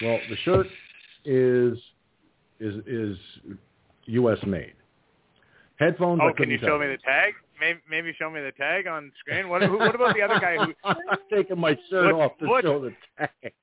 [0.00, 0.66] Well, the shirt
[1.26, 1.78] is
[2.60, 3.16] is is
[4.06, 4.38] U.S.
[4.46, 4.74] made.
[5.76, 6.20] Headphones.
[6.22, 7.34] Oh, can you show me the tag?
[7.60, 9.48] maybe, maybe show me the tag on screen.
[9.48, 10.72] What, who, what about the other guy who?
[10.84, 10.96] I'm
[11.32, 13.52] taking my shirt What- off to what- show the tag.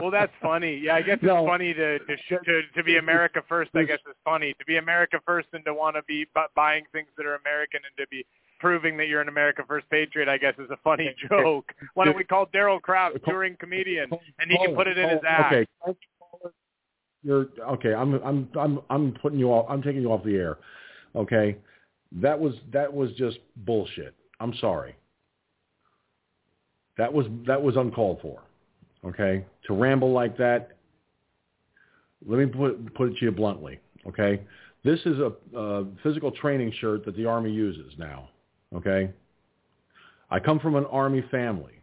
[0.00, 0.80] Well, that's funny.
[0.82, 1.44] Yeah, I guess it's No.
[1.46, 3.70] funny to to, sh- to to be America first.
[3.74, 6.84] I guess is funny to be America first and to want to be bu- buying
[6.90, 8.24] things that are American and to be
[8.60, 10.26] proving that you're an America first patriot.
[10.28, 11.70] I guess is a funny joke.
[11.92, 15.20] Why don't we call Daryl Kraft touring comedian and he can put it in his
[15.28, 15.52] act?
[15.86, 15.98] Okay.
[17.22, 17.94] You're okay.
[17.94, 19.66] I'm I'm I'm I'm putting you off.
[19.68, 20.58] I'm taking you off the air.
[21.14, 21.56] Okay.
[22.20, 24.14] That was that was just bullshit.
[24.40, 24.96] I'm sorry.
[26.98, 28.42] That was that was uncalled for.
[29.04, 29.44] Okay.
[29.66, 30.76] To ramble like that.
[32.26, 33.78] Let me put put it to you bluntly.
[34.06, 34.42] Okay.
[34.84, 38.30] This is a, a physical training shirt that the Army uses now.
[38.74, 39.10] Okay.
[40.28, 41.74] I come from an Army family.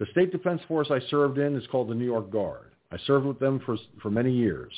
[0.00, 2.67] The State Defense Force I served in is called the New York Guard.
[2.90, 4.72] I served with them for, for many years.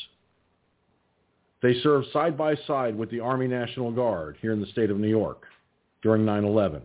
[1.62, 4.99] They served side by side with the Army National Guard here in the state of
[4.99, 5.45] New York
[6.03, 6.81] during 9-11.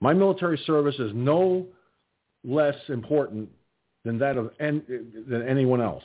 [0.00, 1.66] My military service is no
[2.44, 3.50] less important
[4.04, 4.82] than that of en-
[5.28, 6.04] than anyone else.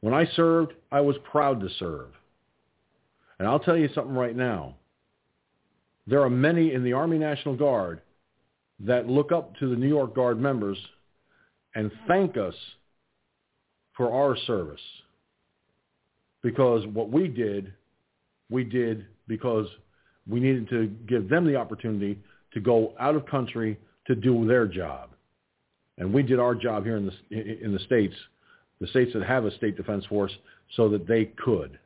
[0.00, 2.08] When I served, I was proud to serve.
[3.38, 4.74] And I'll tell you something right now.
[6.08, 8.00] There are many in the Army National Guard
[8.80, 10.78] that look up to the New York Guard members
[11.74, 12.54] and thank us
[13.96, 14.80] for our service.
[16.42, 17.72] Because what we did,
[18.50, 19.66] we did because
[20.28, 22.18] we needed to give them the opportunity
[22.54, 25.10] to go out of country to do their job.
[25.98, 28.14] And we did our job here in the, in the states,
[28.80, 30.32] the states that have a state defense force,
[30.76, 31.78] so that they could.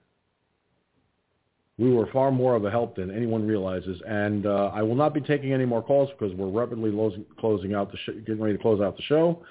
[1.78, 5.12] We were far more of a help than anyone realizes, and uh, I will not
[5.12, 8.56] be taking any more calls because we're rapidly lo- closing out the sh- getting ready
[8.56, 9.42] to close out the show.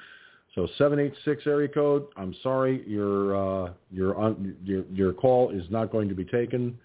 [0.55, 2.07] So seven eight six area code.
[2.15, 6.79] I'm sorry, your uh, your, un- your your call is not going to be taken.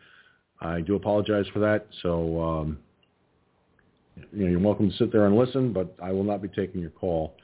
[0.61, 1.87] I do apologize for that.
[2.03, 2.79] So um,
[4.33, 6.81] you know you're welcome to sit there and listen, but I will not be taking
[6.81, 7.35] your call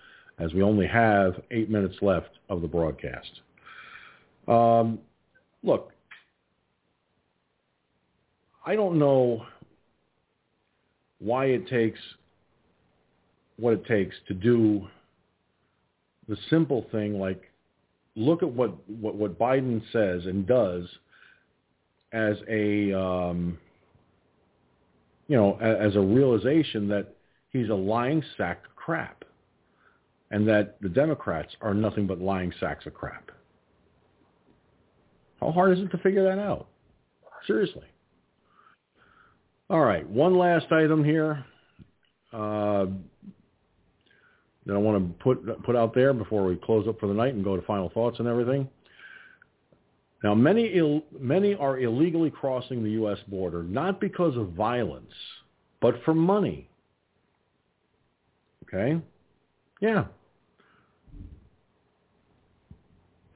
[0.40, 3.40] as we only have eight minutes left of the broadcast.
[4.48, 4.98] Um,
[5.62, 5.92] look,
[8.66, 9.46] I don't know
[11.20, 12.00] why it takes
[13.58, 14.88] what it takes to do
[16.28, 17.42] the simple thing like
[18.14, 20.84] look at what, what, what Biden says and does
[22.12, 23.58] as a um,
[25.28, 27.14] you know a- as a realization that
[27.50, 29.24] he's a lying sack of crap
[30.30, 33.30] and that the Democrats are nothing but lying sacks of crap.
[35.40, 36.66] How hard is it to figure that out?
[37.46, 37.86] Seriously.
[39.68, 41.44] All right, one last item here
[42.32, 42.86] uh,
[44.66, 47.34] that I want to put put out there before we close up for the night
[47.34, 48.68] and go to final thoughts and everything.
[50.24, 53.18] Now, many Ill, many are illegally crossing the U.S.
[53.28, 55.12] border not because of violence,
[55.80, 56.68] but for money.
[58.64, 59.00] Okay,
[59.80, 60.06] yeah.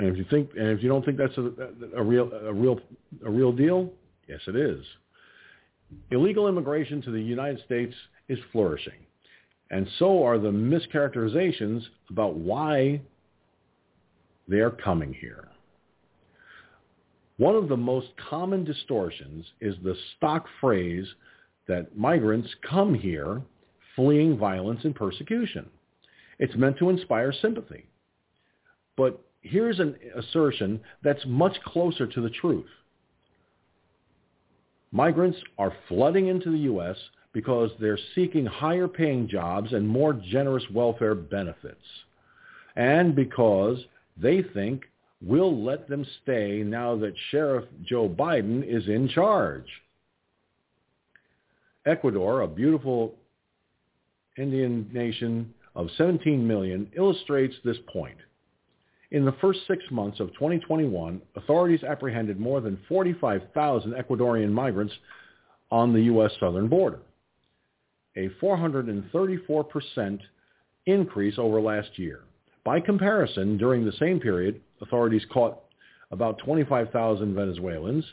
[0.00, 1.52] And if you think, and if you don't think that's a,
[1.96, 2.80] a real a real
[3.24, 3.92] a real deal,
[4.28, 4.84] yes, it is
[6.10, 7.94] illegal immigration to the United States
[8.28, 9.06] is flourishing.
[9.70, 13.00] And so are the mischaracterizations about why
[14.48, 15.48] they are coming here.
[17.36, 21.06] One of the most common distortions is the stock phrase
[21.68, 23.42] that migrants come here
[23.96, 25.68] fleeing violence and persecution.
[26.38, 27.86] It's meant to inspire sympathy.
[28.96, 32.68] But here's an assertion that's much closer to the truth.
[34.92, 36.96] Migrants are flooding into the U.S.
[37.32, 41.84] because they're seeking higher paying jobs and more generous welfare benefits.
[42.76, 43.78] And because
[44.16, 44.84] they think
[45.22, 49.66] we'll let them stay now that Sheriff Joe Biden is in charge.
[51.86, 53.14] Ecuador, a beautiful
[54.38, 58.16] Andean nation of 17 million, illustrates this point.
[59.12, 64.94] In the first six months of 2021, authorities apprehended more than 45,000 Ecuadorian migrants
[65.70, 66.30] on the U.S.
[66.38, 67.00] southern border,
[68.16, 70.20] a 434%
[70.86, 72.22] increase over last year.
[72.64, 75.60] By comparison, during the same period, authorities caught
[76.10, 78.04] about 25,000 Venezuelans,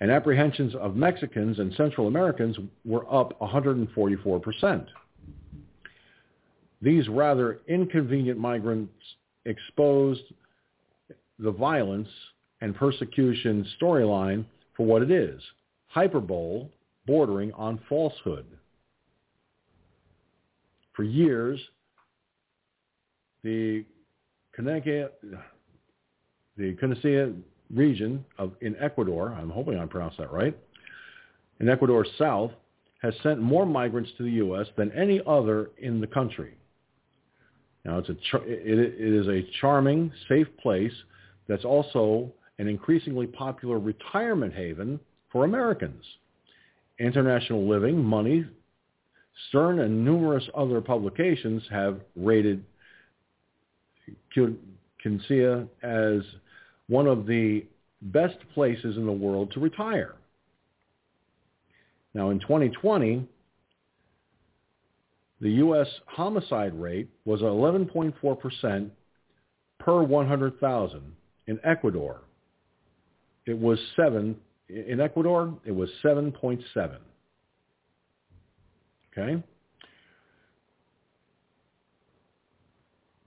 [0.00, 4.86] and apprehensions of Mexicans and Central Americans were up 144%.
[6.82, 8.92] These rather inconvenient migrants
[9.46, 10.22] exposed
[11.38, 12.08] the violence
[12.60, 14.44] and persecution storyline
[14.76, 15.40] for what it is,
[15.86, 16.66] hyperbole
[17.06, 18.46] bordering on falsehood.
[20.94, 21.60] For years,
[23.42, 23.84] the
[24.56, 25.10] Caneca,
[26.56, 27.34] the Canicia
[27.72, 30.56] region of in Ecuador, I'm hoping I pronounced that right,
[31.60, 32.52] in Ecuador South
[33.02, 34.66] has sent more migrants to the U.S.
[34.76, 36.54] than any other in the country.
[37.84, 38.12] Now, it's a
[38.46, 40.92] it, it is a charming, safe place
[41.48, 44.98] that's also an increasingly popular retirement haven
[45.30, 46.04] for Americans.
[46.98, 48.46] International Living, Money,
[49.48, 52.64] Stern, and numerous other publications have rated
[54.32, 55.44] Quincy
[55.82, 56.22] as
[56.88, 57.64] one of the
[58.02, 60.14] best places in the world to retire.
[62.14, 63.26] Now, in 2020,
[65.40, 65.88] the U.S.
[66.06, 68.90] homicide rate was 11.4%
[69.80, 71.16] per 100,000.
[71.46, 72.20] In Ecuador,
[73.46, 74.36] it was 7.
[74.68, 76.96] In Ecuador, it was 7.7.
[79.16, 79.42] Okay?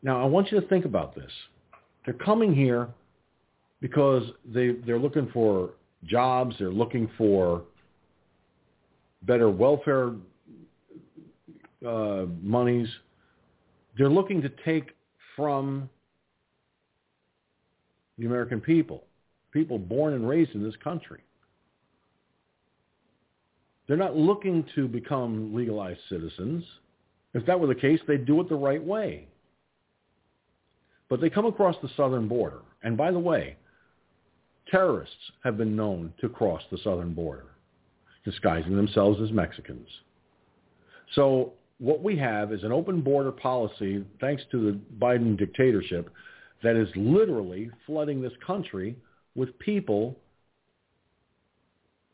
[0.04, 1.32] Now, I want you to think about this.
[2.06, 2.88] They're coming here
[3.82, 5.72] because they, they're looking for
[6.06, 6.56] jobs.
[6.60, 7.64] They're looking for
[9.24, 10.14] better welfare
[11.86, 12.88] uh, monies.
[13.98, 14.92] They're looking to take
[15.36, 15.90] from
[18.18, 19.04] the American people,
[19.52, 21.22] people born and raised in this country.
[23.88, 26.64] They're not looking to become legalized citizens.
[27.34, 29.28] If that were the case, they'd do it the right way.
[31.10, 32.60] But they come across the southern border.
[32.84, 33.56] And by the way,
[34.70, 37.46] terrorists have been known to cross the southern border,
[38.26, 39.88] disguising themselves as Mexicans.
[41.16, 46.10] So what we have is an open border policy, thanks to the Biden dictatorship,
[46.64, 48.98] that is literally flooding this country
[49.36, 50.18] with people,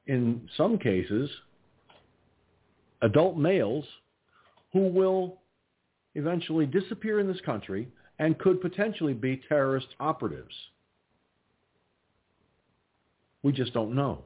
[0.05, 1.29] in some cases,
[3.03, 3.85] adult males,
[4.71, 5.37] who will
[6.15, 10.53] eventually disappear in this country and could potentially be terrorist operatives.
[13.43, 14.23] We just don't know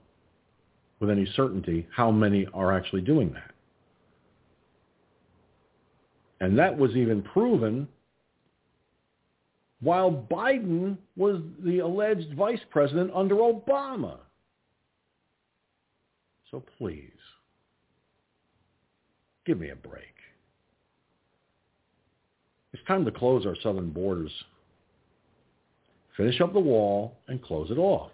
[0.99, 3.51] with any certainty how many are actually doing that.
[6.39, 7.87] And that was even proven
[9.81, 14.17] while Biden was the alleged vice president under Obama.
[16.51, 17.11] So please,
[19.47, 20.03] give me a break.
[22.73, 24.31] It's time to close our southern borders.
[26.17, 28.11] Finish up the wall and close it off.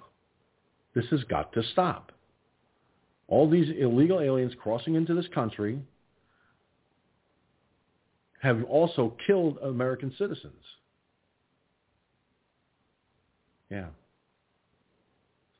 [0.93, 2.11] This has got to stop.
[3.27, 5.79] All these illegal aliens crossing into this country
[8.41, 10.53] have also killed American citizens.
[13.71, 13.87] Yeah.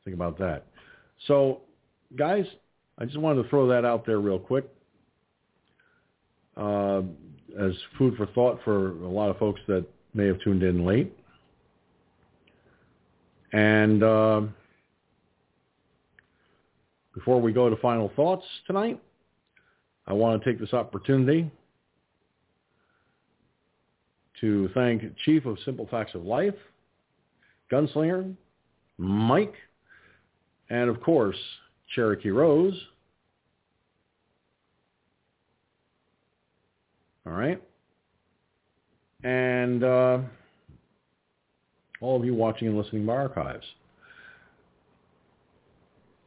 [0.03, 0.67] Think about that.
[1.27, 1.61] So,
[2.15, 2.45] guys,
[2.99, 4.69] I just wanted to throw that out there real quick
[6.57, 7.01] uh,
[7.59, 11.15] as food for thought for a lot of folks that may have tuned in late.
[13.51, 14.41] And uh,
[17.13, 18.99] before we go to final thoughts tonight,
[20.07, 21.49] I want to take this opportunity
[24.41, 26.55] to thank Chief of Simple Facts of Life,
[27.71, 28.35] Gunslinger,
[28.97, 29.53] Mike,
[30.69, 31.37] and of course,
[31.93, 32.79] Cherokee Rose.
[37.25, 37.61] All right.
[39.23, 40.19] And uh,
[42.01, 43.65] all of you watching and listening by archives.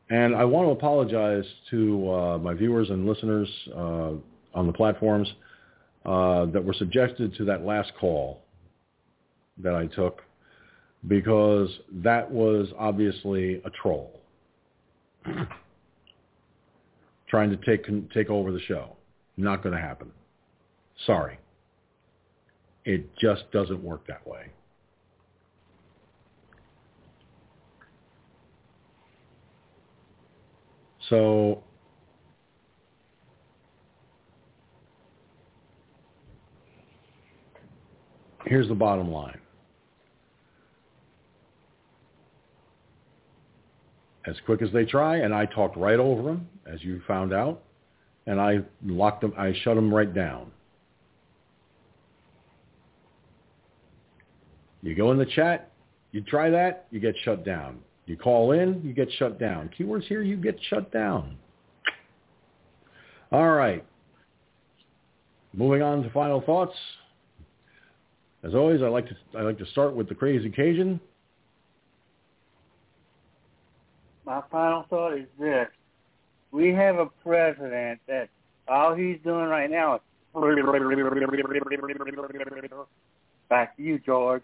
[0.08, 4.12] And I want to apologize to uh, my viewers and listeners uh,
[4.54, 5.28] on the platforms
[6.04, 8.40] uh, that were subjected to that last call
[9.58, 10.22] that I took
[11.08, 14.20] because that was obviously a troll
[17.28, 18.96] trying to take take over the show.
[19.36, 20.10] Not going to happen.
[21.04, 21.38] Sorry.
[22.84, 24.46] It just doesn't work that way.
[31.08, 31.62] So
[38.46, 39.40] here's the bottom line.
[44.26, 47.62] As quick as they try, and I talked right over them, as you found out,
[48.26, 50.50] and I locked them, I shut them right down.
[54.86, 55.72] You go in the chat,
[56.12, 57.80] you try that, you get shut down.
[58.06, 59.68] You call in, you get shut down.
[59.76, 61.36] Keywords here, you get shut down.
[63.32, 63.84] All right.
[65.52, 66.76] Moving on to final thoughts.
[68.44, 71.00] As always, I like to I like to start with the crazy Cajun.
[74.24, 75.66] My final thought is this:
[76.52, 78.28] we have a president that
[78.68, 80.00] all he's doing right now is
[83.48, 84.42] back to you, George.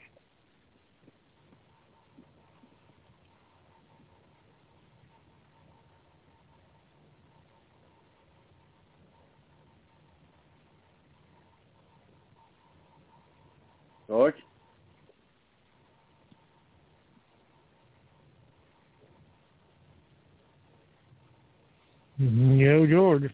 [14.13, 14.37] George?
[22.21, 23.31] Mm, Yo, George.